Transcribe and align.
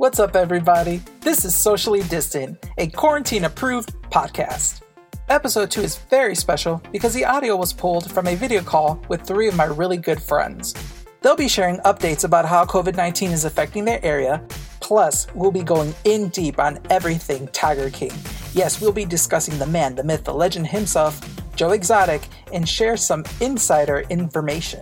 What's 0.00 0.18
up, 0.18 0.34
everybody? 0.34 1.02
This 1.20 1.44
is 1.44 1.54
Socially 1.54 2.02
Distant, 2.04 2.56
a 2.78 2.86
quarantine 2.86 3.44
approved 3.44 3.92
podcast. 4.04 4.80
Episode 5.28 5.70
2 5.70 5.82
is 5.82 5.98
very 6.08 6.34
special 6.34 6.80
because 6.90 7.12
the 7.12 7.26
audio 7.26 7.54
was 7.54 7.74
pulled 7.74 8.10
from 8.10 8.26
a 8.26 8.34
video 8.34 8.62
call 8.62 8.98
with 9.10 9.20
three 9.20 9.46
of 9.46 9.56
my 9.56 9.64
really 9.64 9.98
good 9.98 10.18
friends. 10.18 10.72
They'll 11.20 11.36
be 11.36 11.48
sharing 11.48 11.80
updates 11.80 12.24
about 12.24 12.46
how 12.46 12.64
COVID 12.64 12.96
19 12.96 13.30
is 13.30 13.44
affecting 13.44 13.84
their 13.84 14.02
area, 14.02 14.42
plus, 14.80 15.26
we'll 15.34 15.52
be 15.52 15.62
going 15.62 15.94
in 16.04 16.30
deep 16.30 16.58
on 16.58 16.78
everything 16.88 17.46
Tiger 17.48 17.90
King. 17.90 18.12
Yes, 18.54 18.80
we'll 18.80 18.92
be 18.92 19.04
discussing 19.04 19.58
the 19.58 19.66
man, 19.66 19.96
the 19.96 20.02
myth, 20.02 20.24
the 20.24 20.32
legend 20.32 20.68
himself, 20.68 21.20
Joe 21.56 21.72
Exotic, 21.72 22.22
and 22.54 22.66
share 22.66 22.96
some 22.96 23.22
insider 23.42 24.06
information. 24.08 24.80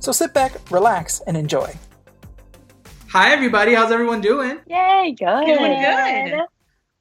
So 0.00 0.12
sit 0.12 0.34
back, 0.34 0.52
relax, 0.70 1.20
and 1.20 1.34
enjoy. 1.34 1.72
Hi, 3.12 3.32
everybody. 3.32 3.74
How's 3.74 3.90
everyone 3.90 4.20
doing? 4.20 4.60
Yay, 4.68 5.16
good. 5.18 5.44
Doing 5.44 5.82
good. 5.82 6.44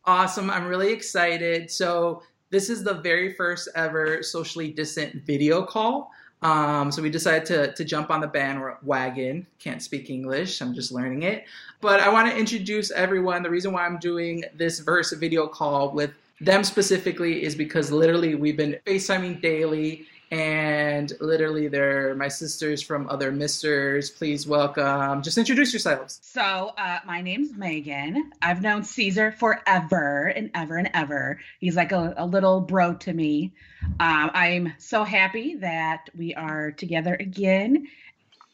Awesome. 0.06 0.50
I'm 0.50 0.66
really 0.66 0.92
excited. 0.92 1.70
So, 1.70 2.24
this 2.50 2.72
is 2.72 2.84
the 2.84 2.96
very 2.96 3.34
first 3.34 3.70
ever 3.76 4.24
socially 4.24 4.72
distant 4.72 5.24
video 5.24 5.62
call. 5.62 6.10
Um, 6.42 6.92
so 6.92 7.04
we 7.04 7.12
decided 7.12 7.46
to, 7.46 7.74
to 7.74 7.86
jump 7.86 8.10
on 8.10 8.22
the 8.22 8.28
bandwagon. 8.28 9.46
Can't 9.60 9.84
speak 9.84 10.10
English, 10.10 10.64
I'm 10.64 10.74
just 10.74 10.92
learning 10.92 11.22
it. 11.22 11.46
But 11.80 12.00
I 12.00 12.10
want 12.10 12.28
to 12.32 12.36
introduce 12.36 12.90
everyone. 12.90 13.44
The 13.44 13.52
reason 13.52 13.72
why 13.72 13.86
I'm 13.86 14.00
doing 14.00 14.46
this 14.56 14.80
verse 14.80 15.12
video 15.12 15.46
call 15.46 15.92
with 15.92 16.10
them 16.42 16.64
specifically 16.64 17.44
is 17.44 17.54
because 17.54 17.92
literally 17.92 18.34
we've 18.34 18.58
been 18.58 18.80
FaceTiming 18.88 19.44
daily 19.44 20.08
and 20.32 21.14
literally 21.20 21.68
they're 21.68 22.14
my 22.16 22.28
sisters 22.28 22.82
from 22.82 23.10
other 23.10 23.32
misters. 23.32 24.10
Please 24.10 24.46
welcome. 24.46 25.22
Just 25.22 25.38
introduce 25.38 25.74
yourselves. 25.74 26.20
So, 26.22 26.74
uh, 26.78 27.00
my 27.06 27.22
name's 27.22 27.54
Megan. 27.54 28.32
I've 28.42 28.62
known 28.62 28.84
Caesar 28.84 29.32
forever 29.32 30.28
and 30.28 30.52
ever 30.54 30.78
and 30.78 30.90
ever. 30.94 31.40
He's 31.60 31.76
like 31.76 31.92
a, 31.92 32.14
a 32.18 32.26
little 32.26 32.62
bro 32.62 32.94
to 32.96 33.14
me. 33.14 33.54
Um, 34.00 34.32
I'm 34.34 34.74
so 34.78 35.04
happy 35.04 35.56
that 35.56 36.10
we 36.16 36.36
are 36.36 36.72
together 36.72 37.16
again. 37.20 37.88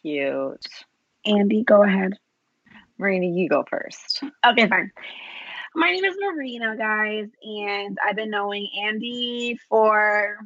Cute. 0.02 0.66
Andy, 1.26 1.64
go 1.64 1.84
ahead. 1.84 2.14
Marina, 2.98 3.26
you 3.26 3.50
go 3.50 3.66
first. 3.70 4.24
Okay, 4.46 4.68
fine. 4.68 4.92
My 5.76 5.92
name 5.92 6.06
is 6.06 6.16
Marina, 6.18 6.78
guys, 6.78 7.28
and 7.44 7.98
I've 8.06 8.16
been 8.16 8.30
knowing 8.30 8.70
Andy 8.82 9.60
for 9.68 10.40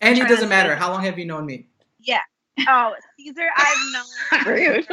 And 0.00 0.18
it 0.18 0.28
doesn't 0.28 0.48
matter. 0.48 0.74
How 0.76 0.90
long 0.92 1.02
have 1.04 1.18
you 1.18 1.24
known 1.26 1.46
me? 1.46 1.66
yeah. 2.00 2.20
Oh, 2.68 2.92
Caesar, 3.16 3.46
I've 3.56 3.76
known 3.92 4.44
Rude. 4.46 4.86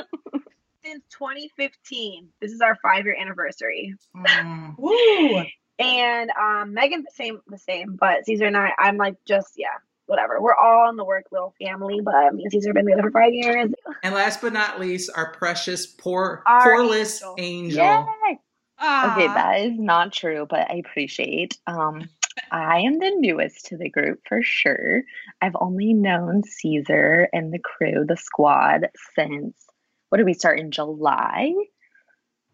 since 0.84 1.03
2015. 1.09 2.28
This 2.39 2.52
is 2.52 2.61
our 2.61 2.75
five 2.84 3.06
year 3.06 3.16
anniversary. 3.20 3.95
Mm, 4.16 4.76
Woo! 4.78 5.44
And 5.78 6.30
um, 6.39 6.73
Megan's 6.73 7.03
the 7.03 7.11
same, 7.14 7.42
the 7.48 7.58
same, 7.58 7.98
but 8.00 8.26
Caesar 8.26 8.45
and 8.45 8.56
I, 8.56 8.70
I'm 8.80 8.95
like 8.95 9.16
just 9.28 9.56
yeah, 9.58 9.67
whatever. 10.06 10.39
We're 10.39 10.56
all 10.56 10.89
in 10.89 10.95
the 10.95 11.03
work 11.03 11.26
little 11.33 11.53
family, 11.61 12.00
but 12.02 12.33
me 12.33 12.44
and 12.44 12.52
Caesar 12.53 12.70
have 12.70 12.76
been 12.76 12.86
together 12.86 13.02
for 13.02 13.11
five 13.11 13.33
years. 13.33 13.73
And 14.02 14.16
last 14.16 14.39
but 14.39 14.53
not 14.53 14.80
least, 14.80 15.09
our 15.17 15.33
precious 15.33 15.86
poor 15.86 16.44
Our 16.45 16.66
poreless 16.78 17.22
angel. 17.38 17.83
angel. 17.83 18.08
Yay. 18.30 18.39
Okay, 18.80 19.28
that 19.28 19.59
is 19.66 19.78
not 19.78 20.14
true, 20.14 20.48
but 20.50 20.72
I 20.72 20.76
appreciate. 20.76 21.58
Um, 21.67 22.08
I 22.52 22.80
am 22.80 23.00
the 23.00 23.16
newest 23.17 23.66
to 23.67 23.78
the 23.78 23.89
group 23.89 24.22
for 24.28 24.41
sure. 24.41 25.03
I've 25.41 25.55
only 25.59 25.94
known 25.94 26.44
Caesar 26.44 27.30
and 27.33 27.53
the 27.53 27.59
crew, 27.59 28.05
the 28.05 28.17
squad, 28.17 28.89
since 29.16 29.55
what 30.09 30.17
did 30.17 30.25
we 30.25 30.33
start 30.33 30.59
in 30.59 30.72
July? 30.72 31.53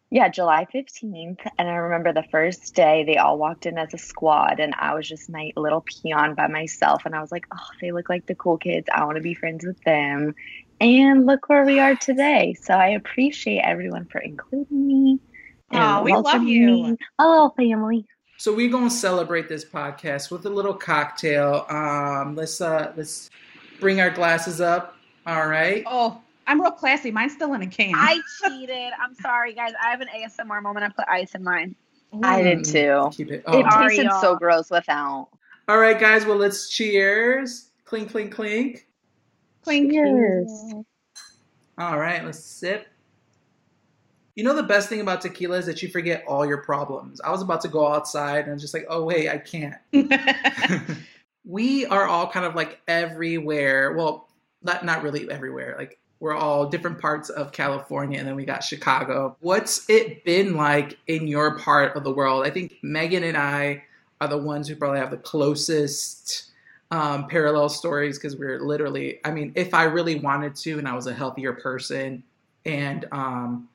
Yeah, 0.09 0.27
July 0.27 0.67
15th. 0.73 1.39
And 1.57 1.69
I 1.69 1.75
remember 1.75 2.11
the 2.11 2.27
first 2.31 2.75
day 2.75 3.05
they 3.05 3.17
all 3.17 3.37
walked 3.37 3.65
in 3.65 3.77
as 3.77 3.93
a 3.93 3.97
squad, 3.97 4.59
and 4.59 4.75
I 4.77 4.93
was 4.93 5.07
just 5.07 5.29
my 5.29 5.51
little 5.55 5.81
peon 5.81 6.35
by 6.35 6.47
myself. 6.47 7.03
And 7.05 7.15
I 7.15 7.21
was 7.21 7.31
like, 7.31 7.45
oh, 7.53 7.67
they 7.79 7.91
look 7.91 8.09
like 8.09 8.25
the 8.25 8.35
cool 8.35 8.57
kids. 8.57 8.87
I 8.93 9.05
want 9.05 9.15
to 9.15 9.21
be 9.21 9.33
friends 9.33 9.65
with 9.65 9.81
them. 9.83 10.35
And 10.81 11.25
look 11.25 11.47
where 11.47 11.65
we 11.65 11.79
are 11.79 11.95
today. 11.95 12.55
So 12.61 12.73
I 12.73 12.89
appreciate 12.89 13.61
everyone 13.61 14.05
for 14.11 14.19
including 14.19 14.87
me. 14.87 15.19
Aw, 15.71 16.01
we 16.01 16.13
love 16.13 16.43
you. 16.43 16.67
me. 16.67 16.97
A 17.17 17.27
little 17.27 17.51
family. 17.51 18.05
So 18.41 18.51
we're 18.51 18.71
gonna 18.71 18.89
celebrate 18.89 19.47
this 19.47 19.63
podcast 19.63 20.31
with 20.31 20.47
a 20.47 20.49
little 20.49 20.73
cocktail. 20.73 21.63
Um, 21.69 22.35
let's 22.35 22.59
uh, 22.59 22.91
let's 22.97 23.29
bring 23.79 24.01
our 24.01 24.09
glasses 24.09 24.59
up. 24.59 24.97
All 25.27 25.45
right. 25.47 25.83
Oh, 25.85 26.19
I'm 26.47 26.59
real 26.59 26.71
classy. 26.71 27.11
Mine's 27.11 27.33
still 27.33 27.53
in 27.53 27.61
a 27.61 27.67
can. 27.67 27.93
I 27.95 28.19
cheated. 28.43 28.93
I'm 28.99 29.13
sorry, 29.13 29.53
guys. 29.53 29.73
I 29.79 29.91
have 29.91 30.01
an 30.01 30.07
ASMR 30.07 30.59
moment. 30.63 30.83
I 30.85 30.89
put 30.89 31.07
ice 31.07 31.35
in 31.35 31.43
mine. 31.43 31.75
I 32.23 32.41
did 32.41 32.65
too. 32.65 33.11
Keep 33.11 33.29
it. 33.29 33.33
It 33.33 33.43
Oh. 33.45 33.61
Sorry, 33.61 33.97
tasted 33.97 34.11
so 34.21 34.29
y'all. 34.31 34.35
gross 34.37 34.71
without. 34.71 35.27
All 35.67 35.77
right, 35.77 35.99
guys. 35.99 36.25
Well, 36.25 36.37
let's 36.37 36.67
cheers. 36.67 37.69
Clink, 37.85 38.09
clink, 38.09 38.33
clink. 38.33 38.87
Clink. 39.61 39.91
Cheers. 39.91 40.73
All 41.77 41.99
right, 41.99 42.25
let's 42.25 42.43
sip. 42.43 42.87
You 44.35 44.43
know 44.43 44.55
the 44.55 44.63
best 44.63 44.89
thing 44.89 45.01
about 45.01 45.21
tequila 45.21 45.57
is 45.57 45.65
that 45.65 45.81
you 45.83 45.89
forget 45.89 46.23
all 46.27 46.45
your 46.45 46.59
problems. 46.59 47.19
I 47.21 47.31
was 47.31 47.41
about 47.41 47.61
to 47.61 47.67
go 47.67 47.87
outside 47.87 48.45
and 48.45 48.53
I'm 48.53 48.59
just 48.59 48.73
like, 48.73 48.85
oh 48.89 49.03
wait, 49.03 49.29
I 49.29 49.37
can't. 49.37 49.75
we 51.45 51.85
are 51.87 52.07
all 52.07 52.29
kind 52.29 52.45
of 52.45 52.55
like 52.55 52.79
everywhere. 52.87 53.93
Well, 53.93 54.29
not 54.63 54.85
not 54.85 55.03
really 55.03 55.29
everywhere. 55.29 55.75
Like 55.77 55.99
we're 56.19 56.35
all 56.35 56.67
different 56.67 56.99
parts 56.99 57.29
of 57.29 57.51
California, 57.51 58.19
and 58.19 58.27
then 58.27 58.35
we 58.35 58.45
got 58.45 58.63
Chicago. 58.63 59.35
What's 59.39 59.89
it 59.89 60.23
been 60.23 60.55
like 60.55 60.97
in 61.07 61.27
your 61.27 61.57
part 61.57 61.95
of 61.95 62.03
the 62.03 62.11
world? 62.11 62.45
I 62.45 62.51
think 62.51 62.75
Megan 62.83 63.23
and 63.23 63.35
I 63.35 63.83
are 64.21 64.27
the 64.27 64.37
ones 64.37 64.67
who 64.67 64.75
probably 64.75 64.99
have 64.99 65.09
the 65.09 65.17
closest 65.17 66.51
um, 66.91 67.27
parallel 67.27 67.69
stories 67.69 68.17
because 68.17 68.37
we're 68.37 68.59
literally. 68.59 69.19
I 69.25 69.31
mean, 69.31 69.51
if 69.55 69.73
I 69.73 69.85
really 69.85 70.15
wanted 70.15 70.55
to, 70.57 70.77
and 70.77 70.87
I 70.87 70.93
was 70.93 71.07
a 71.07 71.13
healthier 71.13 71.53
person, 71.53 72.23
and 72.65 73.05
um, 73.11 73.67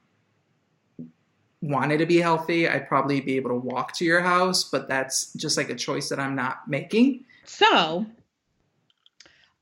wanted 1.63 1.99
to 1.99 2.07
be 2.07 2.19
healthy, 2.19 2.69
I'd 2.69 2.89
probably 2.89 3.21
be 3.21 3.37
able 3.37 3.51
to 3.51 3.57
walk 3.57 3.93
to 3.95 4.05
your 4.05 4.21
house. 4.21 4.65
But 4.65 4.89
that's 4.89 5.33
just 5.35 5.57
like 5.57 5.71
a 5.71 5.75
choice 5.75 6.09
that 6.09 6.21
I'm 6.21 6.35
not 6.35 6.69
making. 6.69 7.25
So, 7.45 8.07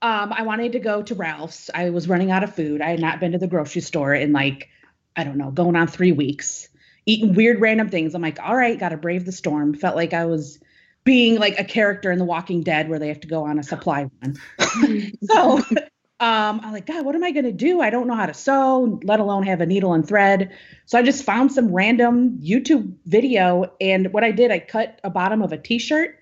um, 0.03 0.33
I 0.35 0.43
wanted 0.43 0.73
to 0.73 0.79
go 0.81 1.03
to 1.03 1.15
Ralph's. 1.15 1.71
I 1.75 1.91
was 1.91 2.09
running 2.09 2.31
out 2.31 2.45
of 2.45 2.55
food. 2.55 2.83
I 2.83 2.91
had 2.91 3.01
not 3.01 3.21
been 3.21 3.33
to 3.33 3.39
the 3.39 3.47
grocery 3.47 3.81
store 3.81 4.15
in 4.15 4.33
like, 4.33 4.69
I 5.17 5.25
don't 5.25 5.39
know, 5.39 5.51
going 5.51 5.77
on 5.77 5.87
three 5.87 6.13
weeks, 6.13 6.69
eating 7.07 7.35
weird 7.35 7.61
random 7.61 7.89
things. 7.89 8.15
I'm 8.15 8.23
like, 8.23 8.39
all 8.41 8.55
right, 8.55 8.79
got 8.79 8.91
to 8.91 8.97
brave 8.97 9.25
the 9.25 9.33
storm. 9.33 9.73
Felt 9.75 9.97
like 9.97 10.13
I 10.13 10.27
was 10.27 10.59
being 11.05 11.39
like 11.39 11.59
a 11.59 11.65
character 11.65 12.11
in 12.11 12.19
The 12.19 12.25
Walking 12.25 12.63
Dead 12.63 12.89
where 12.89 12.99
they 12.99 13.09
have 13.09 13.21
to 13.21 13.29
go 13.29 13.45
on 13.45 13.59
a 13.59 13.63
supply 13.63 14.11
run. 14.23 14.37
so, 15.23 15.63
um, 16.25 16.61
I'm 16.63 16.73
like, 16.73 16.87
God, 16.87 17.05
what 17.05 17.15
am 17.15 17.25
I 17.25 17.31
going 17.31 17.45
to 17.45 17.53
do? 17.53 17.81
I 17.81 17.91
don't 17.91 18.07
know 18.07 18.15
how 18.15 18.27
to 18.27 18.35
sew, 18.35 19.01
let 19.05 19.21
alone 19.21 19.43
have 19.43 19.61
a 19.61 19.67
needle 19.67 19.93
and 19.93 20.07
thread. 20.07 20.51
So 20.87 20.99
I 20.99 21.03
just 21.03 21.25
found 21.25 21.53
some 21.53 21.73
random 21.73 22.39
YouTube 22.39 22.95
video. 23.05 23.71
And 23.81 24.13
what 24.13 24.25
I 24.25 24.31
did, 24.31 24.51
I 24.51 24.59
cut 24.59 25.01
a 25.05 25.11
bottom 25.11 25.43
of 25.43 25.53
a 25.53 25.59
t 25.59 25.79
shirt 25.79 26.19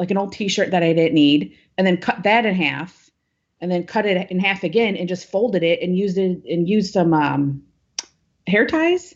like 0.00 0.10
an 0.10 0.16
old 0.16 0.32
t-shirt 0.32 0.70
that 0.70 0.82
I 0.82 0.94
didn't 0.94 1.14
need, 1.14 1.54
and 1.76 1.86
then 1.86 1.98
cut 1.98 2.22
that 2.22 2.46
in 2.46 2.54
half, 2.54 3.10
and 3.60 3.70
then 3.70 3.84
cut 3.84 4.06
it 4.06 4.30
in 4.30 4.40
half 4.40 4.64
again, 4.64 4.96
and 4.96 5.06
just 5.06 5.30
folded 5.30 5.62
it 5.62 5.82
and 5.82 5.96
used 5.96 6.16
it 6.16 6.42
and 6.48 6.66
used 6.66 6.94
some 6.94 7.12
um, 7.12 7.62
hair 8.46 8.66
ties, 8.66 9.14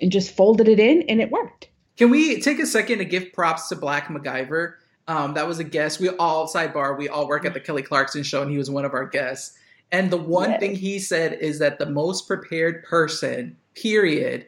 and 0.00 0.10
just 0.10 0.34
folded 0.34 0.68
it 0.68 0.80
in, 0.80 1.02
and 1.02 1.20
it 1.20 1.30
worked. 1.30 1.68
Can 1.98 2.08
we 2.08 2.40
take 2.40 2.58
a 2.58 2.66
second 2.66 2.98
to 2.98 3.04
give 3.04 3.32
props 3.34 3.68
to 3.68 3.76
Black 3.76 4.08
MacGyver? 4.08 4.74
Um, 5.08 5.34
that 5.34 5.46
was 5.46 5.58
a 5.58 5.64
guest. 5.64 6.00
We 6.00 6.08
all 6.10 6.48
sidebar. 6.48 6.98
We 6.98 7.08
all 7.08 7.28
work 7.28 7.44
at 7.44 7.54
the 7.54 7.60
Kelly 7.60 7.82
Clarkson 7.82 8.22
show, 8.22 8.42
and 8.42 8.50
he 8.50 8.58
was 8.58 8.70
one 8.70 8.84
of 8.84 8.92
our 8.94 9.06
guests. 9.06 9.56
And 9.92 10.10
the 10.10 10.16
one 10.16 10.50
Yes. 10.50 10.60
thing 10.60 10.74
he 10.74 10.98
said 10.98 11.34
is 11.34 11.60
that 11.60 11.78
the 11.78 11.86
most 11.86 12.26
prepared 12.26 12.82
person, 12.84 13.56
period, 13.74 14.46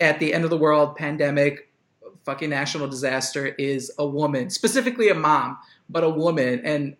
at 0.00 0.18
the 0.18 0.34
end 0.34 0.42
of 0.44 0.50
the 0.50 0.56
world, 0.58 0.96
pandemic, 0.96 1.68
fucking 2.24 2.50
national 2.50 2.88
disaster, 2.88 3.46
is 3.46 3.92
a 3.98 4.06
woman, 4.06 4.50
specifically 4.50 5.08
a 5.08 5.14
mom, 5.14 5.56
but 5.88 6.02
a 6.02 6.10
woman. 6.10 6.60
And 6.64 6.96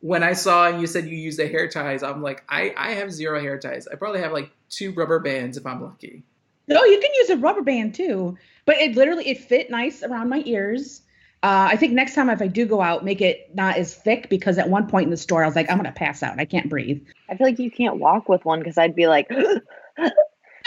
when 0.00 0.22
I 0.22 0.34
saw 0.34 0.68
and 0.68 0.78
you 0.80 0.86
said 0.86 1.06
you 1.06 1.16
use 1.16 1.38
the 1.38 1.46
hair 1.48 1.68
ties, 1.68 2.02
I'm 2.02 2.20
like, 2.22 2.44
I, 2.50 2.74
I 2.76 2.92
have 2.92 3.10
zero 3.12 3.40
hair 3.40 3.58
ties. 3.58 3.86
I 3.86 3.94
probably 3.94 4.20
have 4.20 4.32
like 4.32 4.50
two 4.68 4.92
rubber 4.92 5.20
bands 5.20 5.56
if 5.56 5.64
I'm 5.64 5.82
lucky. 5.82 6.22
No, 6.68 6.84
you 6.84 7.00
can 7.00 7.10
use 7.14 7.30
a 7.30 7.36
rubber 7.38 7.62
band 7.62 7.94
too, 7.94 8.36
but 8.66 8.76
it 8.76 8.94
literally 8.94 9.28
it 9.28 9.38
fit 9.38 9.70
nice 9.70 10.02
around 10.02 10.28
my 10.28 10.42
ears. 10.44 11.02
Uh, 11.42 11.70
I 11.72 11.76
think 11.76 11.92
next 11.92 12.14
time 12.14 12.30
if 12.30 12.40
I 12.40 12.46
do 12.46 12.66
go 12.66 12.80
out, 12.80 13.04
make 13.04 13.20
it 13.20 13.50
not 13.54 13.76
as 13.76 13.94
thick 13.94 14.28
because 14.28 14.58
at 14.58 14.68
one 14.68 14.86
point 14.86 15.04
in 15.04 15.10
the 15.10 15.16
store 15.16 15.42
I 15.42 15.46
was 15.46 15.56
like, 15.56 15.70
I'm 15.70 15.76
gonna 15.76 15.90
pass 15.90 16.22
out. 16.22 16.38
I 16.38 16.44
can't 16.44 16.68
breathe. 16.68 17.04
I 17.28 17.36
feel 17.36 17.46
like 17.46 17.58
you 17.58 17.70
can't 17.70 17.96
walk 17.96 18.28
with 18.28 18.44
one 18.44 18.60
because 18.60 18.78
I'd 18.78 18.94
be 18.94 19.08
like, 19.08 19.28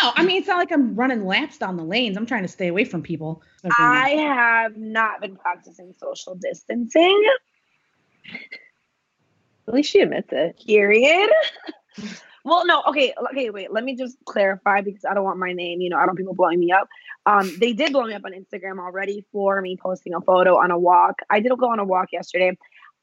No, 0.02 0.12
I 0.16 0.24
mean 0.24 0.38
it's 0.38 0.48
not 0.48 0.58
like 0.58 0.72
I'm 0.72 0.96
running 0.96 1.26
laps 1.26 1.58
down 1.58 1.78
the 1.78 1.84
lanes. 1.84 2.18
I'm 2.18 2.26
trying 2.26 2.42
to 2.42 2.50
stay 2.50 2.68
away 2.68 2.84
from 2.84 3.02
people. 3.02 3.42
I 3.80 4.10
have 4.10 4.76
not 4.76 5.22
been 5.22 5.38
practicing 5.38 5.94
social 5.98 6.36
distancing. 6.36 7.24
at 9.68 9.74
least 9.74 9.92
she 9.92 10.02
admits 10.02 10.30
it. 10.32 10.60
Period. 10.66 11.30
Well, 12.46 12.64
no, 12.68 12.84
okay, 12.88 13.12
okay, 13.32 13.50
wait. 13.50 13.74
Let 13.74 13.84
me 13.84 13.96
just 13.96 14.18
clarify 14.24 14.82
because 14.82 15.04
I 15.04 15.16
don't 15.16 15.24
want 15.24 15.40
my 15.40 15.52
name. 15.52 15.82
You 15.82 15.90
know, 15.90 15.98
I 15.98 16.06
don't 16.06 16.16
people 16.16 16.36
blowing 16.36 16.60
me 16.60 16.72
up. 16.72 16.88
Um, 17.26 17.52
they 17.60 17.74
did 17.74 17.92
blow 17.92 18.04
me 18.04 18.14
up 18.14 18.24
on 18.24 18.34
Instagram 18.34 18.80
already 18.80 19.26
for 19.32 19.60
me 19.62 19.76
posting 19.76 20.14
a 20.14 20.22
photo 20.22 20.56
on 20.58 20.70
a 20.70 20.78
walk. 20.78 21.16
I 21.32 21.40
did 21.40 21.52
go 21.58 21.72
on 21.72 21.80
a 21.80 21.84
walk 21.84 22.10
yesterday. 22.14 22.56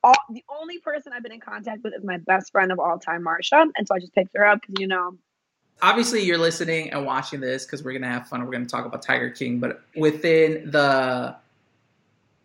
All, 0.05 0.15
the 0.31 0.45
only 0.49 0.79
person 0.79 1.13
I've 1.13 1.25
been 1.25 1.33
in 1.33 1.41
contact 1.41 1.83
with 1.83 1.93
is 1.93 2.05
my 2.05 2.19
best 2.19 2.53
friend 2.53 2.71
of 2.71 2.79
all 2.79 3.01
time, 3.01 3.25
Marsha, 3.25 3.69
and 3.77 3.87
so 3.87 3.97
I 3.97 3.99
just 3.99 4.15
picked 4.15 4.31
her 4.37 4.47
up 4.47 4.61
because 4.61 4.77
you 4.79 4.87
know. 4.87 5.19
Obviously, 5.81 6.23
you're 6.23 6.39
listening 6.39 6.93
and 6.93 7.05
watching 7.05 7.41
this 7.41 7.67
because 7.67 7.83
we're 7.83 7.95
gonna 7.95 8.13
have 8.13 8.29
fun. 8.29 8.45
We're 8.45 8.53
gonna 8.53 8.67
talk 8.67 8.87
about 8.87 9.03
Tiger 9.03 9.31
King, 9.31 9.59
but 9.59 9.83
within 9.97 10.71
the 10.71 11.35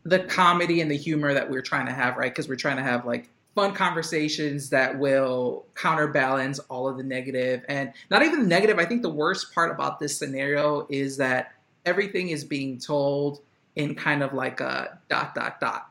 the 0.03 0.19
comedy 0.19 0.81
and 0.81 0.89
the 0.89 0.97
humor 0.97 1.31
that 1.33 1.47
we're 1.47 1.61
trying 1.61 1.85
to 1.85 1.91
have, 1.91 2.17
right? 2.17 2.31
Because 2.31 2.49
we're 2.49 2.55
trying 2.55 2.77
to 2.77 2.83
have 2.83 3.05
like 3.05 3.29
fun 3.57 3.73
conversations 3.73 4.69
that 4.69 4.99
will 4.99 5.65
counterbalance 5.73 6.59
all 6.69 6.87
of 6.87 6.95
the 6.95 7.03
negative 7.03 7.65
and 7.67 7.91
not 8.11 8.21
even 8.21 8.41
the 8.43 8.47
negative. 8.47 8.77
I 8.77 8.85
think 8.85 9.01
the 9.01 9.09
worst 9.09 9.51
part 9.55 9.71
about 9.71 9.99
this 9.99 10.15
scenario 10.15 10.85
is 10.91 11.17
that 11.17 11.53
everything 11.83 12.29
is 12.29 12.43
being 12.43 12.77
told 12.77 13.41
in 13.75 13.95
kind 13.95 14.21
of 14.21 14.31
like 14.33 14.59
a 14.59 14.99
dot 15.09 15.33
dot 15.33 15.59
dot 15.59 15.89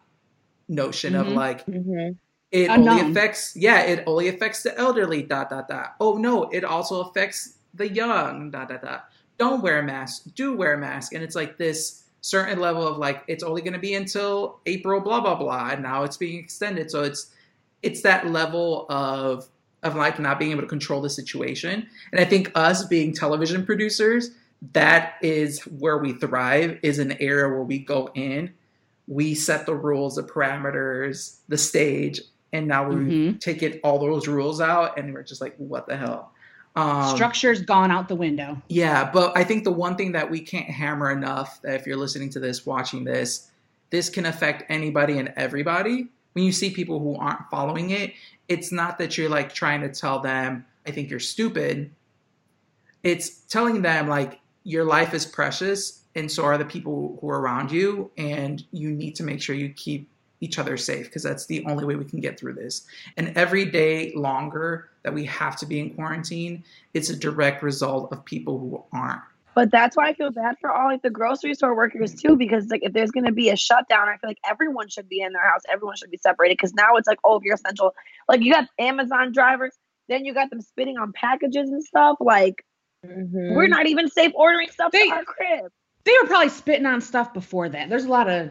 notion 0.68 1.14
Mhm. 1.14 1.20
of 1.22 1.28
like 1.28 1.66
Mm-hmm. 1.66 2.12
it 2.52 2.70
Unknown. 2.70 2.98
only 3.00 3.10
affects 3.10 3.56
yeah 3.56 3.80
it 3.82 4.04
only 4.06 4.28
affects 4.28 4.62
the 4.62 4.76
elderly 4.78 5.22
dot 5.22 5.50
dot 5.50 5.66
dot 5.68 5.96
oh 6.00 6.14
no 6.18 6.44
it 6.50 6.62
also 6.64 7.00
affects 7.02 7.58
the 7.74 7.88
young 7.88 8.52
dot 8.52 8.68
dot 8.68 8.82
dot 8.82 9.08
don't 9.38 9.60
wear 9.60 9.80
a 9.80 9.82
mask 9.82 10.26
do 10.36 10.56
wear 10.56 10.74
a 10.74 10.78
mask 10.78 11.12
and 11.14 11.22
it's 11.24 11.34
like 11.34 11.56
this 11.58 12.04
certain 12.20 12.60
level 12.60 12.86
of 12.86 12.98
like 12.98 13.22
it's 13.28 13.42
only 13.42 13.60
going 13.62 13.72
to 13.72 13.78
be 13.90 13.94
until 13.94 14.60
april 14.66 15.00
blah 15.00 15.20
blah 15.20 15.34
blah 15.34 15.70
and 15.70 15.82
now 15.82 16.02
it's 16.04 16.16
being 16.16 16.38
extended 16.38 16.90
so 16.90 17.02
it's 17.02 17.32
it's 17.86 18.02
that 18.02 18.26
level 18.26 18.86
of 18.90 19.46
of 19.82 19.94
like 19.94 20.18
not 20.18 20.38
being 20.38 20.50
able 20.50 20.62
to 20.62 20.66
control 20.68 21.00
the 21.00 21.10
situation 21.10 21.86
and 22.12 22.20
i 22.20 22.24
think 22.24 22.50
us 22.54 22.84
being 22.84 23.12
television 23.12 23.64
producers 23.64 24.30
that 24.72 25.14
is 25.22 25.60
where 25.82 25.98
we 25.98 26.12
thrive 26.14 26.78
is 26.82 26.98
an 26.98 27.12
area 27.20 27.48
where 27.48 27.62
we 27.62 27.78
go 27.78 28.10
in 28.14 28.52
we 29.06 29.34
set 29.34 29.66
the 29.66 29.74
rules 29.74 30.16
the 30.16 30.22
parameters 30.22 31.36
the 31.48 31.58
stage 31.58 32.20
and 32.52 32.66
now 32.66 32.88
we 32.88 32.94
Mhm. 32.96 33.40
take 33.40 33.62
it 33.62 33.80
all 33.84 33.98
those 33.98 34.26
rules 34.28 34.60
out 34.60 34.98
and 34.98 35.12
we're 35.14 35.22
just 35.22 35.40
like 35.40 35.54
what 35.58 35.86
the 35.86 35.96
hell 35.96 36.32
um, 36.74 37.14
Structure's 37.16 37.62
gone 37.62 37.90
out 37.90 38.06
the 38.08 38.14
window. 38.14 38.60
yeah, 38.68 39.10
but 39.10 39.34
I 39.34 39.44
think 39.44 39.64
the 39.64 39.72
one 39.72 39.96
thing 39.96 40.12
that 40.12 40.30
we 40.30 40.40
can't 40.40 40.68
hammer 40.68 41.10
enough 41.10 41.58
that 41.62 41.74
if 41.76 41.86
you're 41.86 41.96
listening 41.96 42.28
to 42.30 42.38
this, 42.38 42.66
watching 42.66 43.02
this, 43.04 43.48
this 43.88 44.10
can 44.10 44.26
affect 44.26 44.62
anybody 44.68 45.18
and 45.18 45.32
everybody. 45.36 46.08
When 46.36 46.44
you 46.44 46.52
see 46.52 46.68
people 46.68 46.98
who 47.00 47.16
aren't 47.16 47.48
following 47.50 47.88
it, 47.88 48.12
it's 48.46 48.70
not 48.70 48.98
that 48.98 49.16
you're 49.16 49.30
like 49.30 49.54
trying 49.54 49.80
to 49.80 49.88
tell 49.88 50.20
them, 50.20 50.66
I 50.86 50.90
think 50.90 51.08
you're 51.08 51.18
stupid. 51.18 51.90
It's 53.02 53.30
telling 53.46 53.80
them 53.80 54.06
like 54.06 54.38
your 54.62 54.84
life 54.84 55.14
is 55.14 55.24
precious 55.24 56.02
and 56.14 56.30
so 56.30 56.44
are 56.44 56.58
the 56.58 56.66
people 56.66 57.16
who 57.22 57.30
are 57.30 57.40
around 57.40 57.72
you 57.72 58.10
and 58.18 58.62
you 58.70 58.90
need 58.90 59.16
to 59.16 59.22
make 59.22 59.40
sure 59.40 59.56
you 59.56 59.70
keep 59.70 60.10
each 60.42 60.58
other 60.58 60.76
safe 60.76 61.06
because 61.06 61.22
that's 61.22 61.46
the 61.46 61.64
only 61.64 61.86
way 61.86 61.96
we 61.96 62.04
can 62.04 62.20
get 62.20 62.38
through 62.38 62.52
this. 62.52 62.86
And 63.16 63.34
every 63.34 63.64
day 63.64 64.12
longer 64.14 64.90
that 65.04 65.14
we 65.14 65.24
have 65.24 65.56
to 65.56 65.64
be 65.64 65.80
in 65.80 65.94
quarantine, 65.94 66.62
it's 66.92 67.08
a 67.08 67.16
direct 67.16 67.62
result 67.62 68.12
of 68.12 68.22
people 68.26 68.58
who 68.58 68.84
aren't. 68.92 69.22
But 69.56 69.70
that's 69.72 69.96
why 69.96 70.08
I 70.08 70.12
feel 70.14 70.30
bad 70.30 70.56
for 70.60 70.70
all 70.70 70.86
like 70.88 71.00
the 71.02 71.10
grocery 71.10 71.54
store 71.54 71.74
workers 71.74 72.14
too, 72.14 72.36
because 72.36 72.68
like 72.68 72.82
if 72.84 72.92
there's 72.92 73.10
gonna 73.10 73.32
be 73.32 73.48
a 73.48 73.56
shutdown, 73.56 74.06
I 74.08 74.18
feel 74.18 74.28
like 74.30 74.38
everyone 74.48 74.88
should 74.90 75.08
be 75.08 75.20
in 75.22 75.32
their 75.32 75.50
house. 75.50 75.62
Everyone 75.72 75.96
should 75.96 76.10
be 76.10 76.18
separated. 76.18 76.58
Because 76.58 76.74
now 76.74 76.94
it's 76.96 77.08
like, 77.08 77.18
oh, 77.24 77.36
if 77.38 77.42
you're 77.42 77.54
essential, 77.54 77.94
like 78.28 78.42
you 78.42 78.52
got 78.52 78.68
Amazon 78.78 79.32
drivers, 79.32 79.72
then 80.08 80.24
you 80.26 80.34
got 80.34 80.50
them 80.50 80.60
spitting 80.60 80.98
on 80.98 81.10
packages 81.12 81.70
and 81.70 81.82
stuff. 81.82 82.18
Like 82.20 82.64
Mm-hmm. 83.06 83.54
we're 83.54 83.68
not 83.68 83.86
even 83.86 84.08
safe 84.08 84.32
ordering 84.34 84.68
stuff 84.70 84.90
They- 84.92 85.06
to 85.08 85.14
our 85.14 85.24
crib. 85.24 85.70
They 86.04 86.12
were 86.20 86.26
probably 86.28 86.48
spitting 86.48 86.86
on 86.86 87.00
stuff 87.00 87.32
before 87.34 87.68
that. 87.68 87.88
There's 87.88 88.04
a 88.04 88.08
lot 88.08 88.28
of 88.28 88.50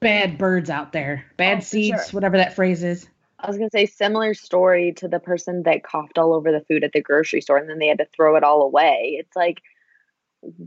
bad 0.00 0.36
birds 0.38 0.68
out 0.70 0.92
there. 0.92 1.24
Bad 1.36 1.58
Oh, 1.58 1.60
seeds, 1.60 2.08
sure. 2.08 2.12
whatever 2.12 2.36
that 2.38 2.54
phrase 2.54 2.82
is. 2.82 3.08
I 3.38 3.46
was 3.48 3.56
gonna 3.58 3.70
say 3.70 3.86
similar 3.86 4.34
story 4.34 4.92
to 4.94 5.08
the 5.08 5.18
person 5.20 5.62
that 5.64 5.82
coughed 5.84 6.18
all 6.18 6.32
over 6.34 6.50
the 6.50 6.60
food 6.62 6.82
at 6.84 6.92
the 6.92 7.00
grocery 7.00 7.40
store 7.40 7.58
and 7.58 7.68
then 7.68 7.78
they 7.78 7.88
had 7.88 7.98
to 7.98 8.06
throw 8.06 8.36
it 8.36 8.42
all 8.44 8.62
away. 8.62 9.16
It's 9.18 9.34
like, 9.36 9.60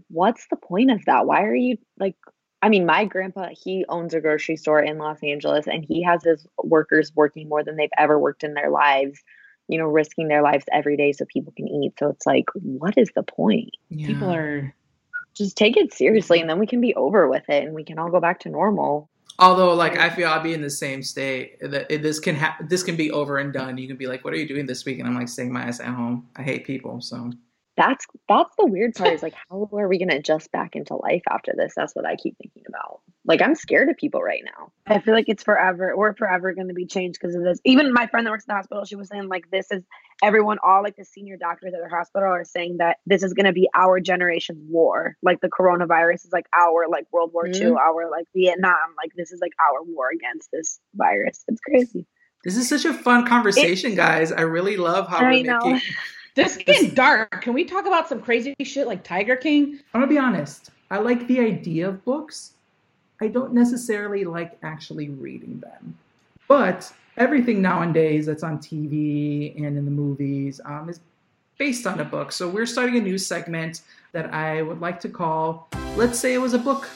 what's 0.09 0.47
the 0.50 0.56
point 0.56 0.91
of 0.91 1.06
that? 1.06 1.25
Why 1.25 1.44
are 1.44 1.56
you 1.56 1.77
like? 2.00 2.15
I 2.62 2.69
mean, 2.69 2.85
my 2.85 3.06
grandpa 3.06 3.50
he 3.51 3.85
owns 3.88 4.13
a 4.13 4.21
grocery 4.21 4.57
store 4.57 4.81
in 4.81 4.97
Los 4.97 5.19
Angeles 5.21 5.68
and 5.68 5.85
he 5.88 6.03
has 6.03 6.24
his 6.24 6.45
workers 6.63 7.12
working 7.15 7.47
more 7.47 7.63
than 7.63 7.75
they've 7.75 7.89
ever 7.97 8.18
worked 8.18 8.44
in 8.44 8.53
their 8.56 8.71
lives. 8.71 9.19
You 9.68 9.77
know, 9.77 9.85
risking 9.85 10.27
their 10.29 10.41
lives 10.41 10.65
every 10.71 10.97
day 10.97 11.12
so 11.12 11.25
people 11.25 11.53
can 11.56 11.68
eat. 11.68 11.94
So 12.00 12.09
it's 12.09 12.25
like, 12.25 12.45
what 12.53 12.97
is 12.97 13.12
the 13.15 13.24
point? 13.24 13.71
People 14.07 14.29
are 14.31 14.74
Just 15.35 15.57
take 15.57 15.77
it 15.77 15.94
seriously 15.94 16.39
and 16.39 16.50
then 16.50 16.57
we 16.57 16.68
can 16.68 16.81
be 16.81 16.95
over 16.95 17.27
with 17.27 17.44
it 17.50 17.63
and 17.63 17.75
we 17.75 17.83
can 17.83 18.00
all 18.00 18.09
go 18.09 18.19
back 18.19 18.39
to 18.41 18.50
normal. 18.50 19.09
Although, 19.39 19.75
like, 19.75 19.97
I 19.97 20.09
feel 20.09 20.30
I'll 20.30 20.41
be 20.41 20.53
in 20.53 20.62
the 20.62 20.69
same 20.69 21.03
state. 21.03 21.59
That 21.62 21.89
this 21.89 22.19
can 22.19 22.35
ha- 22.35 22.57
this 22.68 22.81
can 22.81 22.95
be 22.95 23.12
over 23.12 23.38
and 23.38 23.53
done. 23.53 23.77
You 23.77 23.88
can 23.88 23.97
be 23.97 24.07
like, 24.07 24.25
"What 24.25 24.33
are 24.33 24.38
you 24.38 24.47
doing 24.47 24.65
this 24.65 24.83
week?" 24.83 24.97
And 24.97 25.07
I'm 25.07 25.13
like, 25.13 25.27
"Staying 25.27 25.53
my 25.53 25.62
ass 25.62 25.80
at 25.80 25.88
home." 25.88 26.27
I 26.35 26.41
hate 26.41 26.65
people, 26.65 27.01
so 27.01 27.31
That's 27.77 28.06
that's 28.27 28.53
the 28.57 28.65
weird 28.65 28.95
part 28.95 29.13
is 29.13 29.21
like 29.27 29.35
how 29.50 29.69
are 29.71 29.88
we 29.88 30.00
gonna 30.00 30.15
adjust 30.15 30.51
back 30.51 30.75
into 30.75 30.95
life 30.95 31.21
after 31.29 31.53
this? 31.56 31.74
That's 31.75 31.94
what 31.95 32.06
I 32.06 32.15
keep 32.15 32.35
thinking 32.41 32.63
about. 32.68 33.01
Like 33.24 33.41
I'm 33.41 33.56
scared 33.56 33.89
of 33.89 33.97
people 33.97 34.21
right 34.24 34.41
now. 34.44 34.71
I 34.88 35.00
feel 35.00 35.13
like 35.13 35.29
it's 35.29 35.44
forever. 35.44 35.94
We're 35.95 36.15
forever 36.15 36.53
going 36.53 36.69
to 36.69 36.74
be 36.74 36.85
changed 36.85 37.19
because 37.21 37.35
of 37.35 37.44
this. 37.44 37.59
Even 37.65 37.94
my 37.94 38.07
friend 38.07 38.25
that 38.25 38.31
works 38.31 38.45
in 38.45 38.53
the 38.53 38.56
hospital, 38.56 38.85
she 38.85 38.95
was 38.95 39.09
saying 39.09 39.27
like 39.27 39.51
this 39.51 39.68
is 39.69 39.83
everyone, 40.24 40.57
all 40.63 40.81
like 40.81 40.95
the 40.95 41.03
senior 41.03 41.35
doctors 41.35 41.74
at 41.74 41.79
their 41.81 41.89
hospital 41.89 42.29
are 42.29 42.45
saying 42.45 42.77
that 42.77 42.97
this 43.06 43.24
is 43.24 43.33
going 43.33 43.45
to 43.45 43.51
be 43.51 43.68
our 43.75 44.00
generation's 44.00 44.63
war. 44.69 45.18
Like 45.21 45.41
the 45.41 45.50
coronavirus 45.50 46.25
is 46.25 46.30
like 46.31 46.45
our 46.57 46.88
like 46.89 47.06
World 47.12 47.31
War 47.33 47.47
II, 47.47 47.53
Mhm. 47.53 47.77
our 47.77 48.09
like 48.09 48.25
Vietnam. 48.33 48.95
Like 48.95 49.12
this 49.18 49.31
is 49.33 49.41
like 49.41 49.53
our 49.62 49.83
war 49.83 50.09
against 50.09 50.50
this 50.53 50.80
virus. 50.95 51.44
It's 51.50 51.59
crazy. 51.59 52.07
this 52.45 52.56
is 52.56 52.69
such 52.69 52.85
a 52.85 52.94
fun 52.94 53.25
conversation, 53.27 53.94
guys. 53.94 54.31
I 54.31 54.41
really 54.41 54.77
love 54.77 55.09
how 55.09 55.18
I 55.18 55.23
we're 55.31 55.44
know. 55.44 55.59
making. 55.59 55.81
this 56.37 56.55
is 56.55 56.63
getting 56.63 56.93
dark. 56.93 57.41
Can 57.41 57.53
we 57.53 57.65
talk 57.65 57.85
about 57.85 58.07
some 58.07 58.21
crazy 58.21 58.53
shit 58.63 58.87
like 58.87 59.03
Tiger 59.03 59.35
King? 59.35 59.79
I'm 59.93 60.01
gonna 60.01 60.07
be 60.07 60.17
honest. 60.17 60.69
I 60.91 60.99
like 60.99 61.27
the 61.27 61.39
idea 61.39 61.89
of 61.89 62.05
books. 62.05 62.53
I 63.19 63.27
don't 63.27 63.53
necessarily 63.53 64.23
like 64.23 64.57
actually 64.61 65.09
reading 65.09 65.59
them. 65.59 65.97
But 66.47 66.93
everything 67.17 67.61
nowadays 67.61 68.27
that's 68.27 68.43
on 68.43 68.59
TV 68.59 69.57
and 69.57 69.77
in 69.77 69.85
the 69.85 69.91
movies 69.91 70.61
um, 70.63 70.87
is 70.89 70.99
based 71.57 71.87
on 71.87 71.99
a 71.99 72.05
book. 72.05 72.31
So 72.31 72.47
we're 72.47 72.67
starting 72.67 72.97
a 72.97 73.01
new 73.01 73.17
segment 73.17 73.81
that 74.11 74.31
I 74.31 74.61
would 74.61 74.79
like 74.79 74.99
to 75.01 75.09
call 75.09 75.67
Let's 75.95 76.19
Say 76.19 76.35
It 76.35 76.37
Was 76.37 76.53
a 76.53 76.59
Book 76.59 76.87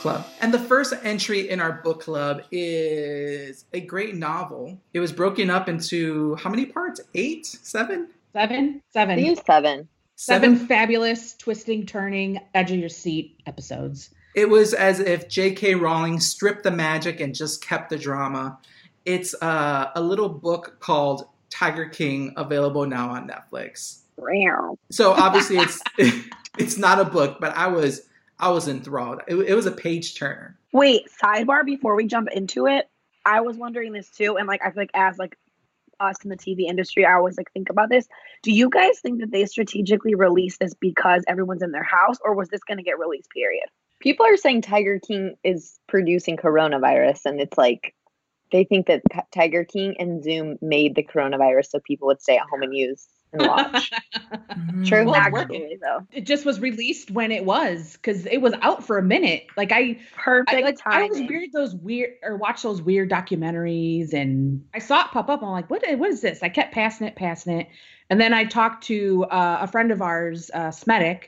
Club. 0.00 0.26
And 0.40 0.52
the 0.52 0.58
first 0.58 0.94
entry 1.02 1.50
in 1.50 1.60
our 1.60 1.72
book 1.72 2.00
club 2.00 2.42
is 2.50 3.66
a 3.74 3.80
great 3.80 4.14
novel. 4.14 4.78
It 4.94 5.00
was 5.00 5.12
broken 5.12 5.50
up 5.50 5.68
into 5.68 6.34
how 6.36 6.48
many 6.48 6.64
parts? 6.64 7.02
Eight? 7.14 7.44
Seven? 7.44 8.08
Seven? 8.36 8.82
I 8.84 8.92
Seven. 8.92 9.16
think 9.16 9.28
it's 9.28 9.46
seven. 9.46 9.88
Seven 10.16 10.56
fabulous, 10.56 11.34
twisting, 11.36 11.86
turning, 11.86 12.38
edge 12.52 12.70
of 12.70 12.78
your 12.78 12.90
seat 12.90 13.40
episodes. 13.46 14.10
It 14.34 14.50
was 14.50 14.74
as 14.74 15.00
if 15.00 15.26
J.K. 15.26 15.76
Rowling 15.76 16.20
stripped 16.20 16.62
the 16.62 16.70
magic 16.70 17.20
and 17.20 17.34
just 17.34 17.64
kept 17.64 17.88
the 17.88 17.96
drama. 17.96 18.58
It's 19.06 19.34
uh, 19.40 19.90
a 19.94 20.02
little 20.02 20.28
book 20.28 20.76
called 20.80 21.26
Tiger 21.48 21.86
King, 21.86 22.34
available 22.36 22.84
now 22.84 23.08
on 23.08 23.26
Netflix. 23.26 24.00
Meow. 24.18 24.76
So 24.90 25.12
obviously, 25.12 25.56
it's 25.56 25.82
it's 26.58 26.76
not 26.76 27.00
a 27.00 27.06
book, 27.06 27.38
but 27.40 27.56
I 27.56 27.68
was 27.68 28.06
I 28.38 28.50
was 28.50 28.68
enthralled. 28.68 29.22
It, 29.28 29.36
it 29.36 29.54
was 29.54 29.64
a 29.64 29.72
page 29.72 30.14
turner. 30.14 30.58
Wait, 30.72 31.08
sidebar 31.24 31.64
before 31.64 31.96
we 31.96 32.06
jump 32.06 32.28
into 32.34 32.66
it. 32.66 32.90
I 33.24 33.40
was 33.40 33.56
wondering 33.56 33.94
this 33.94 34.10
too, 34.10 34.36
and 34.36 34.46
like 34.46 34.60
I 34.62 34.72
feel 34.72 34.82
like 34.82 34.90
as 34.92 35.16
like 35.16 35.38
us 36.00 36.16
in 36.24 36.30
the 36.30 36.36
TV 36.36 36.68
industry, 36.68 37.04
I 37.04 37.14
always 37.14 37.36
like 37.36 37.52
think 37.52 37.70
about 37.70 37.90
this. 37.90 38.06
Do 38.42 38.52
you 38.52 38.68
guys 38.68 39.00
think 39.00 39.20
that 39.20 39.30
they 39.30 39.44
strategically 39.46 40.14
released 40.14 40.60
this 40.60 40.74
because 40.74 41.24
everyone's 41.28 41.62
in 41.62 41.72
their 41.72 41.82
house, 41.82 42.16
or 42.24 42.34
was 42.34 42.48
this 42.48 42.62
going 42.64 42.78
to 42.78 42.84
get 42.84 42.98
released? 42.98 43.30
Period. 43.30 43.66
People 44.00 44.26
are 44.26 44.36
saying 44.36 44.62
Tiger 44.62 45.00
King 45.00 45.36
is 45.42 45.78
producing 45.88 46.36
coronavirus, 46.36 47.20
and 47.24 47.40
it's 47.40 47.56
like 47.56 47.94
they 48.52 48.64
think 48.64 48.86
that 48.86 49.02
Tiger 49.32 49.64
King 49.64 49.96
and 49.98 50.22
Zoom 50.22 50.56
made 50.60 50.94
the 50.94 51.02
coronavirus 51.02 51.70
so 51.70 51.80
people 51.80 52.06
would 52.08 52.22
stay 52.22 52.36
at 52.36 52.46
home 52.50 52.62
and 52.62 52.74
use 52.74 53.06
and 53.38 53.48
watch. 53.48 53.92
True. 54.84 55.06
Well, 55.06 55.14
Actually, 55.14 55.78
though, 55.80 56.06
it 56.12 56.26
just 56.26 56.44
was 56.44 56.60
released 56.60 57.10
when 57.10 57.32
it 57.32 57.44
was 57.44 57.92
because 57.92 58.26
it 58.26 58.38
was 58.38 58.54
out 58.62 58.84
for 58.84 58.98
a 58.98 59.02
minute. 59.02 59.46
Like 59.56 59.72
I, 59.72 59.98
perfect 60.16 60.56
I 60.56 60.60
like 60.60 60.78
I 60.84 60.92
timing. 60.92 61.12
always 61.12 61.30
read 61.30 61.52
those 61.52 61.74
weird 61.74 62.14
or 62.22 62.36
watch 62.36 62.62
those 62.62 62.82
weird 62.82 63.10
documentaries, 63.10 64.12
and 64.12 64.64
I 64.74 64.78
saw 64.78 65.02
it 65.02 65.10
pop 65.12 65.28
up. 65.28 65.42
I'm 65.42 65.50
like, 65.50 65.70
what? 65.70 65.82
What 65.98 66.10
is 66.10 66.20
this? 66.20 66.42
I 66.42 66.48
kept 66.48 66.72
passing 66.74 67.06
it, 67.06 67.16
passing 67.16 67.60
it, 67.60 67.68
and 68.10 68.20
then 68.20 68.32
I 68.32 68.44
talked 68.44 68.84
to 68.84 69.24
uh, 69.24 69.58
a 69.62 69.66
friend 69.66 69.90
of 69.90 70.02
ours, 70.02 70.50
uh, 70.54 70.68
Smetic, 70.68 71.24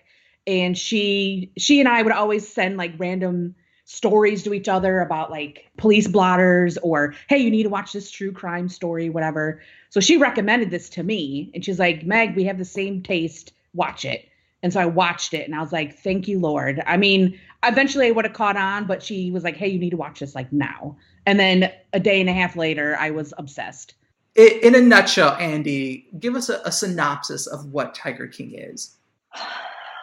and 0.47 0.77
she 0.77 1.53
she 1.59 1.81
and 1.81 1.89
I 1.89 2.03
would 2.03 2.13
always 2.13 2.49
send 2.49 2.77
like 2.77 2.93
random 2.99 3.55
stories 3.85 4.43
to 4.43 4.53
each 4.53 4.69
other 4.69 5.01
about 5.01 5.31
like 5.31 5.67
police 5.79 6.07
blotters 6.07 6.77
or 6.79 7.15
hey 7.27 7.39
you 7.39 7.51
need 7.51 7.63
to 7.63 7.71
watch 7.71 7.91
this 7.95 8.11
true 8.11 8.31
crime 8.31 8.69
story 8.69 9.09
whatever 9.09 9.63
so 9.91 10.01
she 10.01 10.17
recommended 10.17 10.71
this 10.71 10.89
to 10.91 11.03
me 11.03 11.51
and 11.55 11.65
she's 11.65 11.79
like 11.79 12.05
meg 12.05 12.37
we 12.37 12.45
have 12.45 12.59
the 12.59 12.65
same 12.65 13.03
taste. 13.03 13.53
Watch 13.75 14.05
it. 14.05 14.29
And 14.63 14.73
so 14.73 14.81
i 14.81 14.87
watched 14.87 15.35
it 15.35 15.47
and 15.47 15.55
i 15.55 15.61
was 15.61 15.73
like 15.73 15.99
thank 15.99 16.29
you 16.29 16.39
lord. 16.39 16.83
I 16.87 16.97
mean 16.97 17.39
eventually 17.65 18.07
i 18.07 18.11
would 18.11 18.25
have 18.25 18.35
caught 18.35 18.57
on 18.57 18.87
but 18.87 19.03
she 19.03 19.31
was 19.31 19.45
like 19.45 19.57
hey 19.57 19.69
you 19.69 19.79
need 19.79 19.91
to 19.91 19.97
watch 19.97 20.21
this 20.21 20.35
like 20.35 20.53
now. 20.53 20.97
And 21.27 21.39
then 21.39 21.73
a 21.93 22.01
day 22.01 22.21
and 22.21 22.29
a 22.29 22.33
half 22.33 22.57
later 22.57 22.97
i 22.99 23.11
was 23.11 23.35
obsessed. 23.39 23.95
In 24.37 24.77
a 24.77 24.81
nutshell, 24.81 25.35
Andy, 25.41 26.07
give 26.21 26.37
us 26.37 26.49
a, 26.49 26.61
a 26.65 26.71
synopsis 26.71 27.49
of 27.49 27.73
what 27.73 27.93
Tiger 27.93 28.29
King 28.29 28.53
is. 28.55 28.97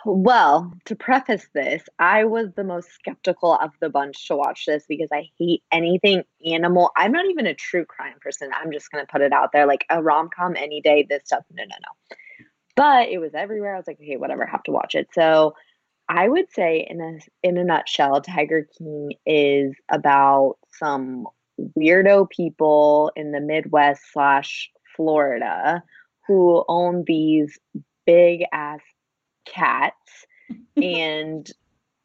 Well, 0.08 0.72
to 0.86 0.96
preface 0.96 1.48
this, 1.56 1.82
I 1.98 2.26
was 2.26 2.54
the 2.54 2.64
most 2.64 2.92
skeptical 2.92 3.56
of 3.56 3.72
the 3.82 3.90
bunch 3.90 4.28
to 4.28 4.36
watch 4.36 4.66
this 4.68 4.86
because 4.88 5.10
I 5.12 5.32
hate 5.40 5.64
anything 5.72 6.24
animal. 6.46 6.92
I'm 6.96 7.12
not 7.12 7.26
even 7.26 7.48
a 7.48 7.56
true 7.56 7.86
crime 7.86 8.18
person. 8.22 8.52
I'm 8.54 8.72
just 8.72 8.92
going 8.92 9.04
to 9.04 9.12
put 9.12 9.22
it 9.22 9.34
out 9.34 9.52
there 9.52 9.66
like 9.66 9.84
a 9.90 10.04
rom 10.04 10.30
com 10.30 10.56
any 10.56 10.80
day, 10.80 11.08
this 11.10 11.24
stuff, 11.26 11.44
no, 11.52 11.64
no, 11.64 11.76
no. 11.82 12.16
But 12.76 13.10
it 13.10 13.18
was 13.18 13.34
everywhere. 13.34 13.74
I 13.74 13.78
was 13.78 13.88
like, 13.88 13.98
okay, 14.00 14.18
whatever, 14.18 14.46
have 14.46 14.62
to 14.64 14.72
watch 14.72 14.94
it. 14.94 15.08
So 15.12 15.56
I 16.08 16.28
would 16.30 16.52
say, 16.52 16.86
in 16.88 17.02
a 17.02 17.18
in 17.42 17.58
a 17.58 17.64
nutshell, 17.64 18.22
Tiger 18.22 18.68
King 18.78 19.14
is 19.26 19.74
about 19.90 20.58
some 20.74 21.26
weirdo 21.76 22.30
people 22.30 23.12
in 23.16 23.32
the 23.32 23.40
Midwest 23.40 24.04
slash 24.14 24.70
Florida 24.96 25.82
who 26.28 26.64
own 26.68 27.06
these 27.08 27.58
big 28.06 28.44
ass 28.54 28.82
cats 29.46 30.26
and 30.82 31.52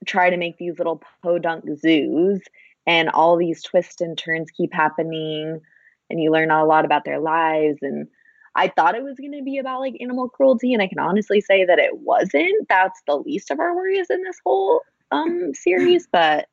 try 0.07 0.31
to 0.31 0.37
make 0.37 0.57
these 0.59 0.79
little 0.79 1.03
podunk 1.23 1.65
zoos 1.79 2.41
and 2.87 3.09
all 3.11 3.37
these 3.37 3.63
twists 3.63 4.01
and 4.01 4.17
turns 4.17 4.51
keep 4.51 4.73
happening 4.73 5.61
and 6.09 6.21
you 6.21 6.31
learn 6.31 6.51
a 6.51 6.65
lot 6.65 6.85
about 6.85 7.05
their 7.05 7.21
lives 7.21 7.79
and 7.83 8.09
I 8.57 8.69
thought 8.69 8.97
it 8.97 9.05
was 9.05 9.17
going 9.17 9.33
to 9.33 9.45
be 9.45 9.59
about 9.59 9.81
like 9.81 9.95
animal 10.01 10.29
cruelty 10.29 10.73
and 10.73 10.83
I 10.83 10.89
can 10.89 10.99
honestly 10.99 11.41
say 11.41 11.65
that 11.65 11.79
it 11.79 11.99
wasn't. 11.99 12.69
That's 12.69 13.01
the 13.07 13.17
least 13.17 13.51
of 13.51 13.61
our 13.61 13.75
worries 13.77 14.11
in 14.11 14.23
this 14.23 14.39
whole 14.45 14.83
um 15.13 15.55
series, 15.55 16.09
but 16.13 16.49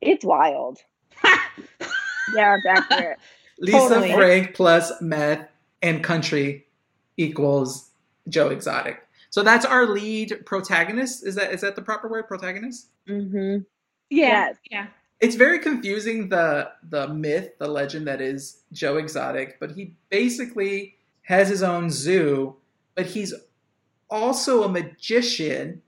it's 0.00 0.24
wild. 0.24 0.78
Yeah, 2.34 2.56
it's 2.56 2.66
accurate. 2.66 3.18
Lisa 3.58 3.78
Totally. 3.78 4.12
Frank 4.12 4.54
plus 4.54 4.92
meth 5.00 5.48
and 5.82 6.02
country 6.02 6.66
equals 7.16 7.90
Joe 8.28 8.48
Exotic. 8.48 9.02
So 9.32 9.42
that's 9.42 9.64
our 9.64 9.86
lead 9.86 10.44
protagonist. 10.44 11.26
Is 11.26 11.36
that 11.36 11.52
is 11.52 11.62
that 11.62 11.74
the 11.74 11.80
proper 11.80 12.06
word? 12.06 12.28
Protagonist? 12.28 12.88
Mm-hmm. 13.08 13.62
yeah 14.10 14.52
yeah 14.70 14.86
It's 15.20 15.36
very 15.36 15.58
confusing 15.58 16.28
the 16.28 16.70
the 16.88 17.08
myth, 17.08 17.58
the 17.58 17.66
legend 17.66 18.06
that 18.06 18.20
is 18.20 18.62
Joe 18.72 18.98
Exotic, 18.98 19.58
but 19.58 19.72
he 19.72 19.96
basically 20.10 20.96
has 21.22 21.48
his 21.48 21.62
own 21.62 21.90
zoo, 21.90 22.56
but 22.94 23.06
he's 23.06 23.32
also 24.10 24.64
a 24.64 24.68
magician 24.68 25.80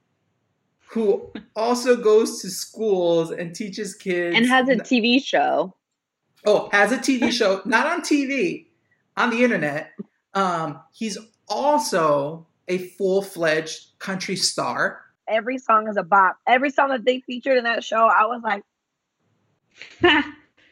who 0.87 1.31
also 1.55 1.95
goes 1.95 2.41
to 2.41 2.49
schools 2.49 3.29
and 3.29 3.53
teaches 3.53 3.93
kids 3.93 4.35
And 4.35 4.47
has 4.47 4.69
a 4.69 4.77
TV 4.77 5.23
show. 5.23 5.75
Oh, 6.47 6.69
has 6.71 6.91
a 6.91 6.97
TV 6.97 7.31
show, 7.31 7.61
not 7.65 7.85
on 7.85 8.01
TV, 8.01 8.65
on 9.15 9.29
the 9.29 9.43
internet. 9.43 9.91
Um, 10.33 10.79
he's 10.93 11.17
also 11.47 12.47
a 12.67 12.77
full 12.77 13.21
fledged 13.21 13.97
country 13.99 14.35
star. 14.35 15.01
Every 15.27 15.57
song 15.57 15.87
is 15.87 15.97
a 15.97 16.03
bop. 16.03 16.37
Every 16.47 16.69
song 16.69 16.89
that 16.89 17.03
they 17.05 17.21
featured 17.21 17.57
in 17.57 17.63
that 17.63 17.83
show, 17.83 18.05
I 18.07 18.25
was 18.25 18.41
like, 18.43 18.63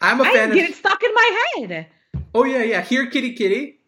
I'm 0.01 0.21
a 0.21 0.23
fan 0.25 0.51
get 0.53 0.65
of. 0.65 0.69
it 0.71 0.75
stuck 0.75 1.01
in 1.03 1.13
my 1.13 1.47
head 1.57 1.87
Oh 2.35 2.43
yeah, 2.45 2.63
yeah. 2.63 2.81
Here, 2.81 3.05
kitty, 3.07 3.33
kitty, 3.33 3.79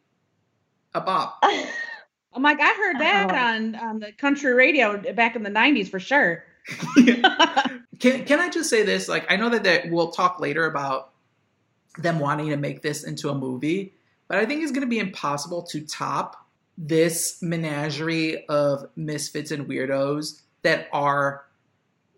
a 0.94 1.02
bop. 1.02 1.40
i'm 2.34 2.44
like 2.44 2.60
i 2.60 2.68
heard 2.74 3.00
that 3.00 3.32
Oh. 3.32 3.34
on 3.34 3.76
on 3.76 4.00
the 4.00 4.12
country 4.12 4.52
radio 4.54 4.98
back 5.14 5.38
in 5.38 5.44
the 5.44 5.50
90s 5.50 5.88
for 5.88 6.02
sure 6.02 6.44
can 8.00 8.26
Can 8.26 8.40
I 8.42 8.50
just 8.50 8.70
say 8.70 8.84
this? 8.84 9.08
Like, 9.08 9.32
I 9.32 9.38
know 9.38 9.48
that 9.50 9.64
they, 9.64 9.88
we'll 9.90 10.12
talk 10.12 10.40
later 10.42 10.66
about 10.66 11.12
them 11.98 12.20
wanting 12.20 12.50
to 12.50 12.58
make 12.58 12.82
this 12.82 13.04
into 13.06 13.30
a 13.30 13.36
movie, 13.36 13.94
but 14.28 14.38
I 14.40 14.46
think 14.46 14.64
it's 14.64 14.72
going 14.74 14.82
to 14.82 14.90
be 14.90 15.00
impossible 15.00 15.62
to 15.68 15.86
top 15.86 16.45
this 16.78 17.42
menagerie 17.42 18.46
of 18.48 18.90
misfits 18.96 19.52
and 19.52 19.68
weirdos 19.68 20.42
that 20.64 20.88
are 20.92 21.46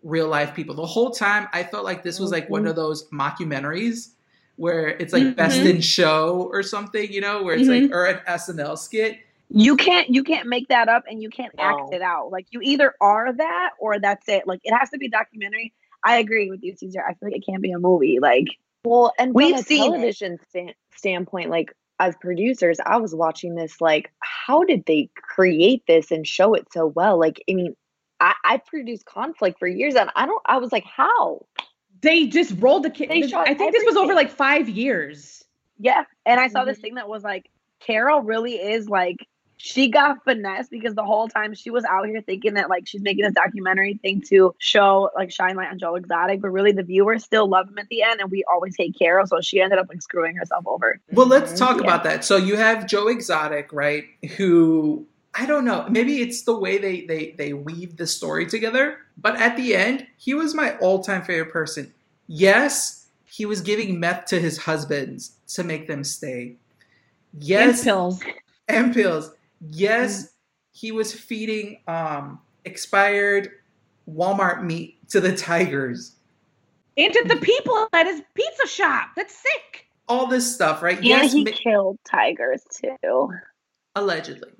real 0.02 0.28
life 0.28 0.54
people. 0.54 0.74
The 0.74 0.86
whole 0.86 1.10
time, 1.10 1.48
I 1.52 1.62
felt 1.62 1.84
like 1.84 2.02
this 2.02 2.18
was 2.18 2.30
like 2.30 2.48
one 2.50 2.66
of 2.66 2.76
those 2.76 3.08
mockumentaries 3.10 4.10
where 4.56 4.88
it's 4.88 5.12
like 5.12 5.36
best 5.36 5.60
Mhm. 5.60 5.70
in 5.76 5.80
show 5.80 6.48
or 6.52 6.62
something, 6.62 7.12
you 7.12 7.20
know, 7.20 7.42
where 7.42 7.54
it's 7.56 7.68
like 7.68 7.90
or 7.92 8.06
an 8.06 8.20
SNL 8.26 8.76
skit. 8.76 9.18
you 9.50 9.76
can't 9.76 10.10
you 10.10 10.22
can't 10.22 10.46
make 10.46 10.68
that 10.68 10.88
up 10.90 11.04
and 11.08 11.22
you 11.22 11.30
can't 11.30 11.54
No. 11.56 11.62
act 11.62 11.94
it 11.94 12.02
out. 12.02 12.30
Like 12.30 12.46
you 12.50 12.60
either 12.62 12.94
are 13.00 13.32
that 13.32 13.70
or 13.78 13.98
that's 13.98 14.28
it. 14.28 14.46
Like 14.46 14.60
it 14.64 14.74
has 14.74 14.90
to 14.90 14.98
be 14.98 15.06
a 15.06 15.10
documentary. 15.10 15.72
I 16.04 16.18
agree 16.18 16.50
with 16.50 16.62
you, 16.62 16.74
Caesar. 16.76 17.02
I 17.02 17.14
feel 17.14 17.30
like 17.30 17.36
it 17.36 17.46
can't 17.48 17.62
be 17.62 17.70
a 17.72 17.78
movie. 17.78 18.18
Like 18.20 18.48
Well, 18.84 19.12
and 19.18 19.32
We've 19.34 19.50
from 19.54 19.60
a 19.60 19.62
seen 19.62 19.90
television 19.90 20.38
sta- 20.50 20.74
standpoint, 20.96 21.48
like 21.50 21.74
as 22.00 22.14
producers, 22.20 22.78
I 22.84 22.96
was 22.98 23.14
watching 23.14 23.54
this. 23.54 23.80
Like, 23.80 24.12
how 24.20 24.64
did 24.64 24.84
they 24.86 25.10
create 25.16 25.82
this 25.86 26.10
and 26.10 26.26
show 26.26 26.54
it 26.54 26.72
so 26.72 26.86
well? 26.86 27.18
Like, 27.18 27.42
I 27.50 27.54
mean, 27.54 27.74
I, 28.20 28.34
I 28.44 28.56
produced 28.58 29.04
conflict 29.06 29.58
for 29.58 29.68
years, 29.68 29.94
and 29.94 30.10
I 30.16 30.26
don't. 30.26 30.42
I 30.46 30.58
was 30.58 30.72
like, 30.72 30.84
how? 30.84 31.46
they 32.00 32.28
just 32.28 32.54
rolled 32.60 32.84
the 32.84 32.90
kid 32.90 33.10
i 33.10 33.54
think 33.54 33.72
this 33.72 33.84
was 33.84 33.96
over 33.96 34.14
like 34.14 34.30
five 34.30 34.68
years 34.68 35.42
Yeah. 35.78 36.04
And 36.26 36.40
I 36.40 36.48
saw 36.48 36.64
this 36.64 36.78
Mhm. 36.78 36.82
thing 36.82 36.94
that 36.94 37.08
was 37.08 37.22
like, 37.22 37.50
Carole 37.80 38.22
really 38.22 38.54
is 38.54 38.88
like, 38.88 39.16
she 39.58 39.88
got 39.90 40.22
finessed 40.24 40.70
because 40.70 40.94
the 40.94 41.04
whole 41.04 41.28
time 41.28 41.52
she 41.52 41.68
was 41.68 41.84
out 41.84 42.06
here 42.06 42.22
thinking 42.22 42.54
that 42.54 42.70
like 42.70 42.86
she's 42.86 43.02
making 43.02 43.24
this 43.24 43.34
documentary 43.34 43.94
thing 43.94 44.22
to 44.28 44.54
show 44.58 45.10
like 45.16 45.32
shine 45.32 45.56
light 45.56 45.68
on 45.68 45.78
Joe 45.78 45.96
Exotic, 45.96 46.40
but 46.40 46.50
really 46.50 46.72
the 46.72 46.84
viewers 46.84 47.24
still 47.24 47.48
love 47.48 47.68
him 47.68 47.76
at 47.78 47.88
the 47.88 48.02
end 48.02 48.20
and 48.20 48.30
we 48.30 48.44
always 48.50 48.76
hate 48.76 48.96
Carole. 48.96 49.26
So 49.26 49.40
she 49.40 49.60
ended 49.60 49.80
up 49.80 49.88
like 49.88 50.00
screwing 50.00 50.36
herself 50.36 50.64
over. 50.66 51.00
Well, 51.12 51.26
let's 51.26 51.58
talk 51.58 51.78
Yeah. 51.78 51.82
about 51.82 52.04
that. 52.04 52.24
So 52.24 52.36
you 52.36 52.56
have 52.56 52.86
Joe 52.86 53.08
Exotic, 53.08 53.72
right? 53.72 54.04
Who 54.36 55.04
I 55.34 55.44
don't 55.44 55.64
know. 55.64 55.86
Maybe 55.90 56.20
it's 56.20 56.42
the 56.42 56.56
way 56.56 56.78
they 56.78 57.02
they 57.02 57.34
they 57.36 57.52
weave 57.52 57.96
the 57.96 58.06
story 58.06 58.46
together. 58.46 58.98
But 59.16 59.36
at 59.40 59.56
the 59.56 59.74
end, 59.74 60.06
he 60.16 60.34
was 60.34 60.54
my 60.54 60.76
all 60.78 61.02
time 61.02 61.22
favorite 61.22 61.52
person. 61.52 61.92
Yes, 62.28 63.06
he 63.24 63.44
was 63.44 63.60
giving 63.60 63.98
meth 63.98 64.26
to 64.26 64.40
his 64.40 64.58
husbands 64.58 65.32
to 65.48 65.64
make 65.64 65.88
them 65.88 66.04
stay. 66.04 66.56
Yes, 67.38 67.78
and 67.78 67.84
pills 67.84 68.22
and 68.68 68.94
pills. 68.94 69.32
Yes, 69.60 70.34
he 70.72 70.92
was 70.92 71.12
feeding 71.12 71.80
um 71.88 72.40
expired 72.64 73.50
Walmart 74.08 74.62
meat 74.64 74.98
to 75.10 75.20
the 75.20 75.34
tigers. 75.36 76.16
and 76.96 77.12
to 77.12 77.24
the 77.28 77.36
people 77.36 77.88
at 77.92 78.06
his 78.06 78.22
pizza 78.34 78.66
shop 78.66 79.10
that's 79.16 79.34
sick 79.34 79.86
All 80.08 80.26
this 80.26 80.52
stuff, 80.54 80.82
right? 80.82 81.02
And 81.06 81.06
yes, 81.06 81.32
he 81.32 81.44
ma- 81.44 81.50
killed 81.52 81.98
tigers 82.10 82.62
too. 82.72 83.30
allegedly. 83.94 84.50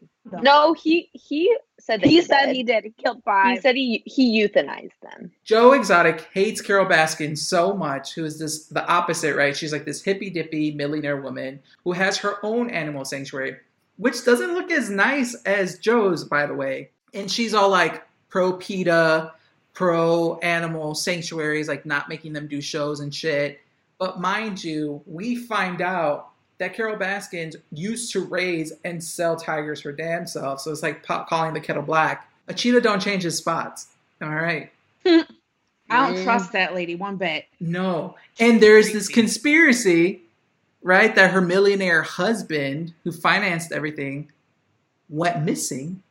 No, 0.42 0.74
he 0.74 1.08
he 1.14 1.56
said 1.80 2.02
that 2.02 2.06
He 2.08 2.16
he, 2.16 2.22
said 2.22 2.46
did. 2.46 2.56
he 2.56 2.62
did. 2.62 2.84
He 2.84 2.90
killed 3.02 3.22
five. 3.24 3.56
He 3.56 3.60
said 3.62 3.76
he 3.76 4.02
he 4.04 4.46
euthanized 4.46 4.92
them. 5.02 5.30
Joe 5.44 5.72
Exotic 5.72 6.28
hates 6.34 6.60
Carole 6.60 6.84
Baskin 6.86 7.36
so 7.38 7.72
much, 7.74 8.14
who 8.14 8.26
is 8.26 8.38
this 8.38 8.66
the 8.66 8.86
opposite, 8.86 9.36
right? 9.36 9.56
She's 9.56 9.72
like 9.72 9.86
this 9.86 10.02
hippy 10.02 10.28
dippy 10.28 10.72
millionaire 10.72 11.16
woman 11.20 11.60
who 11.84 11.92
has 11.92 12.18
her 12.18 12.44
own 12.44 12.68
animal 12.68 13.06
sanctuary, 13.06 13.56
which 13.98 14.24
doesn't 14.24 14.54
look 14.54 14.70
as 14.70 14.88
nice 14.88 15.34
as 15.44 15.78
Joe's, 15.78 16.24
by 16.24 16.46
the 16.46 16.54
way. 16.54 16.90
And 17.12 17.30
she's 17.30 17.52
all 17.54 17.68
like 17.70 18.02
pro 18.30 18.54
PETA, 18.54 19.32
pro 19.74 20.38
animal 20.38 20.94
sanctuaries, 20.94 21.68
like 21.68 21.84
not 21.86 22.08
making 22.08 22.32
them 22.32 22.46
do 22.48 22.60
shows 22.60 23.00
and 23.00 23.14
shit. 23.14 23.60
But 23.98 24.20
mind 24.20 24.62
you, 24.64 25.02
we 25.06 25.36
find 25.36 25.82
out 25.82 26.30
that 26.58 26.74
Carole 26.74 26.96
Baskins 26.96 27.56
used 27.72 28.12
to 28.12 28.20
raise 28.24 28.72
and 28.84 29.02
sell 29.02 29.36
tigers 29.36 29.80
her 29.82 29.92
damn 29.92 30.26
self. 30.26 30.60
So 30.60 30.70
it's 30.72 30.82
like 30.82 31.04
pot 31.04 31.28
calling 31.28 31.54
the 31.54 31.60
kettle 31.60 31.82
black. 31.82 32.28
A 32.48 32.54
cheetah 32.54 32.80
don't 32.80 33.00
change 33.00 33.22
his 33.24 33.36
spots. 33.36 33.88
All 34.22 34.28
right. 34.30 34.72
i 35.06 35.24
don't 35.90 36.16
Mm. 36.18 36.24
trust 36.24 36.52
that 36.52 36.74
lady 36.74 36.94
one 36.94 37.16
bit 37.16 37.46
No. 37.60 38.16
And 38.38 38.60
there's 38.62 38.92
this 38.92 39.08
conspiracy, 39.08 40.20
right, 40.82 41.14
that 41.14 41.32
her 41.32 41.40
millionaire 41.40 42.02
husband, 42.02 42.94
who 43.04 43.12
financed 43.12 43.72
everything, 43.72 44.30
went 45.08 45.44
missing. 45.44 46.02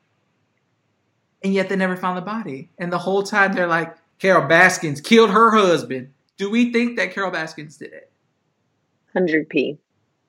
And 1.44 1.54
yet 1.54 1.70
they 1.70 1.76
never 1.76 1.96
found 1.96 2.18
the 2.18 2.22
body. 2.22 2.70
And 2.78 2.92
the 2.92 2.98
whole 2.98 3.24
time 3.24 3.54
they're 3.54 3.68
like, 3.68 3.96
Carole 4.20 4.48
Baskins 4.48 5.02
killed 5.02 5.30
her 5.30 5.52
husband. 5.52 6.12
Do 6.38 6.50
we 6.50 6.72
think 6.72 6.98
that 6.98 7.14
Carole 7.14 7.32
Baskins 7.32 7.78
did 7.78 7.94
it? 7.94 8.12
Hundred 9.14 9.50
p. 9.50 9.78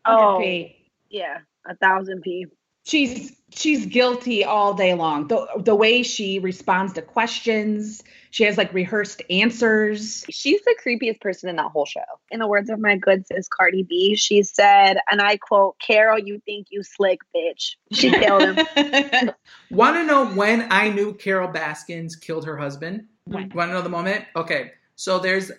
Oh, 0.05 0.39
100p. 0.41 0.75
yeah, 1.11 1.39
a 1.67 1.75
thousand 1.77 2.23
p. 2.23 2.47
she's 2.85 3.33
she's 3.51 3.87
guilty 3.87 4.45
all 4.45 4.75
day 4.75 4.95
long. 4.95 5.29
The 5.29 5.47
the 5.59 5.75
way 5.75 6.03
she 6.03 6.39
responds 6.39 6.95
to 6.95 7.03
questions, 7.03 8.03
she 8.31 8.45
has 8.45 8.57
like 8.57 8.73
rehearsed 8.73 9.23
answers. 9.31 10.25
She's 10.29 10.61
the 10.63 10.77
creepiest 10.85 11.21
person 11.21 11.49
in 11.49 11.57
that 11.57 11.71
whole 11.71 11.87
show. 11.87 12.01
In 12.31 12.41
the 12.41 12.47
words 12.47 12.71
of 12.71 12.79
my 12.79 12.97
good 12.97 13.27
sis 13.27 13.49
Cardi 13.49 13.83
B, 13.83 14.17
she 14.17 14.43
said, 14.43 14.99
and 15.11 15.21
I 15.21 15.37
quote, 15.37 15.79
Carole, 15.79 16.19
you 16.19 16.41
think 16.45 16.69
you 16.71 16.83
slick, 16.83 17.21
bitch. 17.35 17.77
She 17.93 18.11
killed 18.11 18.43
him. 18.43 19.31
Want 19.71 19.97
to 19.97 20.05
know 20.05 20.27
when 20.27 20.67
I 20.71 20.89
knew 20.89 21.15
Carole 21.15 21.49
Baskins 21.51 22.17
killed 22.17 22.45
her 22.45 22.57
husband? 22.57 23.07
When? 23.25 23.51
Want 23.51 23.71
to 23.71 23.75
know 23.75 23.83
the 23.83 23.89
moment? 23.89 24.25
Okay, 24.37 24.73
so 24.97 25.19
there's, 25.19 25.51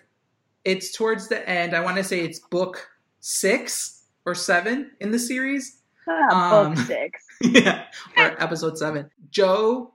it's 0.64 0.92
towards 0.96 1.28
the 1.28 1.48
end. 1.48 1.74
I 1.74 1.80
want 1.80 1.96
to 1.96 2.04
say 2.04 2.20
it's 2.20 2.38
book 2.38 2.88
six 3.20 4.04
or 4.26 4.34
seven 4.34 4.90
in 5.00 5.10
the 5.10 5.18
series. 5.18 5.78
Ah, 6.08 6.60
Um, 6.60 6.74
book 6.74 6.84
six. 6.86 7.24
yeah, 7.40 7.84
or 8.16 8.42
episode 8.42 8.76
seven. 8.76 9.10
Joe 9.30 9.94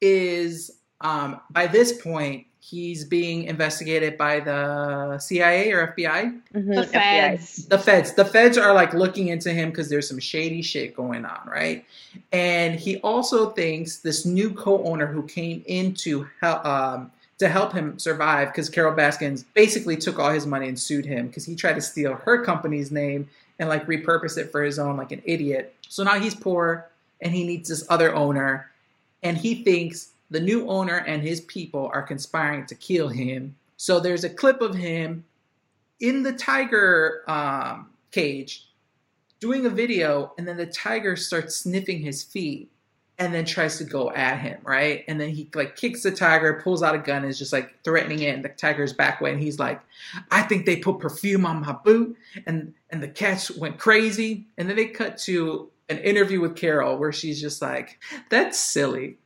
is 0.00 0.75
um 1.00 1.40
by 1.50 1.66
this 1.66 2.00
point 2.02 2.46
he's 2.68 3.04
being 3.04 3.44
investigated 3.44 4.18
by 4.18 4.40
the 4.40 5.16
CIA 5.18 5.70
or 5.70 5.86
FBI. 5.94 6.40
Mhm, 6.52 6.74
the 6.74 6.82
FBI. 6.82 6.90
feds. 6.90 7.66
The 7.66 7.78
feds. 7.78 8.12
The 8.14 8.24
feds 8.24 8.58
are 8.58 8.74
like 8.74 8.92
looking 8.92 9.28
into 9.28 9.52
him 9.52 9.70
because 9.70 9.88
there's 9.88 10.08
some 10.08 10.18
shady 10.18 10.62
shit 10.62 10.96
going 10.96 11.24
on, 11.24 11.40
right? 11.46 11.84
And 12.32 12.74
he 12.74 12.96
also 12.98 13.50
thinks 13.50 13.98
this 13.98 14.26
new 14.26 14.50
co-owner 14.52 15.06
who 15.06 15.22
came 15.22 15.62
in 15.66 15.94
to 15.94 16.26
help 16.40 16.64
um 16.64 17.12
to 17.38 17.48
help 17.48 17.72
him 17.72 17.98
survive 17.98 18.48
because 18.48 18.68
Carole 18.70 18.94
Baskins 18.96 19.44
basically 19.54 19.96
took 19.96 20.18
all 20.18 20.30
his 20.30 20.46
money 20.46 20.68
and 20.68 20.78
sued 20.78 21.04
him 21.04 21.26
because 21.28 21.44
he 21.44 21.54
tried 21.54 21.74
to 21.74 21.82
steal 21.82 22.14
her 22.14 22.42
company's 22.42 22.90
name 22.90 23.28
and 23.58 23.68
like 23.68 23.86
repurpose 23.86 24.38
it 24.38 24.50
for 24.50 24.62
his 24.64 24.78
own 24.78 24.96
like 24.96 25.12
an 25.12 25.22
idiot. 25.24 25.74
So 25.88 26.02
now 26.02 26.18
he's 26.18 26.34
poor 26.34 26.88
and 27.20 27.32
he 27.32 27.46
needs 27.46 27.68
this 27.68 27.84
other 27.90 28.14
owner 28.14 28.70
and 29.22 29.36
he 29.36 29.62
thinks 29.62 30.08
the 30.30 30.40
new 30.40 30.68
owner 30.68 30.96
and 30.96 31.22
his 31.22 31.40
people 31.40 31.90
are 31.92 32.02
conspiring 32.02 32.66
to 32.66 32.74
kill 32.74 33.08
him. 33.08 33.56
So 33.76 34.00
there's 34.00 34.24
a 34.24 34.30
clip 34.30 34.60
of 34.60 34.74
him 34.74 35.24
in 36.00 36.22
the 36.22 36.32
tiger 36.32 37.22
um, 37.28 37.90
cage 38.10 38.68
doing 39.40 39.66
a 39.66 39.70
video, 39.70 40.32
and 40.38 40.48
then 40.48 40.56
the 40.56 40.66
tiger 40.66 41.16
starts 41.16 41.56
sniffing 41.56 42.00
his 42.00 42.22
feet 42.22 42.70
and 43.18 43.32
then 43.32 43.44
tries 43.46 43.78
to 43.78 43.84
go 43.84 44.10
at 44.10 44.38
him, 44.40 44.58
right? 44.62 45.04
And 45.08 45.18
then 45.20 45.30
he 45.30 45.48
like 45.54 45.76
kicks 45.76 46.02
the 46.02 46.10
tiger, 46.10 46.60
pulls 46.62 46.82
out 46.82 46.94
a 46.94 46.98
gun, 46.98 47.24
is 47.24 47.38
just 47.38 47.52
like 47.52 47.82
threatening 47.82 48.20
it, 48.20 48.34
and 48.34 48.44
the 48.44 48.50
tiger's 48.50 48.92
back 48.92 49.20
way, 49.20 49.32
and 49.32 49.40
he's 49.40 49.58
like, 49.58 49.80
I 50.30 50.42
think 50.42 50.66
they 50.66 50.76
put 50.76 50.98
perfume 50.98 51.46
on 51.46 51.60
my 51.60 51.72
boot, 51.72 52.16
and 52.46 52.74
and 52.90 53.02
the 53.02 53.08
cats 53.08 53.50
went 53.50 53.78
crazy. 53.78 54.46
And 54.58 54.68
then 54.68 54.76
they 54.76 54.86
cut 54.86 55.18
to 55.18 55.70
an 55.88 55.98
interview 55.98 56.40
with 56.40 56.56
Carole 56.56 56.98
where 56.98 57.12
she's 57.12 57.40
just 57.40 57.62
like, 57.62 57.98
That's 58.28 58.58
silly. 58.58 59.18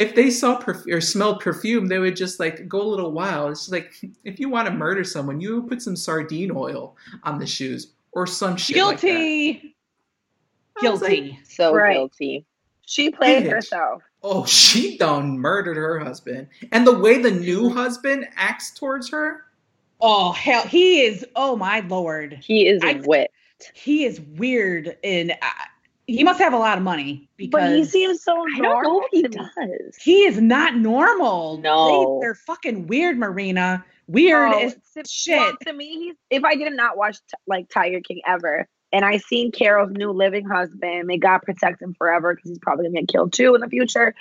If 0.00 0.14
they 0.14 0.30
saw 0.30 0.58
perf- 0.60 0.90
or 0.92 1.00
smelled 1.00 1.40
perfume, 1.40 1.86
they 1.86 1.98
would 1.98 2.16
just 2.16 2.40
like 2.40 2.66
go 2.66 2.80
a 2.80 2.88
little 2.88 3.12
wild. 3.12 3.50
It's 3.52 3.70
like 3.70 3.92
if 4.24 4.40
you 4.40 4.48
want 4.48 4.66
to 4.66 4.74
murder 4.74 5.04
someone, 5.04 5.40
you 5.40 5.62
put 5.64 5.82
some 5.82 5.94
sardine 5.94 6.50
oil 6.54 6.96
on 7.22 7.38
the 7.38 7.46
shoes 7.46 7.92
or 8.12 8.26
some 8.26 8.56
shit 8.56 8.76
like 8.78 9.00
that. 9.00 9.06
Guilty. 9.06 9.74
Like, 10.82 10.82
Guilty. 10.82 11.38
So 11.44 11.74
Right. 11.74 11.94
guilty. 11.94 12.46
She 12.86 13.10
played 13.10 13.44
Bitch. 13.44 13.50
herself. 13.50 14.02
Oh, 14.22 14.44
she 14.46 14.96
done 14.98 15.38
murdered 15.38 15.76
her 15.76 15.98
husband. 16.00 16.48
And 16.72 16.86
the 16.86 16.98
way 16.98 17.18
the 17.20 17.30
new 17.30 17.68
husband 17.70 18.26
acts 18.36 18.72
towards 18.74 19.10
her, 19.10 19.44
Oh 20.00 20.32
hell, 20.32 20.62
he 20.66 21.02
is. 21.02 21.26
Oh 21.36 21.56
my 21.56 21.80
lord, 21.80 22.38
He 22.42 22.66
is 22.66 22.82
I- 22.82 22.92
a 22.92 23.02
wit. 23.06 23.30
he 23.74 24.04
is 24.06 24.18
weird, 24.18 24.96
and 25.04 25.32
uh, 25.32 25.50
he 26.16 26.24
must 26.24 26.38
have 26.40 26.52
a 26.52 26.58
lot 26.58 26.78
of 26.78 26.84
money 26.84 27.28
because 27.36 27.60
But 27.60 27.72
he 27.76 27.84
seems 27.84 28.22
so 28.22 28.32
I 28.32 28.58
don't 28.58 28.62
normal. 28.62 29.00
know 29.00 29.06
if 29.12 29.22
he 29.22 29.22
does. 29.28 29.96
he 30.00 30.24
is 30.24 30.40
not 30.40 30.76
normal. 30.76 31.58
No. 31.58 32.18
they, 32.20 32.26
are 32.26 32.34
fucking 32.34 32.86
weird, 32.86 33.18
Marina. 33.18 33.84
Weird 34.06 34.52
Oh, 34.52 34.58
as 34.58 34.74
to- 34.94 35.04
shit. 35.08 35.38
well, 35.38 35.52
to 35.66 35.72
me, 35.72 35.86
he's, 35.98 36.14
if 36.30 36.44
I 36.44 36.56
did 36.56 36.72
not 36.72 36.96
watch 36.96 37.16
t- 37.18 37.36
like 37.46 37.68
Tiger 37.68 38.00
King 38.00 38.20
ever, 38.26 38.66
and 38.92 39.04
I 39.04 39.18
seen 39.18 39.52
Carole's 39.52 39.92
new 39.92 40.10
living 40.10 40.44
husband, 40.46 41.06
may 41.06 41.16
God 41.18 41.38
protect 41.42 41.80
him 41.80 41.94
forever 41.94 42.34
because 42.34 42.50
he's 42.50 42.58
probably 42.58 42.86
gonna 42.86 43.02
get 43.02 43.08
killed 43.08 43.32
too 43.32 43.54
in 43.54 43.60
the 43.60 43.68
future. 43.68 44.14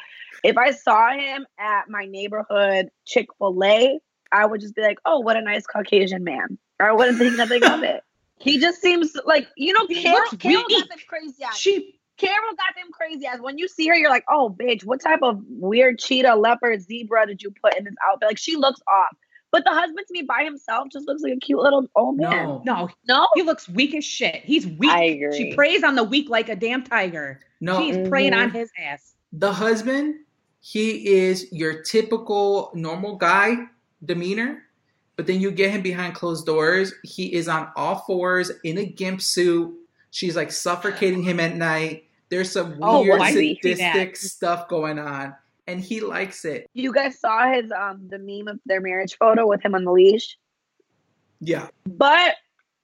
If 0.44 0.58
I 0.58 0.72
saw 0.72 1.12
him 1.12 1.46
at 1.58 1.90
my 1.90 2.06
neighborhood 2.06 2.90
Chick 3.06 3.30
Fil 3.40 3.64
A, 3.64 4.00
I 4.32 4.46
would 4.46 4.62
just 4.62 4.76
be 4.76 4.84
like, 4.84 5.00
"Oh, 5.06 5.22
what 5.22 5.38
a 5.38 5.42
nice 5.42 5.66
Caucasian 5.66 6.24
man." 6.24 6.60
I 6.80 6.92
wouldn't 6.94 7.18
think 7.18 7.36
nothing 7.36 7.64
of 7.66 7.82
it. 7.84 8.04
He 8.40 8.58
just 8.60 8.82
seems 8.82 9.16
like 9.26 9.48
you 9.58 9.74
know, 9.74 9.86
Carole, 9.88 10.20
looks 10.20 10.36
Carole 10.38 10.64
weak. 10.68 10.80
got 10.80 10.90
them 10.90 11.00
crazy 11.08 11.44
eyes. 11.44 11.58
she 11.58 11.96
Carole 12.18 12.56
got 12.58 12.76
them 12.76 12.92
crazy 12.92 13.28
eyes. 13.28 13.40
When 13.40 13.58
you 13.58 13.68
see 13.68 13.88
her, 13.88 13.96
you're 13.96 14.10
like, 14.10 14.26
"Oh, 14.30 14.56
bitch, 14.60 14.84
what 14.86 15.02
type 15.02 15.20
of 15.24 15.42
weird 15.50 16.00
cheetah, 16.00 16.36
leopard, 16.36 16.82
zebra 16.82 17.26
did 17.28 17.42
you 17.42 17.52
put 17.62 17.78
in 17.78 17.84
this 17.86 17.94
outfit?" 18.10 18.28
Like 18.30 18.38
she 18.38 18.56
looks 18.56 18.82
off. 18.88 19.16
But 19.52 19.64
the 19.64 19.72
husband 19.72 20.06
to 20.08 20.14
me 20.14 20.22
by 20.22 20.44
himself 20.44 20.90
just 20.92 21.08
looks 21.08 21.24
like 21.24 21.34
a 21.34 21.38
cute 21.38 21.60
little 21.60 21.88
old 21.96 22.18
man. 22.18 22.30
no, 22.30 22.62
no, 22.66 22.90
No, 23.08 23.28
he 23.34 23.42
looks 23.42 23.68
weak 23.68 23.96
as 23.96 24.06
shit. 24.06 24.36
He's 24.44 24.68
weak. 24.68 24.92
I 24.92 25.08
She 25.36 25.50
agree. 25.50 25.56
preys 25.56 25.84
on 25.84 25.96
the 25.96 26.04
weak 26.04 26.30
like 26.30 26.50
a 26.50 26.56
damn 26.56 26.84
tiger. 26.84 27.40
no. 27.60 27.80
She's 27.82 27.98
preying 28.08 28.34
Mhm. 28.34 28.44
on 28.44 28.50
his 28.52 28.70
ass. 28.78 29.16
The 29.34 29.52
husband, 29.52 30.16
he 30.62 31.08
is 31.08 31.52
your 31.52 31.82
typical 31.82 32.72
normal 32.76 33.16
guy 33.16 33.58
demeanor, 34.06 34.64
but 35.20 35.28
then 35.28 35.42
you 35.42 35.52
get 35.52 35.70
him 35.70 35.82
behind 35.82 36.16
closed 36.16 36.46
doors. 36.46 36.94
He 37.04 37.34
is 37.34 37.50
on 37.50 37.68
all 37.76 37.96
fours 38.08 38.54
in 38.64 38.78
a 38.78 38.86
gimp 38.86 39.22
suit. 39.22 39.76
She's 40.12 40.34
like 40.38 40.50
suffocating 40.50 41.22
him 41.24 41.42
at 41.42 41.58
night. 41.58 42.06
There's 42.30 42.50
some 42.50 42.80
Oh, 42.82 43.02
weird 43.02 43.22
sadistic 43.24 44.16
stuff 44.16 44.70
going 44.70 44.98
on, 44.98 45.36
and 45.68 45.82
he 45.82 46.00
likes 46.00 46.46
it. 46.46 46.70
you 46.74 46.94
guys 46.94 47.20
saw 47.20 47.52
his 47.52 47.70
um 47.70 48.08
the 48.08 48.18
meme 48.18 48.48
of 48.48 48.62
their 48.66 48.80
marriage 48.80 49.18
photo 49.20 49.46
with 49.46 49.62
him 49.62 49.76
on 49.76 49.84
the 49.84 49.92
leash. 49.92 50.38
Yeah, 51.42 51.68
But 51.86 52.36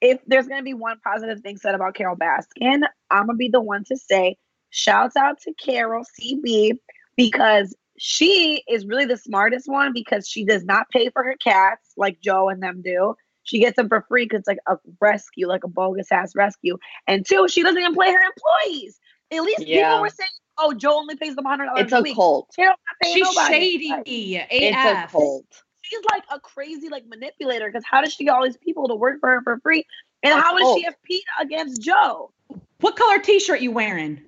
if 0.01 0.19
there's 0.27 0.49
gonna 0.49 0.61
be 0.61 0.73
one 0.73 0.99
positive 1.05 1.39
thing 1.39 1.55
said 1.55 1.73
about 1.73 1.95
Carole 1.95 2.17
Baskin, 2.17 2.81
I'm 3.11 3.27
gonna 3.27 3.37
be 3.37 3.47
the 3.47 3.61
one 3.61 3.85
to 3.85 3.95
say, 3.95 4.35
shouts 4.71 5.15
out 5.15 5.39
to 5.43 5.53
Carole 5.53 6.03
CB 6.19 6.79
because 7.15 7.73
she 7.97 8.63
is 8.67 8.85
really 8.85 9.05
the 9.05 9.17
smartest 9.17 9.67
one 9.69 9.93
because 9.93 10.27
she 10.27 10.45
does 10.45 10.63
not 10.65 10.89
pay 10.89 11.09
for 11.09 11.23
her 11.23 11.35
cats 11.43 11.91
like 11.97 12.19
Joe 12.21 12.49
and 12.49 12.61
them 12.61 12.81
do. 12.83 13.15
She 13.43 13.59
gets 13.59 13.75
them 13.75 13.89
for 13.89 14.03
free 14.07 14.25
because 14.25 14.39
it's 14.39 14.47
like 14.47 14.57
a 14.67 14.77
rescue, 14.99 15.47
like 15.47 15.63
a 15.63 15.67
bogus 15.67 16.11
ass 16.11 16.35
rescue. 16.35 16.77
And 17.07 17.25
two, 17.25 17.47
she 17.47 17.61
doesn't 17.63 17.79
even 17.79 17.95
pay 17.95 18.11
her 18.11 18.19
employees. 18.19 18.99
At 19.31 19.43
least 19.43 19.65
Yeah. 19.67 19.87
people 19.87 20.01
were 20.01 20.09
saying, 20.09 20.29
"Oh, 20.57 20.73
Joe 20.73 20.97
only 20.97 21.15
pays 21.15 21.35
them 21.35 21.45
hundred 21.45 21.65
dollars 21.67 21.83
It's 21.83 21.93
a 21.93 21.97
a 21.97 22.01
week." 22.01 22.15
cult. 22.15 22.49
Carole's 22.55 22.77
not 23.01 23.13
She's 23.13 23.23
nobody. 23.23 23.53
shady. 23.53 23.89
Like, 23.89 24.03
It's 24.07 24.85
a 24.85 25.07
cult. 25.11 25.45
she's 25.83 25.99
like 26.11 26.23
a 26.31 26.39
crazy 26.39 26.89
like 26.89 27.05
manipulator 27.07 27.67
because 27.67 27.83
how 27.89 28.01
does 28.01 28.13
she 28.13 28.25
get 28.25 28.31
all 28.31 28.43
these 28.43 28.57
people 28.57 28.87
to 28.87 28.95
work 28.95 29.19
for 29.19 29.29
her 29.29 29.41
for 29.43 29.59
free? 29.59 29.85
And 30.23 30.33
A 30.33 30.41
how 30.41 30.57
does 30.57 30.75
she 30.75 30.83
have 30.85 30.95
Pete 31.03 31.23
against 31.39 31.81
Joe? 31.81 32.31
What 32.79 32.95
color 32.95 33.19
T-shirt 33.19 33.61
you 33.61 33.71
wearing? 33.71 34.21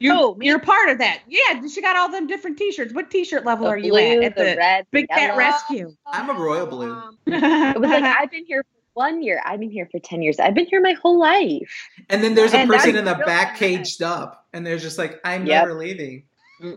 You're, 0.00 0.34
me? 0.36 0.46
you're 0.46 0.58
part 0.58 0.88
of 0.88 0.98
that. 0.98 1.20
Yeah, 1.28 1.60
she 1.72 1.80
got 1.82 1.94
all 1.96 2.10
them 2.10 2.26
different 2.26 2.56
T-shirts. 2.58 2.92
What 2.94 3.10
T-shirt 3.10 3.44
level 3.44 3.66
The 3.66 3.70
are 3.72 3.78
you 3.78 3.90
blue, 3.92 4.00
at? 4.00 4.22
At 4.24 4.36
the, 4.36 4.44
the, 4.44 4.56
red, 4.56 4.86
Big 4.90 5.08
the 5.08 5.14
Cat. 5.14 5.36
Rescue. 5.36 5.94
I'm 6.06 6.30
a 6.30 6.34
royal 6.40 6.66
blue. 6.66 6.90
Um, 6.92 7.18
It 7.26 7.78
was 7.80 7.90
like 7.90 8.02
I've 8.04 8.30
been 8.30 8.46
here 8.46 8.62
for 8.62 8.80
one 8.94 9.22
year. 9.22 9.40
I've 9.44 9.60
been 9.60 9.70
here 9.70 9.88
for 9.92 10.00
ten 10.00 10.22
years. 10.22 10.40
I've 10.40 10.54
been 10.54 10.66
here 10.66 10.80
my 10.80 10.94
whole 10.94 11.18
life. 11.18 11.70
and 12.08 12.24
then 12.24 12.34
there's 12.34 12.54
a 12.54 12.58
And 12.58 12.68
person 12.70 12.96
in 12.96 13.04
the 13.04 13.14
real 13.16 13.26
back 13.26 13.56
caged 13.56 14.02
up, 14.02 14.46
and 14.52 14.66
they're 14.66 14.78
just 14.78 14.98
like, 14.98 15.20
"I'm 15.24 15.46
Yep. 15.46 15.68
never 15.68 15.78
leaving." 15.78 16.24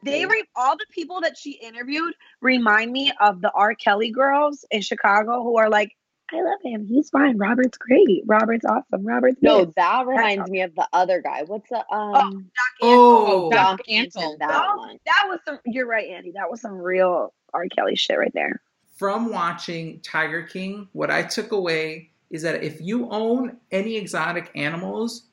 they 0.04 0.26
re- 0.26 0.46
all 0.56 0.78
the 0.78 0.86
people 0.92 1.20
that 1.22 1.38
she 1.38 1.52
interviewed 1.54 2.14
remind 2.42 2.90
me 2.92 3.12
of 3.20 3.42
the 3.42 3.52
R. 3.52 3.76
Kelly 3.76 4.12
girls 4.12 4.64
in 4.72 4.82
Chicago 4.82 5.44
who 5.44 5.58
are 5.58 5.70
like, 5.70 5.92
I 6.32 6.42
love 6.42 6.60
him. 6.64 6.88
He's 6.88 7.10
fine. 7.10 7.38
Robert's 7.38 7.78
great. 7.78 8.24
Robert's 8.26 8.66
awesome. 8.66 9.06
Robert's 9.06 9.42
no, 9.42 9.66
this." 9.66 9.76
that 9.76 10.08
reminds 10.08 10.50
me 10.50 10.62
of 10.62 10.74
the 10.76 10.88
other 10.94 11.22
guy. 11.22 11.44
What's 11.44 11.70
the 11.70 11.84
um? 11.94 12.32
Doc 12.56 12.66
Oh, 12.82 13.52
Doc 13.52 13.78
Doc 13.80 13.88
Antle. 13.88 14.14
Antle, 14.16 14.40
That 14.40 14.48
That, 14.50 14.78
one. 14.78 15.00
that 15.06 15.24
was 15.28 15.40
some. 15.46 15.60
You're 15.66 15.86
right, 15.88 16.10
Andy. 16.10 16.32
That 16.32 16.50
was 16.50 16.62
some 16.62 16.74
real 16.78 17.34
R. 17.54 17.66
Kelly 17.76 17.96
shit 17.96 18.18
right 18.18 18.34
there. 18.34 18.62
from 18.96 19.32
watching 19.32 20.00
Tiger 20.02 20.44
King, 20.44 20.88
what 20.94 21.12
I 21.12 21.24
took 21.24 21.52
away 21.52 22.10
is 22.30 22.42
that 22.44 22.64
if 22.64 22.80
you 22.82 23.10
own 23.12 23.58
any 23.72 23.96
exotic 23.98 24.50
animals, 24.56 25.24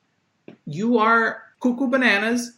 you 0.65 0.97
are 0.99 1.43
cuckoo 1.61 1.87
bananas, 1.87 2.57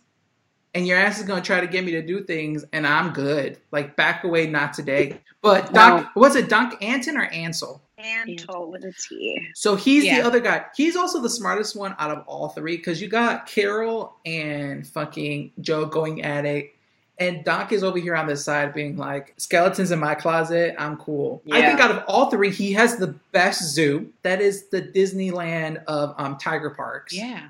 and 0.73 0.85
your 0.87 0.97
ass 0.97 1.19
is 1.19 1.25
gonna 1.25 1.41
try 1.41 1.61
to 1.61 1.67
get 1.67 1.85
me 1.85 1.91
to 1.91 2.01
do 2.01 2.23
things, 2.25 2.65
and 2.73 2.85
I'm 2.85 3.13
good. 3.13 3.59
Like 3.71 3.95
back 3.95 4.23
away, 4.25 4.47
not 4.47 4.73
today. 4.73 5.19
But 5.41 5.73
Doc, 5.73 6.11
was 6.15 6.35
it 6.35 6.49
Doc 6.49 6.81
Anton 6.81 7.15
or 7.17 7.25
Ansel? 7.25 7.81
Antle 8.03 8.69
with 8.69 8.83
a 8.83 8.93
T. 8.93 9.47
So 9.55 9.75
he's 9.75 10.03
Yeah. 10.03 10.21
the 10.21 10.27
other 10.27 10.39
guy. 10.39 10.65
He's 10.75 10.95
also 10.95 11.21
the 11.21 11.29
smartest 11.29 11.75
one 11.75 11.95
out 11.99 12.11
of 12.11 12.23
all 12.27 12.49
three 12.49 12.77
because 12.77 13.01
you 13.01 13.07
got 13.07 13.47
Carole 13.47 14.15
and 14.25 14.85
fucking 14.85 15.51
Joe 15.61 15.85
going 15.85 16.23
at 16.23 16.45
it. 16.45 16.71
And 17.19 17.45
Doc 17.45 17.71
is 17.71 17.83
over 17.83 17.99
here 17.99 18.15
on 18.15 18.25
the 18.25 18.35
side 18.35 18.73
being 18.73 18.97
like, 18.97 19.35
skeletons 19.37 19.91
in 19.91 19.99
my 19.99 20.15
closet, 20.15 20.75
I'm 20.79 20.97
cool. 20.97 21.43
I 21.51 21.61
think 21.61 21.79
out 21.79 21.91
of 21.91 22.03
all 22.07 22.31
three, 22.31 22.49
he 22.51 22.73
has 22.73 22.97
the 22.97 23.07
best 23.31 23.63
zoo. 23.73 24.11
That 24.23 24.41
is 24.41 24.67
the 24.69 24.81
Disneyland 24.81 25.83
of 25.85 26.15
um, 26.17 26.37
Tiger 26.37 26.71
Parks. 26.71 27.13
Yeah. 27.13 27.49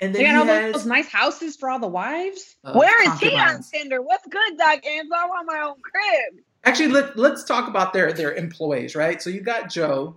And 0.00 0.14
They 0.14 0.24
got 0.24 0.30
he 0.30 0.36
all 0.36 0.44
has 0.44 0.72
those 0.74 0.86
nice 0.86 1.08
houses 1.08 1.56
for 1.56 1.70
all 1.70 1.78
the 1.78 1.86
wives. 1.86 2.56
uh, 2.64 2.72
Where 2.74 3.02
is 3.10 3.18
he 3.20 3.34
on. 3.36 3.62
Tinder? 3.62 4.02
What's 4.02 4.26
good, 4.26 4.58
Doc 4.58 4.84
Ansel? 4.84 5.14
I 5.16 5.26
want 5.26 5.46
my 5.46 5.60
own 5.60 5.76
crib. 5.80 6.42
Actually, 6.66 6.88
let, 6.88 7.16
let's 7.16 7.44
talk 7.44 7.68
about 7.68 7.92
their 7.92 8.12
their 8.12 8.34
employees, 8.34 8.94
right? 8.94 9.22
So 9.22 9.30
you 9.30 9.40
got 9.40 9.70
Joe, 9.70 10.16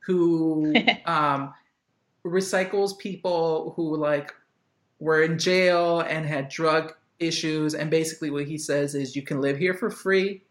who 0.00 0.74
um, 1.06 1.52
recycles 2.24 2.98
people 2.98 3.74
who 3.76 3.96
like 3.96 4.34
were 4.98 5.22
in 5.22 5.38
jail 5.38 6.00
and 6.00 6.26
had 6.26 6.48
drug 6.48 6.94
issues, 7.20 7.74
and 7.74 7.90
basically 7.90 8.30
what 8.30 8.46
he 8.46 8.58
says 8.58 8.94
is 8.94 9.14
you 9.14 9.22
can 9.22 9.40
live 9.40 9.58
here 9.58 9.74
for 9.74 9.90
free, 9.90 10.42